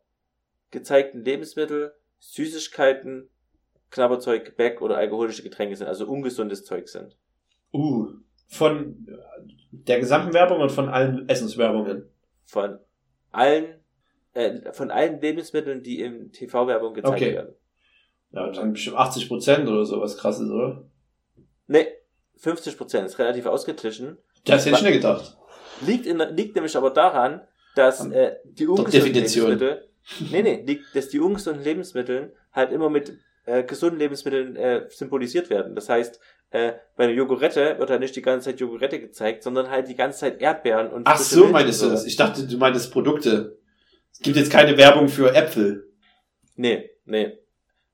gezeigten 0.71 1.23
Lebensmittel, 1.23 1.93
Süßigkeiten, 2.19 3.29
Knabberzeug, 3.89 4.45
Gebäck 4.45 4.81
oder 4.81 4.97
alkoholische 4.97 5.43
Getränke 5.43 5.75
sind, 5.75 5.87
also 5.87 6.05
ungesundes 6.07 6.63
Zeug 6.63 6.87
sind? 6.87 7.17
Uh, 7.73 8.13
von 8.51 9.07
der 9.71 9.99
gesamten 9.99 10.33
Werbung 10.33 10.59
und 10.59 10.71
von 10.71 10.89
allen 10.89 11.27
Essenswerbungen. 11.29 12.09
Von 12.45 12.79
allen, 13.31 13.75
äh, 14.33 14.73
von 14.73 14.91
allen 14.91 15.21
Lebensmitteln, 15.21 15.81
die 15.83 16.01
im 16.01 16.31
TV-Werbung 16.33 16.93
gezeigt 16.93 17.15
Okay. 17.15 17.33
werden. 17.33 17.55
Ja, 18.31 18.49
dann 18.51 18.73
bestimmt 18.73 18.97
80 18.97 19.27
Prozent 19.29 19.67
oder 19.69 19.85
so, 19.85 20.01
was 20.01 20.17
krasses, 20.17 20.49
oder? 20.49 20.83
Nee, 21.67 21.87
50 22.37 22.77
Prozent 22.77 23.05
ist 23.07 23.19
relativ 23.19 23.45
ausgeglichen. 23.45 24.17
Das 24.45 24.65
hätte 24.65 24.75
ich 24.77 24.83
nicht 24.83 24.93
gedacht. 24.93 25.37
Liegt, 25.85 26.05
in, 26.05 26.17
liegt 26.35 26.55
nämlich 26.55 26.75
aber 26.75 26.89
daran, 26.89 27.41
dass 27.75 28.05
äh, 28.11 28.35
die 28.43 28.67
ungesunden 28.67 29.13
Definition. 29.13 29.51
Lebensmittel, 29.51 29.87
nee, 30.31 30.41
nee, 30.43 30.63
liegt, 30.65 30.93
dass 30.93 31.07
die 31.07 31.19
ungesunden 31.19 31.63
Lebensmittel 31.63 32.35
halt 32.51 32.71
immer 32.73 32.89
mit 32.89 33.17
äh, 33.51 33.63
gesunden 33.63 33.99
Lebensmitteln 33.99 34.55
äh, 34.55 34.85
symbolisiert 34.89 35.49
werden. 35.49 35.75
Das 35.75 35.89
heißt, 35.89 36.19
äh, 36.51 36.73
bei 36.95 37.05
einer 37.05 37.13
Jogurette 37.13 37.77
wird 37.79 37.89
halt 37.89 37.99
nicht 38.01 38.15
die 38.15 38.21
ganze 38.21 38.49
Zeit 38.49 38.59
Jogurette 38.59 38.99
gezeigt, 38.99 39.43
sondern 39.43 39.69
halt 39.69 39.87
die 39.87 39.95
ganze 39.95 40.19
Zeit 40.19 40.41
Erdbeeren 40.41 40.91
und 40.91 41.07
Ach 41.07 41.17
so, 41.17 41.41
Milch 41.41 41.51
meintest 41.51 41.81
du 41.81 41.89
das? 41.89 42.05
Ich 42.05 42.15
dachte, 42.15 42.45
du 42.47 42.57
meintest 42.57 42.91
Produkte. 42.91 43.57
Es 44.11 44.19
gibt 44.19 44.37
jetzt 44.37 44.51
keine 44.51 44.77
Werbung 44.77 45.07
für 45.07 45.33
Äpfel. 45.33 45.89
Nee, 46.55 46.89
nee. 47.05 47.37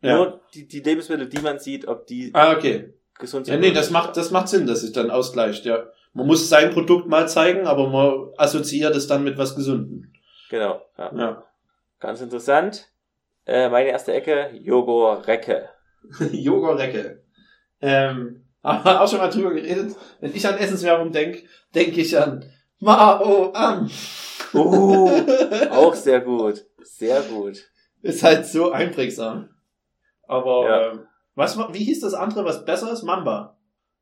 Ja. 0.02 0.16
Nur 0.18 0.42
die, 0.54 0.68
die 0.68 0.80
Lebensmittel, 0.82 1.28
die 1.28 1.42
man 1.42 1.60
sieht, 1.60 1.88
ob 1.88 2.08
die 2.08 2.32
Ah, 2.34 2.54
okay. 2.56 2.94
gesund 3.18 3.46
sind. 3.46 3.56
Ja, 3.56 3.60
nee, 3.60 3.72
das 3.72 3.90
macht, 3.90 4.18
das 4.18 4.32
macht 4.32 4.48
Sinn, 4.50 4.68
dass 4.68 4.82
sich 4.82 4.92
dann 4.92 5.12
ausgleicht, 5.12 5.66
ja. 5.66 5.88
Man 6.14 6.26
muss 6.26 6.50
sein 6.50 6.72
Produkt 6.72 7.08
mal 7.08 7.28
zeigen, 7.28 7.68
aber 7.68 7.90
man 7.90 8.30
assoziiert 8.38 8.96
es 8.96 9.08
dann 9.08 9.24
mit 9.24 9.38
was 9.38 9.56
Gesunden. 9.56 10.14
Genau, 10.50 10.82
ja. 10.98 11.16
Ja. 11.16 11.44
Ganz 12.00 12.22
interessant. 12.22 12.90
Äh, 13.48 13.70
meine 13.70 13.90
erste 13.90 14.14
Ecke, 14.14 14.52
Jogorecke. 14.62 15.70
Joghurtrecke. 16.32 17.24
Ähm, 17.82 18.46
aber 18.62 19.02
auch 19.02 19.08
schon 19.10 19.20
mal 19.20 19.30
drüber 19.30 19.54
geredet. 19.54 19.96
Wenn 20.20 20.36
ich 20.36 20.46
an 20.48 20.58
Essenswerbung 20.58 21.12
denk, 21.12 21.44
denke 21.74 22.02
ich 22.02 22.18
an 22.18 22.44
Mao 22.80 23.54
Am. 23.54 23.90
Uh, 24.54 25.10
auch 25.72 25.94
sehr 25.94 26.22
gut. 26.22 26.66
Sehr 26.84 27.22
gut. 27.22 27.64
Ist 28.02 28.24
halt 28.24 28.46
so 28.46 28.72
einprägsam. 28.72 29.50
Aber 30.28 30.66
Ja. 30.70 30.92
ähm, 30.92 31.08
was, 31.36 31.58
wie 31.74 31.84
hieß 31.84 32.02
das 32.02 32.14
andere, 32.14 32.44
was 32.46 32.66
besser 32.66 32.92
ist? 32.92 33.04
Mamba. 33.04 33.58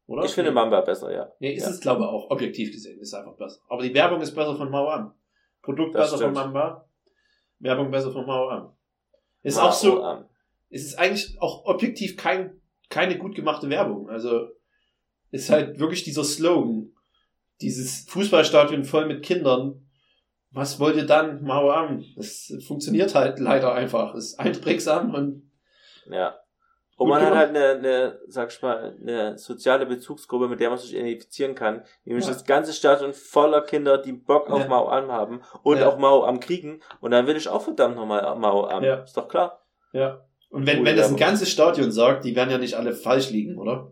oder? 0.07 0.23
Ich 0.25 0.33
finde 0.33 0.51
nee. 0.51 0.55
Mamba 0.55 0.81
besser, 0.81 1.11
ja. 1.13 1.31
Nee, 1.39 1.53
ist 1.53 1.63
ja. 1.63 1.69
es 1.69 1.79
glaube 1.81 2.01
ich 2.03 2.07
auch. 2.07 2.29
Objektiv 2.31 2.71
gesehen 2.71 2.99
ist 2.99 3.13
einfach 3.13 3.35
besser. 3.35 3.59
Aber 3.69 3.83
die 3.83 3.93
Werbung 3.93 4.21
ist 4.21 4.33
besser 4.33 4.55
von 4.55 4.69
Mao 4.71 4.89
Am. 4.89 5.13
Produkt 5.61 5.93
Das 5.95 6.11
besser 6.11 6.25
von 6.25 6.33
stimmt. 6.35 6.53
Mamba. 6.53 6.87
Werbung 7.59 7.91
besser 7.91 8.11
von 8.11 8.25
Mao 8.25 8.49
Am. 8.49 8.74
Ist 9.45 9.59
auch 9.59 9.73
so, 9.73 10.03
Am. 10.03 10.25
es 10.69 10.83
ist 10.83 10.97
eigentlich 10.97 11.39
auch 11.39 11.65
objektiv 11.65 12.17
kein, 12.17 12.61
keine 12.89 13.17
gut 13.17 13.35
gemachte 13.35 13.69
Werbung. 13.69 14.09
Also 14.09 14.49
ist 15.29 15.49
halt 15.49 15.79
wirklich 15.79 16.03
dieser 16.03 16.23
Slogan. 16.23 16.91
Dieses 17.61 18.05
Fußballstadion 18.09 18.83
voll 18.83 19.05
mit 19.05 19.23
Kindern. 19.23 19.87
Was 20.51 20.79
wollt 20.79 20.95
ihr 20.95 21.05
dann? 21.05 21.43
Mao 21.43 21.69
Am. 21.71 22.03
Das 22.15 22.51
funktioniert 22.65 23.13
halt 23.13 23.39
leider 23.39 23.73
einfach. 23.73 24.15
Ist 24.15 24.39
einprägsam 24.39 25.13
und 25.13 25.51
Ja. 26.09 26.35
Und 26.97 27.09
man 27.09 27.21
hat 27.21 27.35
halt 27.35 27.49
eine, 27.49 27.65
eine, 27.71 28.19
sag 28.27 28.51
ich 28.53 28.61
mal, 28.61 28.95
eine 29.01 29.37
soziale 29.37 29.85
Bezugsgruppe, 29.85 30.47
mit 30.47 30.61
der 30.61 30.69
man 30.69 30.77
sich 30.79 30.93
identifizieren 30.93 31.53
kann. 31.53 31.83
Nämlich 32.05 32.25
Ja. 32.25 32.31
das 32.31 32.45
ganze 32.45 32.71
Stadion 32.71 33.11
voller 33.13 33.61
Kinder, 33.61 33.97
die 33.97 34.13
Bock 34.13 34.49
auf 34.49 34.61
Ja. 34.61 34.67
Mao 34.69 34.87
Am 34.87 35.11
haben 35.11 35.41
und 35.63 35.79
Ja. 35.79 35.89
auch 35.89 35.97
Mao 35.97 36.23
Am 36.23 36.39
kriegen. 36.39 36.79
Und 37.01 37.11
dann 37.11 37.27
will 37.27 37.35
ich 37.35 37.49
auch 37.49 37.61
verdammt 37.63 37.97
nochmal 37.97 38.21
Mao 38.37 38.65
Am. 38.67 38.83
Ja. 38.83 38.95
Ist 39.03 39.17
doch 39.17 39.27
klar. 39.27 39.61
ja. 39.91 40.21
Und 40.49 40.65
wenn, 40.67 40.77
Gute 40.77 40.91
wenn 40.91 40.95
das 40.97 41.09
ein 41.09 41.17
ganzes 41.17 41.49
Stadion 41.49 41.91
sagt, 41.91 42.23
die 42.23 42.33
werden 42.33 42.49
ja 42.49 42.57
nicht 42.57 42.75
alle 42.75 42.93
falsch 42.93 43.29
liegen, 43.29 43.57
oder? 43.57 43.91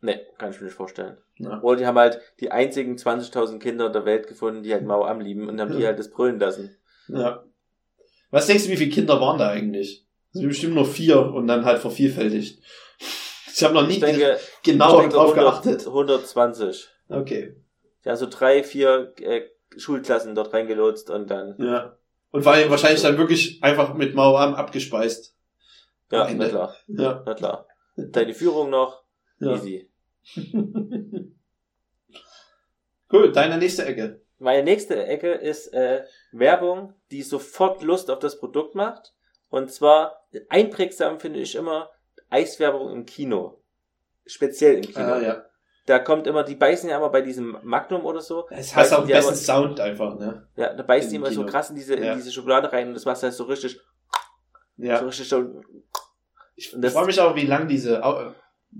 Nee, 0.00 0.18
kann 0.38 0.50
ich 0.52 0.58
mir 0.58 0.66
nicht 0.66 0.76
vorstellen. 0.76 1.18
Ja. 1.36 1.60
Oder 1.60 1.76
die 1.76 1.86
haben 1.86 1.98
halt 1.98 2.18
die 2.40 2.50
einzigen 2.50 2.96
20.000 2.96 3.58
Kinder 3.58 3.90
der 3.90 4.06
Welt 4.06 4.26
gefunden, 4.26 4.62
die 4.62 4.72
halt 4.72 4.84
Mao 4.86 5.04
Am 5.04 5.20
lieben 5.20 5.50
und 5.50 5.60
haben 5.60 5.76
die 5.76 5.84
halt 5.86 5.98
das 5.98 6.08
brüllen 6.10 6.38
lassen. 6.38 6.74
Ja. 7.08 7.44
Was 8.30 8.46
denkst 8.46 8.64
du, 8.64 8.70
wie 8.70 8.76
viele 8.78 8.90
Kinder 8.92 9.20
waren 9.20 9.38
da 9.38 9.50
eigentlich? 9.50 10.06
Sind 10.38 10.48
bestimmt 10.48 10.74
nur 10.74 10.86
vier 10.86 11.20
und 11.20 11.46
dann 11.46 11.64
halt 11.64 11.78
vervielfältigt. 11.80 12.62
Ich 13.52 13.64
habe 13.64 13.74
noch 13.74 13.88
denke, 13.88 14.38
genau 14.62 15.00
denke 15.00 15.16
drauf 15.16 15.34
100, 15.36 15.62
geachtet. 15.64 15.86
120. 15.86 16.88
Okay. 17.08 17.56
Ja, 18.04 18.14
so 18.16 18.26
drei, 18.30 18.62
vier 18.62 19.12
äh, 19.20 19.42
Schulklassen 19.76 20.34
dort 20.34 20.52
reingelotst 20.52 21.10
und 21.10 21.28
dann, 21.30 21.56
Ja. 21.58 21.96
Und 22.30 22.46
allem 22.46 22.70
wahrscheinlich 22.70 23.02
dann 23.02 23.16
wirklich 23.18 23.62
einfach 23.64 23.94
mit 23.94 24.14
Mao 24.14 24.36
Am 24.36 24.54
abgespeist. 24.54 25.34
ja, 26.12 26.28
na 26.32 26.48
klar, 26.48 26.76
Ja. 26.86 27.22
na 27.26 27.34
klar. 27.34 27.66
Deine 27.96 28.34
Führung 28.34 28.70
noch, 28.70 29.02
ja. 29.40 29.54
easy. 29.54 29.90
Gut, 33.08 33.34
deine 33.34 33.58
nächste 33.58 33.84
Ecke. 33.86 34.20
Meine 34.38 34.62
nächste 34.62 35.04
Ecke 35.04 35.32
ist 35.32 35.72
äh, 35.72 36.04
Werbung, 36.30 36.94
die 37.10 37.22
sofort 37.22 37.82
Lust 37.82 38.10
auf 38.10 38.18
das 38.20 38.38
Produkt 38.38 38.74
macht. 38.74 39.14
Und 39.50 39.70
zwar 39.72 40.24
einprägsam 40.48 41.18
finde 41.20 41.40
ich 41.40 41.54
immer 41.54 41.88
Eiswerbung 42.30 42.90
im 42.92 43.06
Kino. 43.06 43.62
Speziell 44.26 44.76
im 44.76 44.82
Kino. 44.82 44.98
Ah, 45.00 45.20
ja. 45.20 45.42
Da 45.86 45.98
kommt 45.98 46.26
immer, 46.26 46.42
die 46.44 46.54
beißen 46.54 46.90
ja 46.90 46.98
immer 46.98 47.08
bei 47.08 47.22
diesem 47.22 47.56
Magnum 47.62 48.04
oder 48.04 48.20
so. 48.20 48.46
Es 48.50 48.76
hast 48.76 48.92
auch 48.92 49.06
die 49.06 49.12
besten 49.12 49.28
aber- 49.30 49.36
Sound 49.36 49.80
einfach, 49.80 50.18
ne? 50.18 50.46
Ja, 50.56 50.74
da 50.74 50.82
beißen 50.82 51.08
die 51.10 51.16
immer 51.16 51.30
so 51.30 51.40
Kino. 51.40 51.50
krass 51.50 51.70
in 51.70 51.76
diese, 51.76 51.98
Ja. 51.98 52.12
in 52.12 52.18
diese 52.18 52.30
Schokolade 52.30 52.70
rein 52.70 52.88
und 52.88 52.94
das 52.94 53.06
macht 53.06 53.22
halt 53.22 53.32
so 53.32 53.44
richtig, 53.44 53.80
so 54.76 54.84
Ja. 54.84 54.98
richtig 54.98 55.26
so. 55.28 55.62
Ich 56.56 56.68
freue 56.70 57.06
mich 57.06 57.18
auch, 57.20 57.34
wie 57.36 57.46
lang 57.46 57.68
diese, 57.68 58.02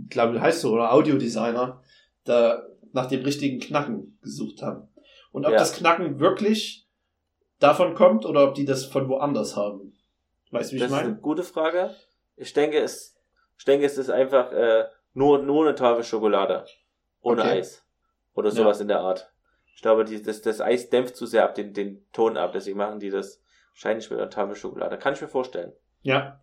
ich 0.04 0.11
glaube, 0.11 0.38
heißt 0.38 0.61
so, 0.61 0.72
oder 0.74 0.92
Audiodesigner, 0.92 1.83
da 2.24 2.62
nach 2.92 3.07
dem 3.07 3.22
richtigen 3.22 3.59
Knacken 3.59 4.18
gesucht 4.20 4.61
haben. 4.61 4.88
Und 5.33 5.46
ob 5.46 5.52
Ja. 5.52 5.59
das 5.59 5.72
Knacken 5.72 6.20
wirklich 6.20 6.87
davon 7.59 7.94
kommt 7.94 8.26
oder 8.26 8.44
ob 8.48 8.54
die 8.54 8.66
das 8.66 8.85
von 8.85 9.09
woanders 9.09 9.57
haben. 9.57 9.94
Weißt 10.51 10.71
du, 10.71 10.75
wie 10.75 10.77
ich 10.79 10.83
Das 10.83 10.93
ist 10.93 10.99
eine 10.99 11.09
meine? 11.11 11.21
gute 11.21 11.43
Frage. 11.43 11.95
Ich 12.37 12.53
denke, 12.53 12.79
es, 12.79 13.17
ich 13.59 13.65
denke, 13.65 13.85
es 13.87 13.99
ist 13.99 14.11
einfach 14.11 14.53
äh, 14.53 14.85
nur, 15.15 15.39
nur 15.43 15.67
eine 15.67 15.75
Tafel 15.75 16.05
Schokolade. 16.05 16.65
Ohne 17.21 17.43
Okay. 17.43 17.51
Eis. 17.59 17.85
Oder 18.35 18.51
sowas 18.53 18.81
in 18.81 18.89
der 18.89 19.01
Art. 19.01 19.33
Ich 19.75 19.83
glaube, 19.83 20.05
die, 20.05 20.23
das, 20.23 20.43
das 20.43 20.61
Eis 20.61 20.91
dämpft 20.91 21.17
zu 21.17 21.27
sehr 21.27 21.45
ab 21.45 21.55
den, 21.55 21.73
den 21.75 22.05
Ton 22.13 22.37
ab, 22.37 22.53
deswegen 22.53 22.79
machen 22.79 23.01
die 23.01 23.11
das 23.11 23.43
wahrscheinlich 23.73 24.09
mit 24.11 24.19
einer 24.19 24.31
Tafel 24.31 24.55
Schokolade. 24.57 24.97
Kann 24.99 25.15
ich 25.15 25.21
mir 25.21 25.29
vorstellen. 25.29 25.73
Ja. 26.03 26.41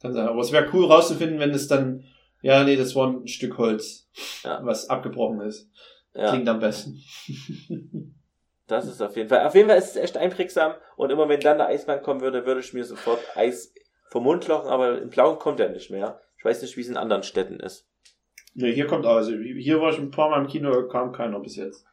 Kann 0.00 0.12
sein. 0.14 0.26
Aber 0.28 0.40
es 0.40 0.52
wäre 0.52 0.68
cool 0.72 0.86
rauszufinden, 0.86 1.38
wenn 1.38 1.50
es 1.50 1.68
dann, 1.68 2.04
ja, 2.42 2.64
nee, 2.64 2.76
das 2.76 2.94
war 2.94 3.08
ein 3.08 3.26
Stück 3.28 3.58
Holz, 3.58 4.08
Ja. 4.42 4.60
was 4.64 4.88
abgebrochen 4.90 5.40
ist. 5.42 5.70
Ja, 6.14 6.30
Klingt 6.30 6.48
am 6.48 6.60
besten. 6.60 7.02
das 8.66 8.86
ist 8.86 9.00
auf 9.02 9.16
jeden 9.16 9.28
Fall. 9.28 9.46
Auf 9.46 9.54
jeden 9.54 9.68
Fall 9.68 9.78
ist 9.78 9.90
es 9.90 9.96
echt 9.96 10.16
einprägsam 10.16 10.74
und 10.96 11.10
immer 11.10 11.28
wenn 11.28 11.40
dann 11.40 11.58
der 11.58 11.68
Eismann 11.68 12.02
kommen 12.02 12.20
würde, 12.20 12.46
würde 12.46 12.60
ich 12.60 12.72
mir 12.72 12.84
sofort 12.84 13.20
Eis 13.36 13.72
vom 14.10 14.24
Mund 14.24 14.46
lochen, 14.48 14.68
aber 14.68 14.98
im 15.00 15.10
Blauen 15.10 15.38
kommt 15.38 15.60
er 15.60 15.68
nicht 15.68 15.90
mehr. 15.90 16.20
Ich 16.38 16.44
weiß 16.44 16.62
nicht, 16.62 16.76
wie 16.76 16.80
es 16.82 16.88
in 16.88 16.96
anderen 16.96 17.22
Städten 17.22 17.60
ist. 17.60 17.86
Ja, 18.54 18.68
hier 18.68 18.86
kommt 18.86 19.04
also, 19.06 19.32
hier 19.32 19.80
war 19.80 19.90
ich 19.90 19.98
ein 19.98 20.10
paar 20.10 20.30
Mal 20.30 20.40
im 20.40 20.46
Kino, 20.46 20.86
kam 20.88 21.12
keiner 21.12 21.40
bis 21.40 21.56
jetzt. 21.56 21.84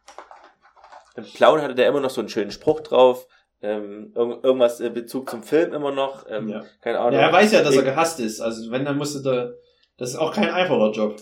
Im 1.16 1.26
Blauen 1.36 1.62
hatte 1.62 1.76
der 1.76 1.88
immer 1.88 2.00
noch 2.00 2.10
so 2.10 2.22
einen 2.22 2.30
schönen 2.30 2.52
Spruch 2.52 2.82
drauf. 2.82 3.28
Ähm, 3.64 4.12
irgend, 4.16 4.44
irgendwas 4.44 4.80
in 4.80 4.94
Bezug 4.94 5.30
zum 5.30 5.44
Film 5.44 5.74
immer 5.74 5.92
noch. 5.92 6.26
Ähm, 6.30 6.50
Ja. 6.50 6.64
Keine 6.82 7.00
Ahnung. 7.00 7.14
Ja, 7.20 7.28
er 7.28 7.34
weiß 7.34 7.52
ja, 7.52 7.64
dass 7.64 7.76
er 7.76 7.84
gehasst 7.84 8.20
ist. 8.20 8.42
Also 8.42 8.72
wenn, 8.72 8.86
dann 8.86 8.98
musste 8.98 9.22
da, 9.22 9.52
das 9.98 10.12
ist 10.12 10.16
auch 10.16 10.34
kein 10.34 10.50
einfacher 10.50 10.92
Job. 10.92 11.16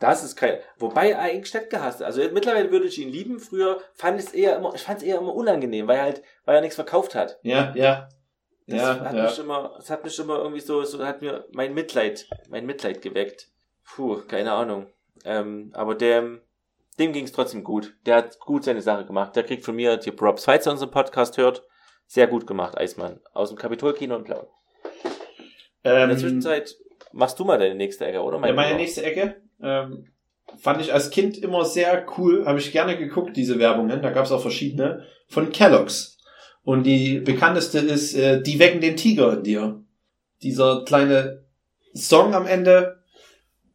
Das 0.00 0.24
ist 0.24 0.36
kein. 0.36 0.58
Wobei 0.78 1.10
er 1.10 1.20
eigentlich 1.20 1.54
nicht 1.54 1.70
gehasst. 1.70 2.00
hat. 2.00 2.06
Also 2.06 2.20
mittlerweile 2.32 2.70
würde 2.70 2.86
ich 2.86 2.98
ihn 2.98 3.08
lieben. 3.10 3.38
Früher 3.38 3.80
fand 3.94 4.20
ich 4.20 4.26
es 4.26 4.32
eher 4.34 4.56
immer, 4.56 4.74
ich 4.74 4.82
fand 4.82 4.98
es 4.98 5.04
eher 5.04 5.18
immer 5.18 5.34
unangenehm, 5.34 5.86
weil 5.86 5.96
er 5.98 6.02
halt, 6.02 6.22
weil 6.44 6.56
er 6.56 6.60
nichts 6.60 6.74
verkauft 6.76 7.14
hat. 7.14 7.38
Ja, 7.42 7.72
ja. 7.74 8.08
Das 8.66 8.80
ja, 8.80 9.00
hat 9.00 9.14
ja. 9.14 9.24
mich 9.24 9.38
immer, 9.38 9.76
es 9.78 9.90
hat 9.90 10.04
mich 10.04 10.18
immer 10.18 10.38
irgendwie 10.38 10.60
so, 10.60 10.82
so 10.84 11.04
hat 11.04 11.20
mir 11.20 11.46
mein 11.52 11.74
Mitleid, 11.74 12.26
mein 12.48 12.64
Mitleid 12.66 13.02
geweckt. 13.02 13.48
Puh, 13.84 14.22
keine 14.26 14.52
Ahnung. 14.52 14.86
Ähm, 15.24 15.70
aber 15.74 15.94
dem, 15.94 16.40
dem 16.98 17.12
ging 17.12 17.24
es 17.24 17.32
trotzdem 17.32 17.62
gut. 17.62 17.94
Der 18.06 18.16
hat 18.16 18.38
gut 18.40 18.64
seine 18.64 18.80
Sache 18.82 19.04
gemacht. 19.04 19.36
Der 19.36 19.42
kriegt 19.44 19.64
von 19.64 19.76
mir 19.76 19.96
die 19.98 20.10
Props. 20.12 20.44
Falls 20.46 20.66
er 20.66 20.72
unseren 20.72 20.90
Podcast 20.90 21.36
hört, 21.36 21.62
sehr 22.06 22.26
gut 22.26 22.46
gemacht, 22.46 22.76
Eismann. 22.78 23.20
Aus 23.32 23.50
dem 23.50 23.58
Kapitolkino 23.58 24.16
in 24.16 24.24
Blau. 24.24 24.50
In 25.82 25.90
Ähm, 25.92 26.08
der 26.08 26.18
Zwischenzeit 26.18 26.74
machst 27.12 27.38
du 27.38 27.44
mal 27.44 27.58
deine 27.58 27.74
nächste 27.74 28.06
Ecke, 28.06 28.22
oder? 28.22 28.36
ja, 28.36 28.40
mein 28.40 28.54
meine 28.54 28.68
Lieber? 28.70 28.80
nächste 28.80 29.02
Ecke 29.04 29.42
ähm, 29.62 30.06
fand 30.58 30.80
ich 30.80 30.92
als 30.92 31.10
Kind 31.10 31.38
immer 31.38 31.64
sehr 31.64 32.06
cool. 32.16 32.44
Habe 32.46 32.58
ich 32.58 32.72
gerne 32.72 32.96
geguckt, 32.98 33.36
diese 33.36 33.58
Werbungen. 33.58 34.02
Da 34.02 34.10
gab 34.10 34.24
es 34.24 34.32
auch 34.32 34.42
verschiedene. 34.42 35.04
Von 35.28 35.50
Kellogg's. 35.50 36.18
Und 36.62 36.84
die 36.84 37.20
bekannteste 37.20 37.78
ist 37.78 38.14
äh, 38.14 38.42
Die 38.42 38.58
wecken 38.58 38.80
den 38.80 38.96
Tiger 38.96 39.34
in 39.34 39.42
dir. 39.42 39.84
Dieser 40.42 40.84
kleine 40.84 41.44
Song 41.94 42.34
am 42.34 42.46
Ende 42.46 43.02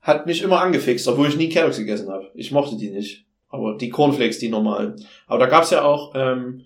hat 0.02 0.26
mich 0.26 0.42
immer 0.42 0.62
angefixt, 0.62 1.08
obwohl 1.08 1.28
ich 1.28 1.38
nie 1.38 1.50
Kellogg's 1.50 1.78
gegessen 1.78 2.10
habe. 2.10 2.32
Ich 2.34 2.52
mochte 2.52 2.78
die 2.78 2.90
nicht. 2.90 3.26
Aber 3.50 3.78
die 3.78 3.90
Cornflakes, 3.90 4.40
die 4.40 4.50
normalen. 4.50 4.96
Aber 5.28 5.40
da 5.40 5.46
gab's 5.48 5.72
ja 5.72 5.84
auch 5.84 6.14
ähm, 6.16 6.66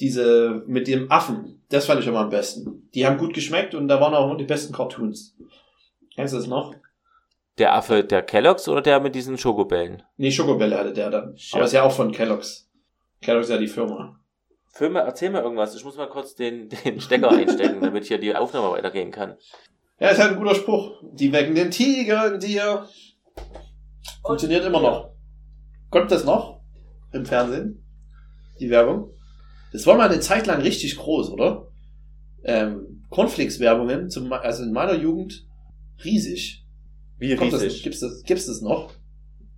diese 0.00 0.62
mit 0.66 0.86
dem 0.86 1.10
Affen. 1.10 1.62
Das 1.70 1.86
fand 1.86 2.00
ich 2.00 2.06
immer 2.06 2.20
am 2.20 2.30
besten. 2.30 2.88
Die 2.94 3.06
haben 3.06 3.18
gut 3.18 3.32
geschmeckt 3.32 3.74
und 3.74 3.88
da 3.88 4.00
waren 4.00 4.14
auch 4.14 4.36
die 4.36 4.44
besten 4.44 4.72
Cartoons. 4.72 5.36
Kennst 6.14 6.34
du 6.34 6.38
das 6.38 6.46
noch? 6.46 6.74
Der 7.60 7.74
Affe 7.74 8.02
der 8.02 8.22
Kelloggs 8.22 8.68
oder 8.68 8.80
der 8.80 9.00
mit 9.00 9.14
diesen 9.14 9.36
Schokobällen? 9.36 10.02
Nee, 10.16 10.30
Schokobälle 10.30 10.78
hatte 10.78 10.94
der 10.94 11.10
dann. 11.10 11.36
Sure. 11.36 11.56
Aber 11.56 11.66
ist 11.66 11.72
ja 11.72 11.82
auch 11.82 11.92
von 11.92 12.10
Kellogg's. 12.10 12.70
Kellogg's 13.20 13.48
ist 13.48 13.52
ja 13.52 13.58
die 13.58 13.68
Firma. 13.68 14.18
Film, 14.72 14.96
erzähl 14.96 15.28
mal 15.28 15.42
irgendwas. 15.42 15.74
Ich 15.74 15.84
muss 15.84 15.98
mal 15.98 16.08
kurz 16.08 16.34
den, 16.34 16.70
den 16.70 17.02
Stecker 17.02 17.30
einstecken, 17.30 17.80
damit 17.82 18.06
hier 18.06 18.16
die 18.16 18.34
Aufnahme 18.34 18.70
weitergehen 18.70 19.10
kann. 19.10 19.36
Ja, 19.98 20.08
ist 20.08 20.18
halt 20.18 20.32
ein 20.32 20.38
guter 20.38 20.54
Spruch. 20.54 21.02
Die 21.12 21.30
wecken 21.32 21.54
den 21.54 21.70
Tiger 21.70 22.32
in 22.32 22.40
dir. 22.40 22.88
Funktioniert 24.24 24.64
immer 24.64 24.80
noch. 24.80 25.10
Kommt 25.90 26.10
das 26.10 26.24
noch? 26.24 26.62
Im 27.12 27.26
Fernsehen? 27.26 27.84
Die 28.58 28.70
Werbung? 28.70 29.12
Das 29.72 29.86
war 29.86 29.98
mal 29.98 30.08
eine 30.08 30.20
Zeit 30.20 30.46
lang 30.46 30.62
richtig 30.62 30.96
groß, 30.96 31.28
oder? 31.28 31.68
Ähm, 32.42 33.04
Cornflakes-Werbungen, 33.10 34.08
also 34.30 34.62
in 34.62 34.72
meiner 34.72 34.94
Jugend, 34.94 35.46
riesig. 36.02 36.59
Wie 37.20 37.36
Kommt 37.36 37.52
Das, 37.52 37.62
riesig. 37.62 37.82
gibt's 37.84 38.00
das, 38.00 38.22
gibt's 38.24 38.46
das 38.46 38.60
noch? 38.62 38.90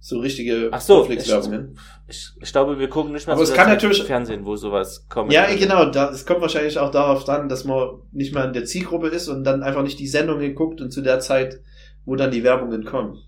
So 0.00 0.18
richtige 0.18 0.68
Ach 0.72 0.80
so, 0.80 0.96
Cornflakes-Werbungen? 0.96 1.78
Ich, 2.08 2.30
ich 2.40 2.50
glaube, 2.52 2.76
wir 2.78 2.88
gucken 2.88 3.12
nicht 3.12 3.26
mehr 3.28 3.36
Aber 3.36 3.46
so 3.46 3.52
es 3.52 3.56
kann 3.56 3.68
natürlich- 3.68 4.02
Fernsehen, 4.02 4.44
wo 4.44 4.56
sowas 4.56 5.06
kommt. 5.08 5.32
Ja, 5.32 5.46
genau. 5.54 5.84
Da, 5.90 6.10
es 6.10 6.26
kommt 6.26 6.40
wahrscheinlich 6.40 6.76
auch 6.78 6.90
darauf 6.90 7.26
an, 7.28 7.48
dass 7.48 7.64
man 7.64 8.00
nicht 8.10 8.34
mal 8.34 8.46
in 8.48 8.52
der 8.52 8.64
Zielgruppe 8.64 9.06
ist 9.08 9.28
und 9.28 9.44
dann 9.44 9.62
einfach 9.62 9.84
nicht 9.84 10.00
die 10.00 10.08
Sendungen 10.08 10.56
guckt 10.56 10.80
und 10.80 10.90
zu 10.90 11.02
der 11.02 11.20
Zeit, 11.20 11.60
wo 12.04 12.16
dann 12.16 12.32
die 12.32 12.42
Werbungen 12.42 12.84
kommen. 12.84 13.18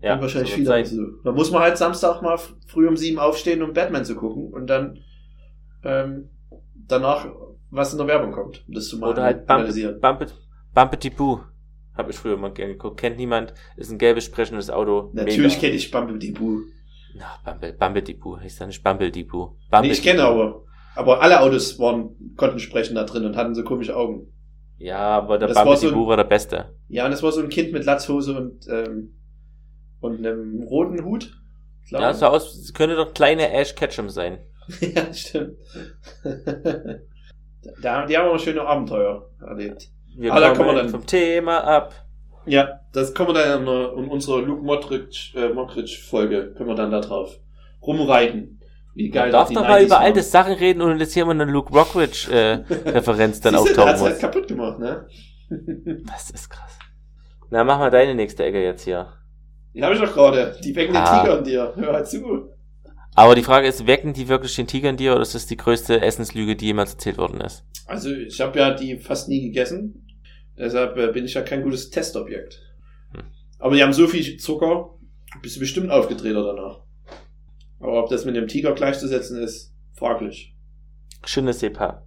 ja 0.00 0.12
Kommt 0.12 0.22
wahrscheinlich 0.22 0.50
so 0.52 0.56
viel 0.56 0.64
dazu. 0.64 1.02
Da 1.24 1.32
muss 1.32 1.50
man 1.50 1.60
halt 1.60 1.76
Samstag 1.76 2.22
mal 2.22 2.38
früh 2.66 2.88
um 2.88 2.96
sieben 2.96 3.18
aufstehen, 3.18 3.62
um 3.62 3.74
Batman 3.74 4.06
zu 4.06 4.14
gucken 4.14 4.50
und 4.50 4.66
dann 4.66 5.00
ähm, 5.82 6.30
danach 6.88 7.26
was 7.70 7.92
in 7.92 7.98
der 7.98 8.06
Werbung 8.06 8.32
kommt, 8.32 8.64
um 8.66 8.72
das 8.72 8.88
zu 8.88 8.96
mal 8.98 9.10
Oder 9.10 9.24
halt 9.24 9.50
analysieren. 9.50 10.00
Bumpet, 10.00 10.34
Bumpety 10.72 11.10
Boo. 11.10 11.40
Hab 11.96 12.10
ich 12.10 12.16
früher 12.16 12.36
mal 12.36 12.52
gerne 12.52 12.72
geguckt. 12.72 12.98
Kennt 12.98 13.16
niemand? 13.16 13.54
Ist 13.76 13.90
ein 13.90 13.98
gelbes 13.98 14.24
sprechendes 14.24 14.68
Auto. 14.68 15.10
Natürlich 15.12 15.60
kenne 15.60 15.74
ich 15.74 15.90
Bumblebee 15.90 16.32
Boo. 16.32 16.62
Na, 17.14 17.38
Bumble, 17.44 17.72
Bumpety 17.72 18.14
Boo. 18.14 18.38
Heißt 18.38 18.60
ja 18.60 18.66
nicht 18.66 18.82
Bumblety 18.82 19.22
Boo. 19.22 19.46
Nee, 19.46 19.66
Bumpety 19.70 19.92
ich 19.92 20.02
kenne 20.02 20.24
aber. 20.24 20.64
Aber 20.96 21.22
alle 21.22 21.40
Autos 21.40 21.78
waren, 21.78 22.34
konnten 22.36 22.58
sprechen 22.58 22.96
da 22.96 23.04
drin 23.04 23.24
und 23.24 23.36
hatten 23.36 23.54
so 23.54 23.62
komische 23.62 23.96
Augen. 23.96 24.32
Ja, 24.76 24.98
aber 24.98 25.38
der 25.38 25.48
Bumpety 25.48 25.88
so 25.88 25.92
Boo 25.92 26.08
war 26.08 26.16
der 26.16 26.24
Beste. 26.24 26.74
Ja, 26.88 27.04
und 27.04 27.12
das 27.12 27.22
war 27.22 27.30
so 27.30 27.40
ein 27.40 27.48
Kind 27.48 27.72
mit 27.72 27.84
Latzhose 27.84 28.36
und, 28.36 28.66
ähm, 28.68 29.14
und 30.00 30.18
einem 30.18 30.62
roten 30.62 31.04
Hut. 31.04 31.40
Ja, 31.90 32.12
so 32.12 32.26
aus, 32.26 32.56
es 32.56 32.72
könnte 32.74 32.96
doch 32.96 33.14
kleine 33.14 33.52
Ash 33.52 33.74
Ketchum 33.74 34.08
sein. 34.08 34.38
ja, 34.80 35.12
stimmt. 35.12 35.58
da, 37.82 38.06
die 38.06 38.16
haben 38.16 38.28
auch 38.28 38.38
schöne 38.38 38.62
Abenteuer 38.62 39.30
erlebt. 39.40 39.90
Wir 40.16 40.30
da 40.30 40.40
kommen 40.48 40.56
kommen 40.56 40.68
wir 40.70 40.82
dann- 40.82 40.88
vom 40.90 41.06
Thema 41.06 41.58
ab. 41.64 41.94
Ja, 42.46 42.80
das 42.92 43.14
kommen 43.14 43.30
wir 43.34 43.42
dann 43.42 43.62
in, 43.66 44.04
in 44.04 44.10
unserer 44.10 44.42
Luke 44.42 44.60
äh, 45.34 45.48
Mockridge 45.48 45.98
Folge, 46.08 46.52
können 46.56 46.68
wir 46.68 46.74
dann 46.74 46.90
da 46.90 47.00
drauf 47.00 47.38
rumreiten. 47.82 48.60
Wie 48.94 49.08
geil 49.10 49.24
Man 49.24 49.32
darf 49.32 49.48
doch 49.52 49.62
mal 49.62 49.80
90s 49.80 49.86
über 49.86 49.98
alte 49.98 50.22
Sachen 50.22 50.52
reden 50.54 50.80
und 50.82 51.00
jetzt 51.00 51.14
hier 51.14 51.24
mal 51.24 51.32
eine 51.32 51.46
Luke 51.50 51.72
Rockridge 51.72 52.30
äh, 52.30 52.52
Referenz 52.90 53.40
dann 53.40 53.56
auftauchen 53.56 53.90
halt 53.90 54.00
muss. 54.00 54.18
kaputt 54.18 54.46
gemacht, 54.46 54.78
ne? 54.78 55.06
Das 56.06 56.30
ist 56.30 56.48
krass. 56.50 56.78
Na, 57.50 57.64
mach 57.64 57.78
mal 57.78 57.90
deine 57.90 58.14
nächste 58.14 58.44
Ecke 58.44 58.62
jetzt 58.62 58.82
hier. 58.84 59.08
Die 59.74 59.82
habe 59.82 59.94
ich 59.94 60.00
doch 60.00 60.12
gerade. 60.12 60.56
Die 60.62 60.74
wecken 60.76 60.94
den 60.94 61.02
Ah. 61.02 61.20
Tiger 61.22 61.38
an 61.38 61.44
dir. 61.44 61.72
Hör 61.76 61.92
halt 61.92 62.06
zu. 62.08 62.50
Aber 63.16 63.34
die 63.34 63.42
Frage 63.42 63.66
ist, 63.68 63.86
wecken 63.86 64.12
die 64.12 64.28
wirklich 64.28 64.54
den 64.56 64.66
Tiger 64.66 64.90
in 64.90 64.96
dir 64.96 65.12
oder 65.12 65.22
ist 65.22 65.34
das 65.34 65.46
die 65.46 65.56
größte 65.56 66.00
Essenslüge, 66.00 66.56
die 66.56 66.66
jemals 66.66 66.92
erzählt 66.92 67.18
worden 67.18 67.40
ist? 67.40 67.64
Also, 67.86 68.10
ich 68.10 68.40
habe 68.40 68.58
ja 68.58 68.70
die 68.72 68.98
fast 68.98 69.28
nie 69.28 69.42
gegessen. 69.42 70.03
Deshalb 70.56 70.96
äh, 70.96 71.12
bin 71.12 71.24
ich 71.24 71.34
ja 71.34 71.42
kein 71.42 71.62
gutes 71.62 71.90
Testobjekt. 71.90 72.60
Aber 73.58 73.74
die 73.74 73.82
haben 73.82 73.92
so 73.92 74.06
viel 74.06 74.36
Zucker, 74.36 74.90
bist 75.42 75.56
du 75.56 75.60
bestimmt 75.60 75.90
aufgedrehter 75.90 76.44
danach. 76.44 76.80
Aber 77.80 78.02
ob 78.02 78.10
das 78.10 78.24
mit 78.24 78.36
dem 78.36 78.48
Tiger 78.48 78.72
gleichzusetzen 78.72 79.42
ist, 79.42 79.74
fraglich. 79.94 80.54
Je 81.26 81.42
ne 81.42 81.52
sais 81.52 81.72
pas. 81.72 82.02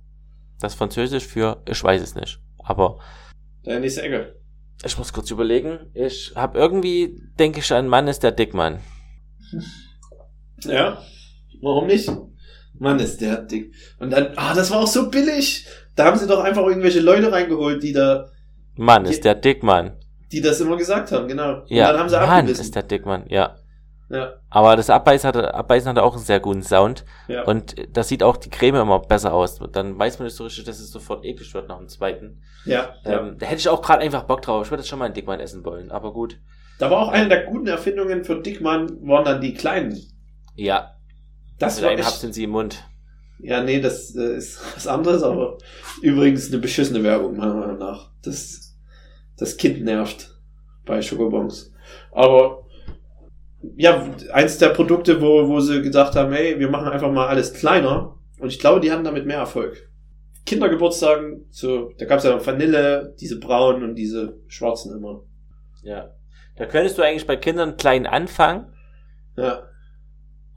Das 0.60 0.76
Französisch 0.76 1.26
für 1.26 1.62
ich 1.68 1.84
weiß 1.84 2.02
es 2.02 2.16
nicht. 2.16 2.40
Aber 2.60 3.00
Deine 3.64 3.82
nächste 3.82 4.02
Ecke. 4.04 4.36
ich 4.86 4.98
muss 4.98 5.14
kurz 5.14 5.30
überlegen. 5.32 5.80
Ich 5.94 6.34
habe 6.36 6.58
irgendwie, 6.58 7.20
denke 7.40 7.60
ich, 7.60 7.74
ein 7.74 7.88
Mann 7.88 8.08
ist 8.08 8.24
der 8.24 8.32
Dickmann. 8.32 8.80
Ja, 10.64 11.02
warum 11.62 11.88
nicht? 11.88 12.10
Mann, 12.80 13.00
ist 13.00 13.22
der 13.22 13.42
dick. 13.42 13.74
Und 14.00 14.12
dann, 14.12 14.34
ah, 14.36 14.54
das 14.54 14.70
war 14.72 14.80
auch 14.80 14.88
so 14.88 15.10
billig. 15.10 15.66
Da 15.96 16.06
haben 16.06 16.18
sie 16.18 16.28
doch 16.28 16.44
einfach 16.44 16.66
irgendwelche 16.66 17.00
Leute 17.00 17.32
reingeholt, 17.32 17.82
die 17.82 17.94
da, 17.94 18.30
Mann 18.78 19.06
ist 19.06 19.26
der 19.26 19.36
Dickmann. 19.36 19.94
die 20.32 20.42
das 20.42 20.60
immer 20.60 20.78
gesagt 20.78 21.12
haben, 21.12 21.28
genau. 21.28 21.62
Und 21.62 21.70
Ja, 21.72 21.92
dann 21.92 22.02
haben 22.02 22.10
sie 22.10 22.18
Mann 22.18 22.48
ist 22.48 22.76
der 22.76 22.84
Dickmann, 22.84 23.26
ja. 23.30 23.56
Ja, 24.10 24.36
Aber 24.50 24.78
das 24.78 24.90
Abbeißen 24.90 25.28
hatte, 25.28 25.54
Abbeißen 25.54 25.90
hatte 25.90 26.02
auch 26.02 26.16
einen 26.16 26.24
sehr 26.24 26.40
guten 26.40 26.64
Sound. 26.64 27.04
ja. 27.28 27.44
Und 27.44 27.76
das 27.92 28.08
sieht 28.08 28.24
auch 28.24 28.38
die 28.38 28.50
Creme 28.50 28.76
immer 28.76 29.00
besser 29.00 29.34
aus. 29.34 29.60
Dann 29.74 30.00
weiß 30.00 30.18
man 30.20 30.28
nicht 30.28 30.36
so 30.38 30.46
richtig, 30.46 30.64
dass 30.64 30.80
es 30.80 30.92
sofort 30.92 31.26
eklig 31.26 31.54
wird 31.54 31.68
nach 31.68 31.78
dem 31.78 31.90
zweiten. 31.90 32.42
ja, 32.64 32.94
ja. 33.04 33.20
Ähm, 33.20 33.36
da 33.38 33.46
hätte 33.46 33.60
ich 33.60 33.68
auch 33.68 33.82
gerade 33.82 34.02
einfach 34.02 34.24
Bock 34.24 34.42
drauf. 34.42 34.64
Ich 34.66 34.72
würde 34.72 34.82
jetzt 34.82 34.88
schon 34.88 35.00
mal 35.00 35.06
einen 35.06 35.14
Dickmann 35.14 35.42
essen 35.42 35.66
wollen. 35.66 35.92
Aber 35.92 36.14
gut. 36.14 36.40
Da 36.80 36.90
war 36.90 37.00
auch 37.00 37.10
eine 37.10 37.28
der 37.28 37.44
guten 37.48 37.68
Erfindungen 37.68 38.24
für 38.24 38.40
Dickmann, 38.42 38.88
waren 39.06 39.26
dann 39.26 39.42
die 39.42 39.54
kleinen. 39.54 40.00
Ja, 40.56 40.96
Das 41.60 41.76
mit 41.76 41.84
war 41.84 41.92
einem 41.92 42.00
echt, 42.00 42.12
sind 42.20 42.34
sie 42.34 42.46
im 42.46 42.52
Mund. 42.52 42.86
Ja, 43.40 43.62
nee, 43.62 43.82
das 43.82 44.16
äh, 44.16 44.38
ist 44.38 44.62
was 44.76 44.88
anderes, 44.88 45.22
aber 45.22 45.58
übrigens 46.02 46.48
eine 46.50 46.60
beschissene 46.60 47.04
Werbung, 47.04 47.36
meiner 47.36 47.56
Meinung 47.56 47.78
nach. 47.80 48.12
Das, 48.24 48.67
das 49.38 49.58
Kind 49.58 49.84
nervt 49.84 50.36
bei 50.86 51.02
Schokobons. 51.02 51.74
Aber 52.12 52.66
ja, 53.76 54.10
eins 54.32 54.58
der 54.58 54.70
Produkte, 54.70 55.22
wo, 55.22 55.48
wo 55.48 55.60
sie 55.60 55.82
gesagt 55.82 56.16
haben, 56.16 56.32
hey, 56.32 56.60
wir 56.60 56.70
machen 56.70 56.88
einfach 56.88 57.12
mal 57.12 57.28
alles 57.28 57.54
kleiner. 57.54 58.16
Und 58.40 58.50
ich 58.50 58.60
glaube, 58.60 58.80
die 58.80 58.92
hatten 58.92 59.04
damit 59.04 59.26
mehr 59.26 59.40
Erfolg. 59.40 59.90
Kindergeburtstagen, 60.46 61.46
so, 61.50 61.92
da 61.98 62.06
gab's 62.06 62.24
ja 62.24 62.36
noch 62.36 62.46
Vanille, 62.46 63.16
diese 63.20 63.40
braunen 63.40 63.84
und 63.84 63.96
diese 63.96 64.40
schwarzen 64.48 64.96
immer. 64.96 65.24
Ja. 65.82 66.12
Da 66.56 66.66
könntest 66.66 66.98
du 66.98 67.02
eigentlich 67.02 67.28
bei 67.28 67.36
Kindern 67.36 67.78
klein 67.78 68.08
anfangen 68.08 68.74
Ja, 69.36 69.68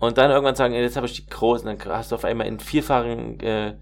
und 0.01 0.17
dann 0.17 0.31
irgendwann 0.31 0.55
sagen, 0.55 0.73
jetzt 0.73 0.97
habe 0.97 1.07
ich 1.07 1.13
die 1.13 1.27
großen. 1.27 1.67
Dann 1.67 1.95
hast 1.95 2.11
du 2.11 2.15
auf 2.17 2.25
einmal 2.25 2.47
einen 2.47 2.59
vierfachen, 2.59 3.39
äh, 3.41 3.77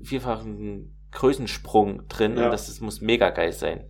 vierfachen 0.00 0.96
Größensprung 1.10 2.06
drin 2.08 2.36
Ja. 2.36 2.44
und 2.44 2.50
das, 2.52 2.68
das 2.68 2.80
muss 2.80 3.00
mega 3.00 3.30
geil 3.30 3.52
sein. 3.52 3.84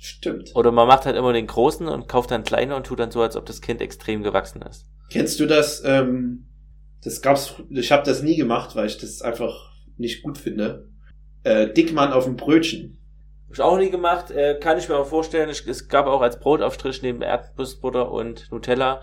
Stimmt. 0.00 0.50
Oder 0.54 0.72
man 0.72 0.88
macht 0.88 1.06
halt 1.06 1.16
immer 1.16 1.32
den 1.32 1.46
großen 1.46 1.86
und 1.88 2.08
kauft 2.08 2.30
dann 2.30 2.42
kleiner 2.44 2.76
und 2.76 2.86
tut 2.86 2.98
dann 2.98 3.10
so, 3.10 3.20
als 3.22 3.36
ob 3.36 3.46
das 3.46 3.60
Kind 3.60 3.80
extrem 3.80 4.22
gewachsen 4.22 4.62
ist. 4.62 4.86
Kennst 5.10 5.38
du 5.40 5.46
das? 5.46 5.82
Ähm, 5.84 6.46
das 7.02 7.22
gab's. 7.22 7.54
Ich 7.70 7.92
habe 7.92 8.04
das 8.04 8.22
nie 8.22 8.36
gemacht, 8.36 8.76
weil 8.76 8.86
ich 8.86 8.98
das 8.98 9.22
einfach 9.22 9.70
nicht 9.96 10.22
gut 10.22 10.38
finde. 10.38 10.88
Äh, 11.42 11.72
Dickmann 11.72 12.12
auf 12.12 12.24
dem 12.24 12.36
Brötchen. 12.36 12.98
Hab 13.46 13.54
ich 13.54 13.60
auch 13.60 13.78
nie 13.78 13.90
gemacht, 13.90 14.30
äh, 14.30 14.58
kann 14.60 14.78
ich 14.78 14.88
mir 14.88 14.96
auch 14.96 15.06
vorstellen. 15.06 15.48
Ich, 15.50 15.66
es 15.66 15.88
gab 15.88 16.06
auch 16.06 16.20
als 16.20 16.38
Brotaufstrich 16.38 17.02
neben 17.02 17.22
Erdnussbutter 17.22 18.10
und 18.10 18.50
Nutella 18.52 19.02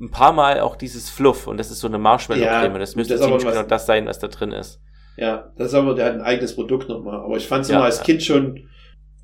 ein 0.00 0.10
paar 0.10 0.32
Mal 0.32 0.60
auch 0.60 0.76
dieses 0.76 1.08
Fluff 1.08 1.46
und 1.46 1.56
das 1.58 1.70
ist 1.70 1.80
so 1.80 1.86
eine 1.86 1.98
Marshmallow-Creme. 1.98 2.72
Ja, 2.72 2.78
das 2.78 2.96
müsste 2.96 3.14
das 3.14 3.22
aber 3.22 3.38
ziemlich 3.38 3.54
genau 3.56 3.66
das 3.68 3.86
sein, 3.86 4.06
was 4.06 4.18
da 4.18 4.28
drin 4.28 4.52
ist. 4.52 4.80
Ja, 5.16 5.52
das 5.56 5.68
ist 5.68 5.74
aber 5.74 5.94
der 5.94 6.06
hat 6.06 6.14
ein 6.14 6.20
eigenes 6.20 6.54
Produkt 6.54 6.88
nochmal. 6.88 7.20
Aber 7.20 7.36
ich 7.36 7.46
fand 7.46 7.62
es 7.62 7.70
Ja. 7.70 7.76
immer 7.76 7.84
als 7.86 8.02
Kind 8.02 8.22
schon 8.22 8.68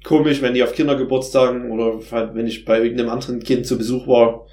komisch, 0.05 0.43
wenn 0.43 0.55
die 0.55 0.63
auf 0.63 0.73
Kindergeburtstagen 0.73 1.71
oder 1.71 2.01
halt, 2.11 2.35
wenn 2.35 2.47
ich 2.47 2.65
bei 2.65 2.81
irgendeinem 2.81 3.11
anderen 3.11 3.41
Kind 3.41 3.67
zu 3.67 3.79
Besuch 3.79 4.07
war, 4.07 4.47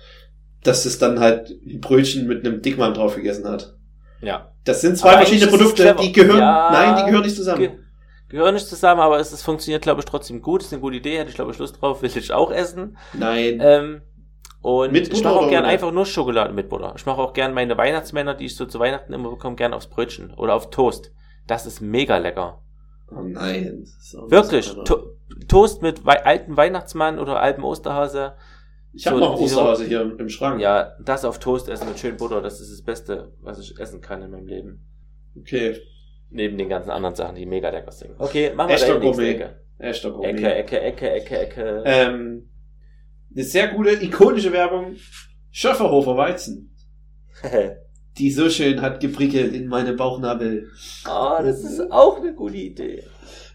dass 0.64 0.86
es 0.86 1.00
dann 1.00 1.20
halt 1.20 1.50
ein 1.50 1.80
Brötchen 1.80 2.28
mit 2.28 2.46
einem 2.46 2.62
Dickmann 2.62 2.94
drauf 2.94 3.16
gegessen 3.16 3.48
hat. 3.48 3.76
Ja. 4.22 4.52
Das 4.66 4.82
sind 4.82 4.98
zwei 4.98 5.12
Aber 5.12 5.18
verschiedene 5.20 5.50
Produkte, 5.50 5.96
die 6.02 6.12
gehören, 6.12 6.40
Ja. 6.40 6.70
nein, 6.72 6.96
die 6.98 7.06
gehören 7.10 7.24
nicht 7.24 7.36
zusammen. 7.36 7.60
Ge 7.60 7.72
gehören 8.28 8.54
nicht 8.54 8.68
zusammen, 8.68 9.02
aber 9.02 9.20
es, 9.20 9.32
es 9.32 9.42
funktioniert, 9.42 9.82
glaube 9.82 10.02
ich, 10.02 10.06
trotzdem 10.06 10.42
gut. 10.42 10.62
Ist 10.62 10.72
eine 10.72 10.82
gute 10.82 10.98
Idee, 10.98 11.18
hätte 11.18 11.30
ich, 11.30 11.36
glaube 11.36 11.52
ich, 11.52 11.58
Lust 11.58 11.82
drauf, 11.82 12.02
will 12.04 12.12
ich 12.14 12.32
auch 12.32 12.52
essen. 12.52 12.98
Nein. 13.14 13.60
Ähm, 13.62 14.02
und 14.62 14.92
Mit 14.92 15.12
ich 15.12 15.24
mache 15.24 15.36
auch 15.36 15.50
gern 15.50 15.66
einfach 15.66 15.92
nur 15.92 16.06
Schokolade 16.06 16.54
mit 16.54 16.70
Butter. 16.70 16.94
Ich 16.98 17.06
mache 17.06 17.22
auch 17.22 17.34
gern 17.34 17.54
meine 17.54 17.78
Weihnachtsmänner, 17.78 18.36
die 18.36 18.46
ich 18.46 18.56
so 18.56 18.66
zu 18.66 18.78
Weihnachten 18.80 19.14
immer 19.14 19.30
bekomme, 19.30 19.56
gern 19.56 19.74
aufs 19.74 19.88
Brötchen 19.88 20.34
oder 20.36 20.54
auf 20.54 20.70
Toast. 20.70 21.12
Das 21.48 21.66
ist 21.66 21.82
mega 21.82 22.18
lecker. 22.18 22.62
oh 23.10 23.22
nein. 23.22 23.86
Wirklich. 24.28 24.76
To 24.86 25.16
Toast 25.50 25.82
mit 25.82 26.06
wei 26.06 26.26
alten 26.26 26.56
Weihnachtsmann 26.56 27.20
oder 27.20 27.42
alten 27.42 27.64
Osterhase. 27.64 28.36
Ich 28.94 29.06
habe 29.06 29.20
so 29.20 29.26
noch 29.26 29.40
Osterhase 29.40 29.86
hier 29.86 30.02
im, 30.02 30.18
im 30.18 30.30
Schrank. 30.30 30.62
Ja, 30.62 30.94
das 31.04 31.26
auf 31.26 31.40
Toast 31.40 31.70
essen 31.70 31.90
mit 31.90 32.00
schön 32.00 32.18
Butter, 32.18 32.42
das 32.42 32.62
ist 32.62 32.72
das 32.72 32.82
Beste, 32.82 33.34
was 33.42 33.60
ich 33.60 33.78
essen 33.80 34.02
kann 34.02 34.22
in 34.22 34.32
meinem 34.32 34.48
Leben. 34.48 34.86
Okay. 35.38 35.78
Neben 36.32 36.58
den 36.58 36.70
ganzen 36.70 36.92
anderen 36.92 37.16
Sachen, 37.16 37.36
die 37.36 37.46
mega 37.46 37.70
lecker 37.70 37.92
sind. 37.92 38.16
Okay, 38.18 38.54
machen 38.54 38.70
wir 38.70 38.76
Echter 38.76 39.00
Gourmet. 39.00 39.32
Ecke. 39.32 39.62
Echter 39.78 40.12
Gourmet. 40.12 40.30
Ecke, 40.30 40.56
Ecke, 40.56 40.80
Ecke, 40.82 41.12
Ecke, 41.12 41.38
Ecke. 41.40 41.84
Ähm, 41.86 42.50
eine 43.34 43.44
sehr 43.44 43.68
gute, 43.70 43.92
ikonische 44.04 44.52
Werbung. 44.52 44.96
Schöfferhofer 45.52 46.16
Weizen. 46.16 46.76
Die 48.20 48.32
so 48.32 48.50
schön 48.50 48.82
hat 48.82 49.00
geprickelt 49.00 49.54
in 49.54 49.68
meine 49.68 49.94
Bauchnabel. 49.94 50.70
oh, 51.08 51.38
das 51.42 51.64
ist 51.64 51.80
auch 51.92 52.20
eine 52.20 52.34
gute 52.34 52.58
Idee. 52.58 53.04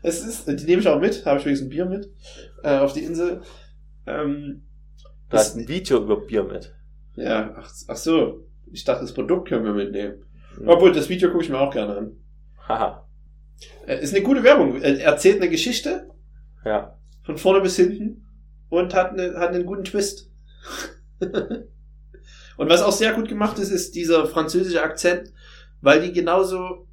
Es 0.02 0.24
ist, 0.24 0.48
die 0.48 0.64
nehme 0.64 0.80
ich 0.82 0.88
auch 0.88 1.00
mit, 1.00 1.24
habe 1.26 1.38
ich 1.38 1.44
wenigstens 1.46 1.66
ein 1.66 1.70
Bier 1.70 1.84
mit, 1.86 2.10
äh, 2.62 2.78
auf 2.78 2.92
die 2.92 3.04
Insel. 3.04 3.42
Ähm, 4.06 4.62
Du 5.30 5.36
hast 5.38 5.56
ein 5.56 5.66
Video 5.66 5.98
über 6.02 6.20
Bier 6.20 6.44
mit. 6.44 6.74
ja, 7.16 7.54
ach, 7.56 7.70
ach 7.88 7.96
so. 7.96 8.46
Ich 8.70 8.84
dachte, 8.84 9.02
das 9.02 9.14
Produkt 9.14 9.48
können 9.48 9.64
wir 9.64 9.72
mitnehmen. 9.72 10.24
Hm. 10.56 10.68
Obwohl, 10.68 10.92
das 10.92 11.08
Video 11.08 11.30
gucke 11.30 11.44
ich 11.44 11.50
mir 11.50 11.58
auch 11.58 11.72
gerne 11.72 11.96
an. 11.96 12.16
Haha. 12.68 13.06
Äh, 13.86 14.00
ist 14.02 14.14
eine 14.14 14.22
gute 14.22 14.42
Werbung. 14.44 14.80
Er 14.80 15.00
erzählt 15.00 15.40
eine 15.40 15.50
Geschichte 15.50 16.08
Ja. 16.64 16.98
von 17.22 17.36
vorne 17.38 17.60
bis 17.60 17.76
hinten 17.76 18.24
und 18.68 18.94
hat, 18.94 19.12
eine, 19.12 19.34
hat 19.38 19.50
einen 19.50 19.66
guten 19.66 19.84
Twist. 19.84 20.30
und 22.56 22.68
was 22.68 22.82
auch 22.82 22.92
sehr 22.92 23.12
gut 23.12 23.28
gemacht 23.28 23.58
ist, 23.58 23.70
ist 23.70 23.94
dieser 23.94 24.26
französische 24.26 24.82
Akzent, 24.82 25.32
weil 25.80 26.00
die 26.02 26.12
genauso 26.12 26.86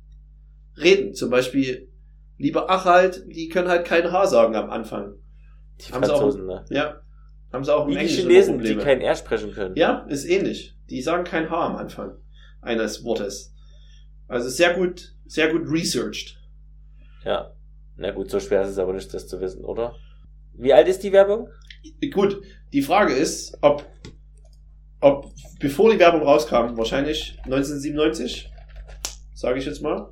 reden. 0.77 1.13
Zum 1.13 1.29
Beispiel, 1.29 1.89
lieber 2.37 2.69
Achald, 2.69 3.23
die 3.27 3.49
können 3.49 3.67
halt 3.67 3.85
kein 3.85 4.11
H 4.11 4.25
sagen 4.27 4.55
am 4.55 4.69
Anfang. 4.69 5.13
Die 5.79 5.91
Haben 5.93 6.03
sie 6.03 6.13
auch- 6.13 6.19
Franzosen, 6.19 6.45
ne? 6.45 6.65
Ja. 6.69 7.01
Haben 7.51 7.63
sie 7.65 7.75
auch 7.75 7.83
im 7.85 7.89
Wie 7.89 7.93
die 7.93 7.99
Englischen 7.99 8.27
Chinesen, 8.29 8.55
immer 8.55 8.63
die 8.63 8.75
kein 8.77 9.01
R 9.01 9.15
sprechen 9.15 9.51
können. 9.53 9.75
Ja, 9.75 10.05
ist 10.09 10.25
ähnlich. 10.25 10.75
Die 10.89 11.01
sagen 11.01 11.23
kein 11.25 11.49
H 11.49 11.65
am 11.65 11.75
Anfang 11.75 12.17
eines 12.61 13.03
Wortes. 13.03 13.53
Also 14.27 14.47
sehr 14.49 14.73
gut, 14.73 15.15
sehr 15.25 15.51
gut 15.51 15.63
researched. 15.69 16.37
Ja. 17.25 17.53
Na 17.97 18.11
gut, 18.11 18.31
so 18.31 18.39
schwer 18.39 18.63
ist 18.63 18.69
es 18.69 18.77
aber 18.77 18.93
nicht, 18.93 19.13
das 19.13 19.27
zu 19.27 19.39
wissen, 19.41 19.63
oder? 19.65 19.95
Wie 20.53 20.73
alt 20.73 20.87
ist 20.87 21.03
die 21.03 21.11
Werbung? 21.11 21.49
Gut, 22.13 22.41
die 22.73 22.81
Frage 22.81 23.13
ist, 23.13 23.57
ob, 23.61 23.85
ob 25.01 25.33
bevor 25.59 25.91
die 25.91 25.99
Werbung 25.99 26.23
rauskam, 26.23 26.77
wahrscheinlich 26.77 27.37
1997, 27.43 28.49
sage 29.33 29.59
ich 29.59 29.65
jetzt 29.65 29.81
mal, 29.81 30.09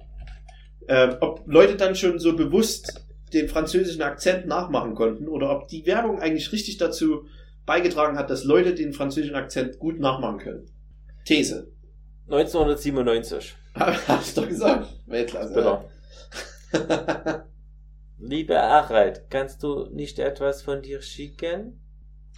ähm, 0.87 1.15
ob 1.21 1.43
Leute 1.45 1.75
dann 1.75 1.95
schon 1.95 2.19
so 2.19 2.35
bewusst 2.35 3.05
den 3.31 3.47
französischen 3.47 4.01
Akzent 4.01 4.47
nachmachen 4.47 4.95
konnten 4.95 5.27
oder 5.27 5.51
ob 5.51 5.67
die 5.67 5.85
Werbung 5.85 6.19
eigentlich 6.19 6.51
richtig 6.51 6.77
dazu 6.77 7.27
beigetragen 7.65 8.17
hat, 8.17 8.31
dass 8.31 8.43
Leute 8.43 8.73
den 8.73 8.93
französischen 8.93 9.35
Akzent 9.35 9.77
gut 9.77 9.99
nachmachen 9.99 10.39
können. 10.39 10.65
These. 11.25 11.71
1997. 12.25 13.55
Hab 13.75 14.21
ich 14.21 14.33
doch 14.33 14.47
gesagt. 14.47 14.87
Weltklasse. 15.05 15.53
Bitte. 15.53 15.85
Liebe 18.17 18.59
Achald, 18.61 19.29
kannst 19.29 19.61
du 19.63 19.85
nicht 19.91 20.17
etwas 20.19 20.63
von 20.63 20.81
dir 20.81 21.01
schicken? 21.01 21.79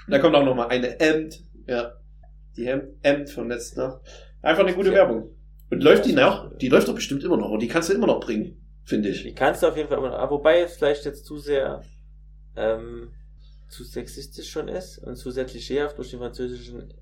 Da 0.08 0.20
kommt 0.20 0.36
auch 0.36 0.44
noch 0.44 0.56
mal 0.56 0.68
eine 0.68 1.00
Emt. 1.00 1.42
Ja. 1.68 1.94
Die 2.58 2.66
M, 2.66 2.82
M 3.02 3.28
von 3.28 3.48
letzter 3.50 3.88
Nacht. 3.88 4.02
Einfach 4.42 4.64
eine 4.66 4.74
gute 4.74 4.90
Ja. 4.90 4.96
Werbung. 4.96 5.30
Und 5.70 5.84
läuft 5.84 6.06
die 6.06 6.14
noch? 6.14 6.56
Die 6.58 6.68
läuft 6.68 6.88
doch 6.88 6.96
bestimmt 6.96 7.24
immer 7.24 7.38
noch. 7.38 7.50
Und 7.50 7.62
die 7.62 7.68
kannst 7.68 7.90
du 7.90 7.94
immer 7.94 8.08
noch 8.08 8.20
bringen, 8.20 8.58
finde 8.84 9.10
ich. 9.10 9.24
Die 9.24 9.34
kannst 9.34 9.64
du 9.64 9.68
auf 9.68 9.78
jeden 9.78 9.88
Fall 9.88 10.00
immer 10.00 10.10
noch, 10.10 10.18
aber 10.18 10.32
wobei 10.38 10.60
es 10.62 10.76
vielleicht 10.76 11.06
jetzt 11.06 11.26
zu 11.26 11.38
sehr, 11.38 11.82
ähm, 12.58 13.12
zu 13.70 13.84
sexistisch 13.86 14.50
schon 14.52 14.68
ist 14.68 14.98
und 15.00 15.16
zu 15.16 15.32
sehr 15.32 15.46
klischeehaft 15.46 15.98
durch 15.98 16.10
den 16.10 16.20
französischen 16.20 16.94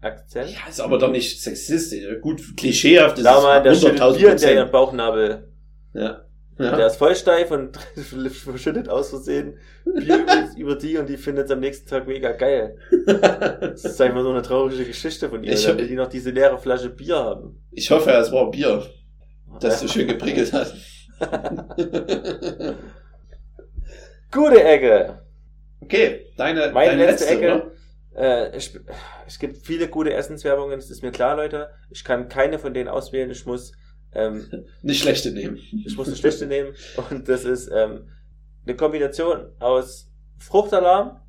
Akzent. 0.00 0.50
Ja, 0.50 0.68
ist 0.68 0.80
aber 0.80 0.98
doch 0.98 1.10
nicht 1.10 1.40
sexistisch. 1.40 2.04
Gut, 2.20 2.56
klischeehaft 2.56 3.18
ist 3.18 3.24
Sag 3.24 3.42
mal, 3.42 3.62
der 3.62 3.72
es 3.72 3.80
schüttet 3.80 4.00
100.000 4.00 4.16
Bier 4.18 4.32
in 4.32 4.38
der. 4.38 4.64
Bauchnabel. 4.66 5.48
Ja. 5.94 6.25
Der 6.58 6.78
Ja. 6.78 6.86
ist 6.86 6.96
voll 6.96 7.14
steif 7.14 7.50
und 7.50 7.76
verschüttet 8.30 8.88
aus 8.88 9.10
Versehen 9.10 9.58
Bier 9.84 10.24
über, 10.56 10.74
die 10.76 10.96
und 10.96 11.06
die 11.08 11.18
findet 11.18 11.46
es 11.46 11.50
am 11.50 11.60
nächsten 11.60 11.86
Tag 11.88 12.06
mega 12.06 12.32
geil. 12.32 12.78
Das 13.06 13.84
ist 13.84 14.00
einfach 14.00 14.22
so 14.22 14.30
eine 14.30 14.40
traurige 14.42 14.84
Geschichte 14.86 15.28
von 15.28 15.44
ihr. 15.44 15.52
Ich- 15.52 15.66
Da 15.66 15.76
will 15.76 15.86
die 15.86 15.94
noch 15.96 16.08
diese 16.08 16.30
leere 16.30 16.58
Flasche 16.58 16.88
Bier 16.90 17.16
haben. 17.16 17.62
Ich 17.72 17.90
hoffe, 17.90 18.10
es 18.12 18.32
war 18.32 18.50
Bier, 18.50 18.82
das 19.60 19.80
so 19.80 19.88
schön 19.88 20.08
geprickelt 20.08 20.52
hat. 20.52 20.74
Gute 24.32 24.62
Ecke. 24.64 25.20
Okay, 25.80 26.26
deine, 26.36 26.72
Meine 26.72 26.90
deine 26.92 27.06
letzte, 27.06 27.34
letzte, 27.34 27.46
Ecke. 27.46 27.70
Äh, 28.16 28.56
ich, 28.56 28.78
es 29.26 29.38
gibt 29.38 29.58
viele 29.66 29.88
gute 29.88 30.12
Essenswerbungen, 30.14 30.78
das 30.78 30.90
ist 30.90 31.02
mir 31.02 31.10
klar, 31.12 31.36
Leute. 31.36 31.68
Ich 31.90 32.02
kann 32.04 32.28
keine 32.28 32.58
von 32.58 32.72
denen 32.74 32.88
auswählen. 32.88 33.30
Ich 33.30 33.44
muss, 33.46 33.72
ähm, 34.16 34.64
Nicht 34.82 35.02
schlechte 35.02 35.30
nehmen. 35.32 35.58
ich 35.84 35.96
muss 35.96 36.06
eine 36.08 36.16
schlechte 36.16 36.46
nehmen. 36.46 36.74
Und 37.10 37.28
das 37.28 37.44
ist 37.44 37.68
ähm, 37.72 38.08
eine 38.66 38.76
Kombination 38.76 39.46
aus 39.60 40.10
Fruchtalarm. 40.38 41.20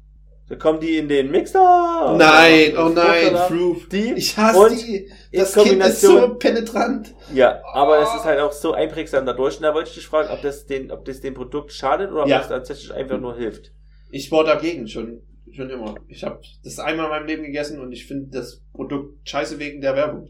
Da 0.49 0.55
kommen 0.55 0.79
die 0.79 0.95
in 0.97 1.09
den 1.09 1.29
Mixer. 1.29 2.15
nein, 2.17 2.73
oh 2.77 2.87
nein. 2.87 3.35
Fruit. 3.49 3.91
Die 3.91 4.13
Ich 4.13 4.37
hasse 4.37 4.57
und 4.57 4.71
die. 4.81 5.11
Das 5.33 5.53
Kind 5.53 5.83
ist 5.83 5.99
so 5.99 6.35
penetrant. 6.35 7.13
Ja, 7.33 7.61
aber 7.73 7.99
es 7.99 8.15
ist 8.15 8.23
halt 8.23 8.39
auch 8.39 8.53
so 8.53 8.71
einprägsam 8.73 9.25
dadurch. 9.25 9.57
Und 9.57 9.63
da 9.63 9.73
wollte 9.73 9.89
ich 9.89 9.95
dich 9.95 10.07
fragen, 10.07 10.29
ob 10.29 10.41
das 10.41 10.65
den, 10.65 10.89
ob 10.89 11.03
das 11.03 11.19
dem 11.19 11.33
Produkt 11.33 11.73
schadet 11.73 12.11
oder 12.11 12.21
ob 12.23 12.29
Ja. 12.29 12.37
das 12.39 12.47
tatsächlich 12.47 12.93
einfach 12.93 13.19
nur 13.19 13.35
hilft. 13.35 13.73
Ich 14.09 14.31
war 14.31 14.45
dagegen 14.45 14.87
schon, 14.87 15.21
schon 15.51 15.69
immer. 15.69 15.95
Ich 16.07 16.23
habe 16.23 16.39
das 16.63 16.79
einmal 16.79 17.07
in 17.07 17.11
meinem 17.11 17.27
Leben 17.27 17.43
gegessen 17.43 17.81
und 17.81 17.91
ich 17.91 18.05
finde 18.07 18.29
das 18.39 18.61
Produkt 18.71 19.27
scheiße 19.27 19.59
wegen 19.59 19.81
der 19.81 19.95
Werbung. 19.97 20.29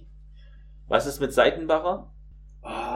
Was 0.87 1.05
ist 1.05 1.19
mit 1.21 1.31
Seitenbacher? 1.31 2.11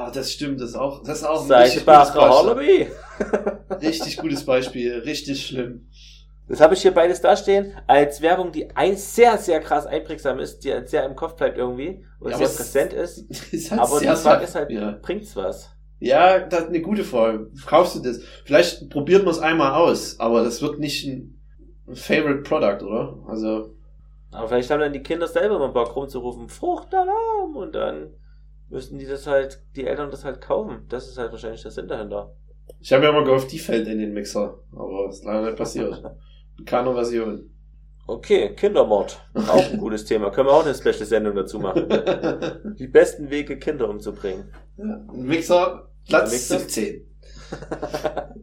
Ah, 0.08 0.12
das 0.12 0.32
stimmt, 0.32 0.60
das 0.62 0.72
ist 0.72 0.76
auch, 0.76 1.04
das 1.04 1.20
ist 1.20 1.24
auch 1.26 1.50
ein 1.50 1.52
gutes 1.52 1.84
Beispiel. 1.86 2.22
Hollaby. 2.22 2.88
Richtig 3.82 4.18
gutes 4.18 4.46
Beispiel, 4.46 5.00
richtig 5.00 5.46
schlimm. 5.46 5.88
Das 6.48 6.60
habe 6.60 6.74
ich 6.74 6.82
hier 6.82 6.94
beides 6.94 7.22
dastehen, 7.22 7.74
als 7.88 8.22
Werbung, 8.22 8.52
die 8.52 8.76
ein 8.76 8.98
sehr, 8.98 9.38
sehr 9.38 9.62
krass 9.62 9.86
einprägsam 9.86 10.40
ist, 10.40 10.60
die 10.64 10.74
halt 10.74 10.90
sehr 10.90 11.06
im 11.06 11.16
Kopf 11.16 11.36
bleibt 11.36 11.58
irgendwie 11.58 12.04
und 12.20 12.32
Ja, 12.32 12.38
sehr 12.38 12.50
präsent 12.50 12.94
ist. 12.94 13.20
Ist 13.54 13.72
halt 13.72 13.80
Aber 13.82 14.00
die 14.00 14.08
Frage 14.08 14.44
ist 14.44 14.56
halt, 14.56 14.70
ja. 14.72 14.98
bringt's 15.02 15.36
was? 15.36 15.70
Ja, 16.00 16.40
das 16.40 16.62
ist 16.62 16.68
eine 16.70 16.82
gute 16.82 17.04
Frage. 17.04 17.52
Kaufst 17.66 17.96
du 17.96 18.00
das? 18.00 18.22
Vielleicht 18.44 18.90
probiert 18.90 19.24
man 19.24 19.34
es 19.34 19.40
einmal 19.40 19.74
aus, 19.74 20.20
aber 20.20 20.44
das 20.44 20.62
wird 20.62 20.80
nicht 20.80 21.06
ein, 21.06 21.40
ein 21.88 21.96
Favorite 21.96 22.42
Product, 22.42 22.84
oder? 22.86 23.20
Also, 23.28 23.76
Aber 24.32 24.48
vielleicht 24.48 24.72
haben 24.72 24.80
dann 24.80 24.94
die 24.94 25.04
Kinder 25.04 25.28
selber 25.28 25.60
mal 25.60 25.68
Bock 25.70 25.96
rumzurufen, 25.96 26.50
Fruchtalarm 26.50 27.56
und 27.56 27.74
dann 27.76 28.14
müssen 28.72 28.98
die 28.98 29.06
das 29.06 29.28
halt, 29.28 29.62
die 29.76 29.86
Eltern 29.86 30.12
das 30.12 30.26
halt 30.26 30.42
kaufen. 30.42 30.86
Das 30.90 31.08
ist 31.08 31.18
halt 31.18 31.32
wahrscheinlich 31.32 31.62
der 31.62 31.72
Sinn 31.72 31.88
dahinter. 31.88 32.36
ich 32.80 32.92
habe 32.94 33.04
ja 33.04 33.10
immer 33.10 33.24
gehofft, 33.24 33.52
die 33.52 33.60
fällt 33.60 33.88
in 33.88 34.00
den 34.00 34.14
Mixer, 34.14 34.60
aber 34.72 35.10
ist 35.10 35.24
leider 35.26 35.48
nicht 35.48 35.58
passiert. 35.58 36.04
In 36.58 36.66
keiner 36.66 36.94
Version. 36.94 37.50
Okay, 38.08 38.54
Kindermord. 38.56 39.22
Auch 39.34 39.72
ein 39.72 39.78
gutes 39.78 40.04
Thema. 40.06 40.32
Können 40.32 40.50
wir 40.50 40.54
auch 40.54 40.66
eine 40.66 40.76
Special-Sendung 40.76 41.34
dazu 41.34 41.60
machen. 41.60 41.88
Die 42.78 42.88
besten 42.88 43.30
Wege, 43.30 43.58
Kinder 43.58 43.88
umzubringen. 43.88 44.54
Ein 44.78 45.24
Mixer, 45.26 45.90
Platz 46.08 46.32
Mixer? 46.32 46.60
17. 46.60 47.08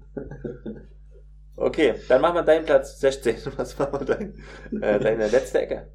Okay, 1.60 1.94
dann 2.08 2.20
machen 2.20 2.36
wir 2.36 2.42
deinen 2.44 2.64
Platz 2.64 3.00
16. 3.00 3.36
Was 3.56 3.78
war 3.80 4.04
dein, 4.04 4.34
äh, 4.80 5.00
deine 5.00 5.26
letzte 5.26 5.60
Ecke? 5.60 5.90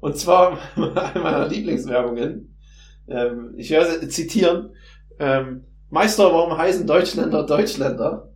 Und 0.00 0.16
zwar 0.16 0.56
eine 0.76 1.20
meiner 1.20 1.48
Lieblingswerbungen. 1.48 2.49
Ähm, 3.10 3.54
ich 3.56 3.70
werde 3.70 4.08
zitieren. 4.08 4.74
Ähm, 5.18 5.64
Meister, 5.90 6.32
warum 6.32 6.56
heißen 6.56 6.86
Deutschländer 6.86 7.44
Deutschländer? 7.44 8.32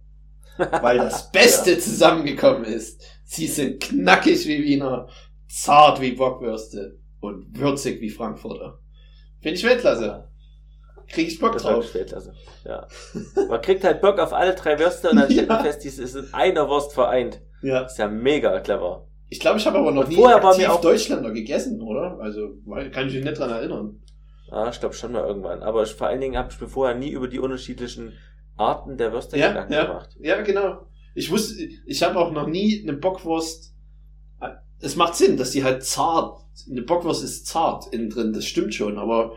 Weil 0.82 0.98
das 0.98 1.30
Beste 1.32 1.78
zusammengekommen 1.78 2.64
ist. 2.64 3.02
Sie 3.24 3.46
sind 3.46 3.80
knackig 3.82 4.46
wie 4.46 4.62
Wiener, 4.62 5.08
zart 5.48 6.00
wie 6.00 6.12
Bockwürste 6.12 6.98
und 7.20 7.58
würzig 7.58 8.00
wie 8.00 8.10
Frankfurter. 8.10 8.78
Finde 9.40 9.56
ich 9.58 9.64
Weltklasse. 9.64 10.28
Krieg 11.08 11.28
ich 11.28 11.38
Bock 11.38 11.52
Das 11.54 11.62
drauf. 11.62 11.94
Weltklasse. 11.94 12.32
Ja. 12.64 12.86
Man 13.48 13.60
kriegt 13.60 13.84
halt 13.84 14.00
Bock 14.00 14.18
auf 14.18 14.32
alle 14.32 14.54
drei 14.54 14.78
Würste 14.78 15.10
und 15.10 15.16
dann 15.16 15.30
stellt 15.30 15.48
man 15.48 15.58
Ja. 15.58 15.64
fest, 15.64 15.84
dies 15.84 15.98
ist 15.98 16.14
in 16.16 16.32
einer 16.32 16.68
Wurst 16.68 16.92
vereint. 16.92 17.40
Ja. 17.62 17.82
Ist 17.82 17.98
ja 17.98 18.08
mega 18.08 18.58
clever. 18.60 19.06
Ich 19.28 19.40
glaube, 19.40 19.58
ich 19.58 19.66
habe 19.66 19.78
aber 19.78 19.90
noch 19.90 20.02
Und 20.04 20.10
nie 20.10 20.14
vorher 20.16 20.42
aktiv 20.44 20.68
Deutschländer 20.80 21.30
gegessen, 21.32 21.80
oder? 21.82 22.18
Also, 22.20 22.54
kann 22.92 23.08
ich 23.08 23.14
mich 23.14 23.24
nicht 23.24 23.38
dran 23.38 23.50
erinnern. 23.50 24.00
Ja, 24.54 24.68
ich 24.68 24.78
glaube 24.78 24.94
schon 24.94 25.10
mal 25.10 25.26
irgendwann. 25.26 25.64
Aber 25.64 25.82
ich, 25.82 25.92
vor 25.94 26.06
allen 26.06 26.20
Dingen 26.20 26.36
habe 26.36 26.52
ich 26.52 26.60
mir 26.60 26.68
vorher 26.68 26.96
nie 26.96 27.10
über 27.10 27.26
die 27.26 27.40
unterschiedlichen 27.40 28.12
Arten 28.56 28.96
der 28.96 29.12
Würste 29.12 29.36
Ja, 29.36 29.48
Gedanken 29.48 29.72
ja. 29.72 29.84
gemacht. 29.86 30.16
Ja, 30.20 30.40
genau. 30.42 30.86
Ich 31.14 31.28
wusste, 31.32 31.60
ich 31.86 32.02
habe 32.04 32.20
auch 32.20 32.30
noch 32.30 32.46
nie 32.46 32.80
eine 32.82 32.92
Bockwurst. 32.96 33.74
Es 34.78 34.94
macht 34.94 35.16
Sinn, 35.16 35.36
dass 35.36 35.50
die 35.50 35.64
halt 35.64 35.82
zart. 35.82 36.38
Eine 36.70 36.82
Bockwurst 36.82 37.24
ist 37.24 37.48
zart 37.48 37.92
innen 37.92 38.10
drin, 38.10 38.32
das 38.32 38.44
stimmt 38.44 38.74
schon, 38.74 38.96
aber 38.96 39.32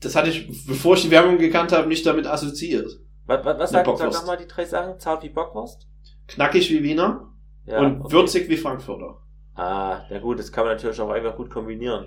das 0.00 0.16
hatte 0.16 0.30
ich, 0.30 0.66
bevor 0.66 0.94
ich 0.94 1.02
die 1.02 1.10
Werbung 1.10 1.36
gekannt 1.36 1.72
habe, 1.72 1.86
nicht 1.88 2.06
damit 2.06 2.26
assoziiert. 2.26 2.90
Was, 3.26 3.44
was, 3.44 3.58
was 3.58 3.70
sagt, 3.70 3.98
sag 3.98 4.12
nochmal 4.12 4.38
die 4.38 4.46
drei 4.46 4.64
Sachen? 4.64 4.98
Zart 4.98 5.22
wie 5.24 5.28
Bockwurst? 5.28 5.86
Knackig 6.26 6.70
wie 6.70 6.82
Wiener 6.82 7.34
Ja, 7.66 7.80
und 7.80 8.00
okay. 8.00 8.12
würzig 8.12 8.48
wie 8.48 8.56
Frankfurter. 8.56 9.18
Ah, 9.54 10.04
na 10.10 10.18
gut, 10.20 10.38
das 10.38 10.50
kann 10.50 10.64
man 10.64 10.76
natürlich 10.76 11.00
auch 11.00 11.10
einfach 11.10 11.36
gut 11.36 11.50
kombinieren. 11.50 12.06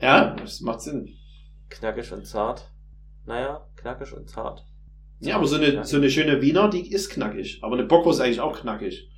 Ja, 0.00 0.34
das 0.36 0.60
macht 0.62 0.80
Sinn. 0.80 1.08
Knackig 1.68 2.12
und 2.12 2.26
zart. 2.26 2.70
Naja, 3.24 3.66
knackig 3.76 4.12
und 4.12 4.28
zart. 4.30 4.64
Ja, 5.20 5.36
aber 5.36 5.46
so 5.46 5.56
eine, 5.56 5.84
so 5.84 5.96
eine 5.96 6.10
schöne 6.10 6.40
Wiener, 6.42 6.68
die 6.68 6.92
ist 6.92 7.10
knackig. 7.10 7.58
Aber 7.62 7.74
eine 7.74 7.84
Bockwurst 7.86 8.20
ist 8.20 8.24
eigentlich 8.24 8.40
auch 8.40 8.60
knackig. 8.60 9.08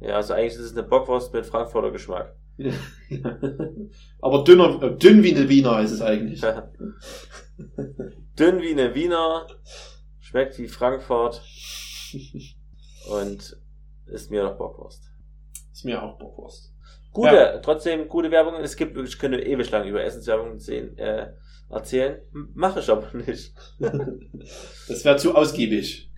Ja, 0.00 0.16
also 0.16 0.32
eigentlich 0.34 0.54
ist 0.54 0.60
es 0.60 0.72
eine 0.72 0.84
Bockwurst 0.84 1.32
mit 1.34 1.44
Frankfurter 1.44 1.90
Geschmack. 1.90 2.34
aber 4.20 4.44
dünner, 4.44 4.82
äh, 4.82 4.96
dünn 4.96 5.22
wie 5.22 5.34
eine 5.34 5.48
Wiener 5.48 5.80
ist 5.80 5.92
es 5.92 6.02
eigentlich. 6.02 6.40
Dünn 8.38 8.60
wie 8.62 8.70
eine 8.70 8.94
Wiener, 8.94 9.46
schmeckt 10.18 10.58
wie 10.58 10.68
Frankfurt 10.68 11.42
und 13.10 13.58
ist 14.06 14.30
mir 14.30 14.42
noch 14.44 14.56
Bockwurst. 14.56 15.10
Ist 15.72 15.84
mir 15.84 16.02
auch 16.02 16.18
Bockwurst. 16.18 16.74
Gute, 17.12 17.34
Ja. 17.34 17.58
trotzdem 17.58 18.08
gute 18.08 18.30
Werbung. 18.30 18.54
Es 18.56 18.76
gibt, 18.76 18.96
ich 18.96 19.18
könnte 19.18 19.40
ewig 19.40 19.70
lang 19.70 19.86
über 19.86 20.02
Essenswerbung 20.02 20.58
sehen, 20.58 20.96
äh, 20.98 21.32
erzählen. 21.70 22.20
Mache 22.54 22.80
ich 22.80 22.90
aber 22.90 23.16
nicht. 23.16 23.54
Das 24.88 25.04
wäre 25.04 25.16
zu 25.16 25.34
ausgiebig, 25.34 26.10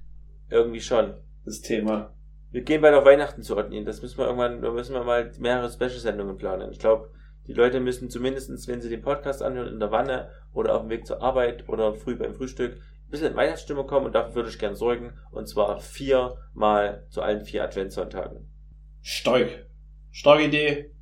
Irgendwie 0.48 0.80
schon. 0.80 1.14
das 1.44 1.60
Thema. 1.60 2.14
Wir 2.50 2.62
gehen 2.62 2.80
bald 2.82 2.94
auf 2.94 3.04
Weihnachten 3.04 3.42
zu 3.42 3.56
Otnien. 3.56 3.84
Das 3.84 4.02
müssen 4.02 4.18
wir 4.18 4.26
irgendwann, 4.26 4.62
da 4.62 4.70
müssen 4.70 4.94
wir 4.94 5.04
mal 5.04 5.30
mehrere 5.38 5.70
Special-Sendungen 5.70 6.36
planen. 6.36 6.70
Ich 6.70 6.78
glaube, 6.78 7.10
die 7.46 7.54
Leute 7.54 7.80
müssen 7.80 8.10
zumindestens, 8.10 8.68
wenn 8.68 8.80
sie 8.80 8.88
den 8.90 9.02
Podcast 9.02 9.42
anhören, 9.42 9.72
in 9.72 9.80
der 9.80 9.90
Wanne 9.90 10.30
oder 10.52 10.74
auf 10.74 10.82
dem 10.82 10.90
Weg 10.90 11.06
zur 11.06 11.22
Arbeit 11.22 11.68
oder 11.68 11.94
früh 11.94 12.14
beim 12.14 12.34
Frühstück, 12.34 12.74
ein 12.74 13.10
bisschen 13.10 13.28
in 13.32 13.36
Weihnachtsstimmung 13.36 13.86
kommen 13.86 14.06
und 14.06 14.14
dafür 14.14 14.34
würde 14.36 14.48
ich 14.50 14.58
gern 14.58 14.74
sorgen. 14.74 15.14
Und 15.30 15.48
zwar 15.48 15.80
viermal 15.80 17.06
zu 17.10 17.22
allen 17.22 17.44
vier 17.44 17.64
Adventssonntagen. 17.64 18.48
Stark. 19.00 19.66
Starke 20.10 20.44
Idee. 20.44 20.92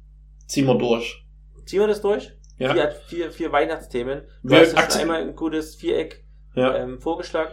Ziehen 0.47 0.67
wir 0.67 0.77
durch. 0.79 1.27
Ziehen 1.67 1.81
wir 1.81 1.89
das 1.89 2.01
durch? 2.01 2.33
Ja. 2.61 2.75
Vier, 2.75 2.91
vier, 3.07 3.33
vier 3.33 3.53
Weihnachtsthemen. 3.53 4.23
Du 4.43 4.51
Wir 4.51 4.61
hast 4.61 4.75
ja 4.75 4.91
schon 4.91 5.01
einmal 5.01 5.23
ein 5.23 5.35
gutes 5.35 5.77
Viereck 5.77 6.27
ja. 6.55 6.77
ähm, 6.77 7.01
vorgeschlagen. 7.01 7.53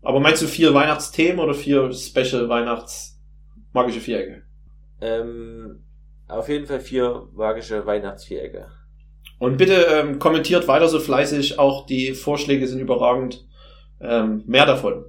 Aber 0.00 0.18
meinst 0.18 0.40
du 0.40 0.46
vier 0.46 0.72
Weihnachtsthemen 0.72 1.40
oder 1.40 1.52
vier 1.52 1.92
Special 1.92 2.48
Weihnachts 2.48 3.20
magische 3.74 4.00
Vierecke? 4.00 4.44
Ähm, 5.02 5.84
auf 6.26 6.48
jeden 6.48 6.66
Fall 6.66 6.80
vier 6.80 7.28
magische 7.34 7.84
Weihnachtsvierecke. 7.84 8.68
Und 9.38 9.58
bitte 9.58 9.74
ähm, 9.74 10.18
kommentiert 10.18 10.66
weiter 10.68 10.88
so 10.88 11.00
fleißig. 11.00 11.58
Auch 11.58 11.84
die 11.84 12.14
Vorschläge 12.14 12.66
sind 12.66 12.80
überragend. 12.80 13.46
Ähm, 14.00 14.42
mehr 14.46 14.64
davon. 14.64 15.04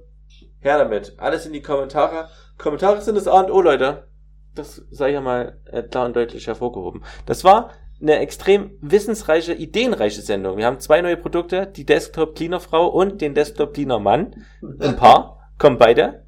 Her 0.60 0.76
damit. 0.76 1.14
Alles 1.16 1.46
in 1.46 1.54
die 1.54 1.62
Kommentare. 1.62 2.28
Kommentare 2.58 3.00
sind 3.00 3.14
das 3.14 3.26
A 3.26 3.40
und 3.40 3.50
O, 3.50 3.62
Leute. 3.62 4.08
Das 4.54 4.84
sei 4.90 5.10
ja 5.10 5.22
mal 5.22 5.58
äh, 5.72 5.82
klar 5.84 6.04
und 6.04 6.16
deutlich 6.16 6.46
hervorgehoben. 6.46 7.02
Das 7.24 7.44
war 7.44 7.70
eine 8.00 8.18
extrem 8.20 8.70
wissensreiche, 8.80 9.54
ideenreiche 9.54 10.22
Sendung. 10.22 10.56
Wir 10.56 10.66
haben 10.66 10.80
zwei 10.80 11.00
neue 11.00 11.16
Produkte, 11.16 11.66
die 11.66 11.84
Desktop 11.84 12.36
Cleaner 12.36 12.60
Frau 12.60 12.86
und 12.86 13.20
den 13.20 13.34
Desktop 13.34 13.74
Cleaner 13.74 13.98
Mann. 13.98 14.46
Ein 14.80 14.96
Paar, 14.96 15.50
kommen 15.58 15.78
beide. 15.78 16.24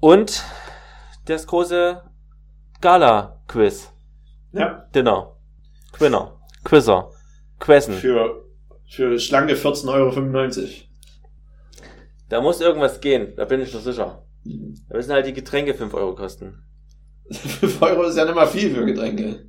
Und 0.00 0.42
das 1.26 1.46
große 1.46 2.02
Gala-Quiz. 2.80 3.92
Ja. 4.52 4.86
Dinner. 4.94 5.36
Quinner. 5.92 6.40
Quizzer. 6.64 7.10
Quessen. 7.60 7.94
Für, 7.94 8.44
für 8.86 9.18
schlanke 9.18 9.54
14,95 9.54 9.88
Euro. 9.88 10.68
Da 12.28 12.40
muss 12.40 12.60
irgendwas 12.60 13.00
gehen, 13.00 13.34
da 13.36 13.44
bin 13.44 13.60
ich 13.60 13.72
mir 13.72 13.80
sicher. 13.80 14.24
Da 14.88 14.96
müssen 14.96 15.12
halt 15.12 15.26
die 15.26 15.32
Getränke 15.32 15.74
5 15.74 15.94
Euro 15.94 16.14
kosten. 16.14 16.64
5 17.30 17.80
Euro 17.80 18.02
ist 18.04 18.16
ja 18.16 18.24
nicht 18.24 18.34
mal 18.34 18.46
viel 18.46 18.74
für 18.74 18.84
Getränke. 18.84 19.46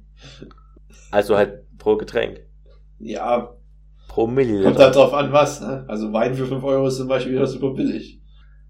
Also 1.16 1.38
halt 1.38 1.64
pro 1.78 1.96
Getränk. 1.98 2.42
Ja, 3.00 3.56
Pro 4.08 4.24
kommt 4.26 4.36
Milliliter. 4.36 4.78
halt 4.86 4.96
drauf 4.96 5.14
an, 5.14 5.32
was. 5.32 5.62
Ne? 5.62 5.86
Also 5.88 6.14
Wein 6.14 6.36
für 6.36 6.46
5 6.46 6.64
Euro 6.64 6.88
ist 6.88 6.98
zum 6.98 7.08
Beispiel 7.08 7.34
wieder 7.34 7.48
super 7.48 7.72
billig. 7.72 8.22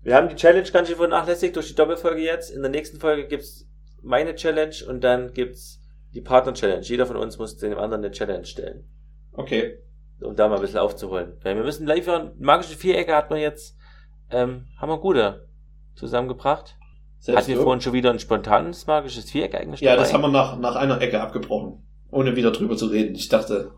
Wir 0.01 0.15
haben 0.15 0.29
die 0.29 0.35
Challenge 0.35 0.69
ganz 0.71 0.87
schön 0.87 0.97
vernachlässigt 0.97 1.55
durch 1.55 1.67
die 1.67 1.75
Doppelfolge 1.75 2.21
jetzt. 2.21 2.51
In 2.51 2.61
der 2.61 2.71
nächsten 2.71 2.99
Folge 2.99 3.27
gibt's 3.27 3.67
meine 4.01 4.35
Challenge 4.35 4.75
und 4.87 5.03
dann 5.03 5.33
gibt's 5.33 5.81
die 6.13 6.21
Partner-Challenge. 6.21 6.81
Jeder 6.83 7.05
von 7.05 7.17
uns 7.17 7.37
muss 7.37 7.57
dem 7.57 7.77
anderen 7.77 8.03
eine 8.03 8.11
Challenge 8.11 8.45
stellen. 8.45 8.85
Okay. 9.33 9.79
Um 10.21 10.35
da 10.35 10.47
mal 10.47 10.55
ein 10.55 10.61
bisschen 10.61 10.79
aufzuholen. 10.79 11.33
Weil 11.41 11.55
wir 11.55 11.63
müssen 11.63 11.87
liefern. 11.87 12.31
Magische 12.39 12.77
Vierecke 12.77 13.15
hat 13.15 13.29
man 13.29 13.39
jetzt, 13.39 13.77
ähm, 14.31 14.65
haben 14.77 14.89
wir 14.89 14.99
gute 14.99 15.47
zusammengebracht. 15.95 16.77
Selbst 17.19 17.39
Hatten 17.43 17.57
wir 17.57 17.63
vorhin 17.63 17.81
schon 17.81 17.93
wieder 17.93 18.11
ein 18.11 18.19
spontanes 18.19 18.85
magisches 18.87 19.29
Viereck 19.31 19.55
eigentlich 19.55 19.81
Ja, 19.81 19.95
das 19.95 20.11
dabei? 20.11 20.23
haben 20.23 20.31
wir 20.31 20.37
nach, 20.39 20.59
nach 20.59 20.75
einer 20.75 21.01
Ecke 21.01 21.19
abgebrochen. 21.19 21.84
Ohne 22.15 22.35
wieder 22.37 22.51
drüber 22.51 22.77
zu 22.77 22.85
reden. 22.85 23.13
Ich 23.15 23.27
dachte, 23.27 23.71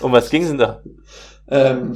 Um 0.00 0.12
was 0.12 0.30
ging's 0.30 0.48
denn 0.48 0.56
da? 0.58 0.82
ähm, 1.48 1.94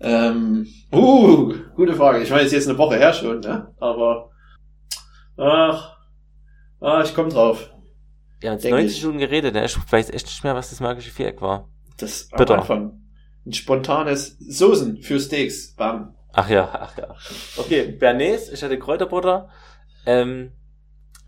ähm, 0.00 0.66
uh, 0.92 1.52
gute 1.74 1.94
Frage. 1.94 2.22
Ich 2.22 2.30
meine, 2.30 2.42
es 2.42 2.46
ist 2.48 2.52
jetzt 2.52 2.68
eine 2.68 2.78
Woche 2.78 2.96
her 2.96 3.12
schon, 3.12 3.40
ne? 3.40 3.74
Aber, 3.80 4.30
ach, 5.36 5.96
ah, 6.80 7.02
ich 7.04 7.14
komm 7.14 7.30
drauf. 7.30 7.68
Wir 8.38 8.50
haben 8.50 8.56
jetzt 8.56 8.64
Denk 8.64 8.76
90 8.76 8.96
ich. 8.96 9.02
Minuten 9.02 9.18
geredet, 9.18 9.54
ne? 9.54 9.64
Ich 9.64 9.76
weiß 9.90 10.10
echt 10.10 10.26
nicht 10.26 10.44
mehr, 10.44 10.54
was 10.54 10.70
das 10.70 10.78
magische 10.80 11.10
Viereck 11.10 11.40
war. 11.42 11.68
Das 11.96 12.28
am 12.30 12.38
Bitter. 12.38 12.58
Anfang. 12.58 13.00
Ein 13.46 13.52
spontanes 13.54 14.36
Soßen 14.38 15.02
für 15.02 15.18
Steaks. 15.18 15.74
Bam. 15.74 16.14
Ach 16.32 16.48
ja, 16.48 16.68
ach 16.72 16.96
ja. 16.96 17.14
Okay, 17.56 17.88
Bernays, 17.90 18.48
ich 18.50 18.62
hatte 18.62 18.78
Kräuterbutter. 18.78 19.48
Ähm, 20.06 20.52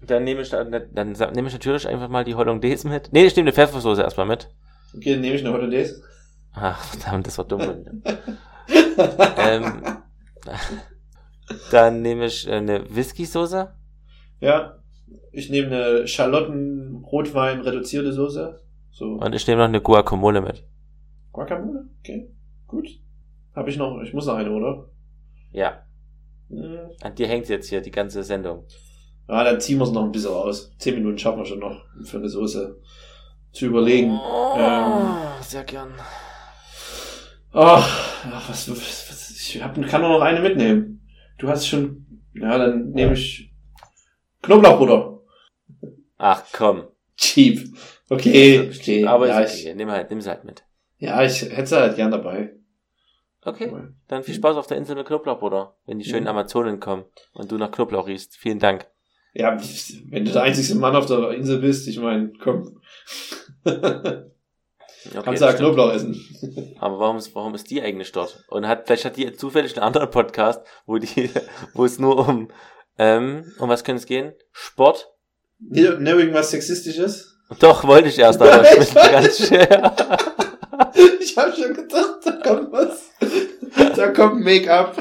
dann 0.03 0.25
nehme 0.25 0.43
ich, 0.43 0.51
dann, 0.51 0.71
dann 0.71 1.13
nehme 1.13 1.49
ich 1.49 1.55
natürlich 1.55 1.89
einfach 1.89 2.09
mal 2.09 2.25
die 2.25 2.35
Hollandaise 2.35 2.89
mit. 2.89 3.13
Nee, 3.13 3.27
ich 3.27 3.37
nehme 3.37 3.49
eine 3.49 3.55
Pfeffersoße 3.55 4.03
erstmal 4.03 4.27
mit. 4.27 4.49
Okay, 4.95 5.13
dann 5.13 5.21
nehme 5.21 5.37
ich 5.37 5.45
eine 5.45 5.53
Hollandaise. 5.53 6.03
Ach, 6.53 6.83
verdammt, 6.85 7.27
das 7.27 7.39
war 7.39 7.45
dumm. 7.45 7.63
ähm, 9.39 9.83
dann 11.71 12.03
nehme 12.03 12.27
ich 12.27 12.49
äh, 12.49 12.53
eine 12.53 12.95
Whisky-Soße. 12.95 13.75
Ja. 14.41 14.79
Ich 15.33 15.51
nehme 15.51 15.67
eine 15.67 16.07
Schalotten-Rotwein 16.09 17.61
reduzierte 17.61 18.13
Soße. 18.13 18.61
So. 18.91 19.13
Und 19.13 19.35
ich 19.35 19.47
nehme 19.47 19.59
noch 19.61 19.69
eine 19.69 19.81
Guacamole 19.83 20.41
mit. 20.41 20.65
Guacamole? 21.33 21.89
Okay. 22.01 22.31
Gut. 22.67 22.89
Habe 23.55 23.71
ich 23.71 23.77
noch, 23.77 24.01
ich 24.03 24.13
muss 24.15 24.27
noch 24.27 24.35
eine, 24.35 24.51
oder? 24.51 24.89
Ja, 25.53 25.83
Hm. 26.49 26.91
an 27.03 27.15
dir 27.15 27.27
hängt 27.27 27.49
jetzt 27.49 27.69
hier 27.69 27.81
die 27.81 27.91
ganze 27.91 28.23
Sendung. 28.23 28.65
Ja, 29.29 29.45
dann 29.45 29.61
ziehen 29.61 29.79
wir 29.79 29.85
es 29.85 29.91
noch 29.93 30.05
ein 30.05 30.13
bisschen 30.13 30.31
raus. 30.33 30.73
Zehn 30.79 30.95
Minuten 30.95 31.19
schaffen 31.19 31.39
wir 31.39 31.47
schon 31.47 31.59
noch 31.59 31.85
für 32.05 32.19
eine 32.19 32.29
Soße 32.29 32.81
zu 33.53 33.67
überlegen. 33.67 34.19
Ähm, 34.57 35.17
sehr 35.41 35.65
gern. 35.65 35.93
ach, 37.53 38.25
ach, 38.33 38.49
was, 38.49 38.71
was, 38.71 39.11
was 39.11 39.31
ich 39.31 39.63
hab, 39.63 39.75
kann 39.89 40.03
nur 40.03 40.11
noch 40.11 40.21
eine 40.21 40.41
mitnehmen. 40.41 41.01
Du 41.39 41.49
hast 41.49 41.67
schon, 41.67 42.23
ja, 42.35 42.57
dann 42.59 42.91
nehme 42.91 43.15
ich 43.15 43.53
Knoblauchbutter. 44.43 45.21
Ach 46.19 46.43
komm. 46.53 46.85
Cheap. 47.17 47.77
Okay, 48.09 48.71
okay. 48.73 49.07
Aber 49.07 49.27
ja, 49.27 49.41
ist 49.41 49.65
ich. 49.65 49.75
Nimm 49.75 49.91
halt, 49.91 50.11
nimm 50.11 50.21
sie 50.21 50.31
halt 50.31 50.45
mit. 50.45 50.65
ja, 50.99 51.23
ich 51.25 51.43
hätte 51.43 51.67
sie 51.67 51.81
halt 51.81 51.97
gern 51.97 52.11
dabei. 52.11 52.53
Okay. 53.43 53.73
Dann 54.09 54.25
viel 54.25 54.35
Spaß 54.35 54.57
auf 54.57 54.67
der 54.67 54.77
Insel 54.77 54.97
mit 54.97 55.07
Knoblauchbutter, 55.07 55.77
wenn 55.87 55.99
die 55.99 56.05
schönen. 56.05 56.27
Amazonen 56.27 56.81
kommen 56.81 57.05
und 57.33 57.51
du 57.51 57.57
nach 57.57 57.71
Knoblauch 57.71 58.07
riechst. 58.07 58.37
Vielen 58.37 58.59
Dank. 58.59 58.87
Ja, 59.39 59.59
wenn 60.09 60.25
du 60.25 60.33
der 60.33 60.43
einzigste 60.43 60.77
Mann 60.77 60.97
auf 60.97 61.07
der 61.07 61.31
Insel 61.33 61.59
bist, 61.59 61.87
ich 61.89 61.99
meine, 61.99 62.33
komm. 62.43 62.81
Okay, 63.65 65.21
Kannst 65.23 65.43
du 65.43 65.47
stimmt. 65.47 65.59
Knoblauch 65.59 65.93
essen. 65.93 66.75
Aber 66.81 66.99
warum 66.99 67.19
ist, 67.19 67.35
warum 67.35 67.55
ist 67.55 67.71
die 67.71 67.83
eigentlich 67.83 68.13
dort? 68.13 68.45
Und 68.49 68.67
hat, 68.67 68.87
vielleicht 68.87 69.05
hat 69.05 69.17
die 69.17 69.31
zufällig 69.35 69.77
einen 69.77 69.85
anderen 69.85 70.11
Podcast, 70.11 70.63
wo 70.87 70.99
die, 70.99 71.31
wo 71.75 71.85
es 71.85 71.99
nur 71.99 72.27
um, 72.27 72.49
ähm, 72.99 73.45
um 73.59 73.69
was 73.69 73.85
könnte 73.85 74.01
es 74.01 74.07
gehen? 74.07 74.33
Sport? 74.53 75.13
Ne, 75.59 75.99
ne 76.01 76.11
irgendwas 76.13 76.51
Sexistisches? 76.51 77.37
Doch, 77.61 77.85
wollte 77.85 78.09
ich 78.09 78.19
erst, 78.19 78.41
aber 78.41 78.65
ich 78.81 78.93
bin 78.93 79.13
ganz 79.13 79.47
schwer. 79.47 79.95
Ich 81.21 81.37
habe 81.37 81.53
schon 81.53 81.75
gedacht, 81.75 82.17
da 82.25 82.33
kommt 82.33 82.73
was. 82.73 83.11
Da 83.97 84.09
kommt 84.13 84.45
Make-up. 84.45 84.97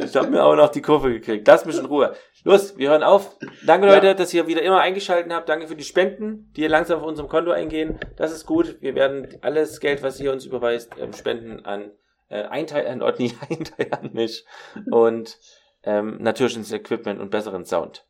Ich 0.00 0.14
habe 0.14 0.28
mir 0.28 0.40
aber 0.40 0.56
noch 0.56 0.68
die 0.68 0.82
Kurve 0.82 1.10
gekriegt. 1.12 1.46
Lass 1.48 1.64
mich 1.64 1.78
in 1.78 1.86
Ruhe. 1.86 2.14
Los, 2.44 2.76
wir 2.76 2.90
hören 2.90 3.02
auf. 3.02 3.36
Danke 3.64 3.86
Ja. 3.86 3.94
Leute, 3.94 4.14
dass 4.14 4.32
ihr 4.32 4.46
wieder 4.46 4.62
immer 4.62 4.80
eingeschaltet 4.80 5.32
habt. 5.32 5.48
Danke 5.48 5.66
für 5.66 5.76
die 5.76 5.84
Spenden, 5.84 6.52
die 6.54 6.62
hier 6.62 6.68
langsam 6.68 7.00
auf 7.00 7.06
unserem 7.06 7.28
Konto 7.28 7.50
eingehen. 7.50 7.98
Das 8.16 8.32
ist 8.32 8.46
gut. 8.46 8.76
Wir 8.80 8.94
werden 8.94 9.38
alles 9.42 9.80
Geld, 9.80 10.02
was 10.02 10.20
ihr 10.20 10.32
uns 10.32 10.44
überweist, 10.44 10.92
ähm, 11.00 11.12
spenden 11.12 11.64
an 11.64 11.90
äh, 12.28 12.42
ein 12.42 12.66
Teil 12.66 12.86
an 12.86 13.02
Otni, 13.02 13.32
ein 13.50 13.64
Teil 13.64 13.88
an 13.90 14.10
mich 14.12 14.44
und 14.90 15.38
ähm, 15.82 16.18
natürlich 16.20 16.56
ins 16.56 16.72
Equipment 16.72 17.20
und 17.20 17.30
besseren 17.30 17.64
Sound. 17.64 18.06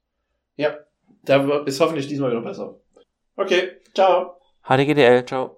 Ja, 0.56 0.76
da 1.24 1.62
ist 1.64 1.80
hoffentlich 1.80 2.06
diesmal 2.06 2.30
wieder 2.30 2.42
besser. 2.42 2.80
Okay, 3.36 3.80
ciao. 3.94 4.40
HDGDL, 4.62 5.24
ciao. 5.24 5.55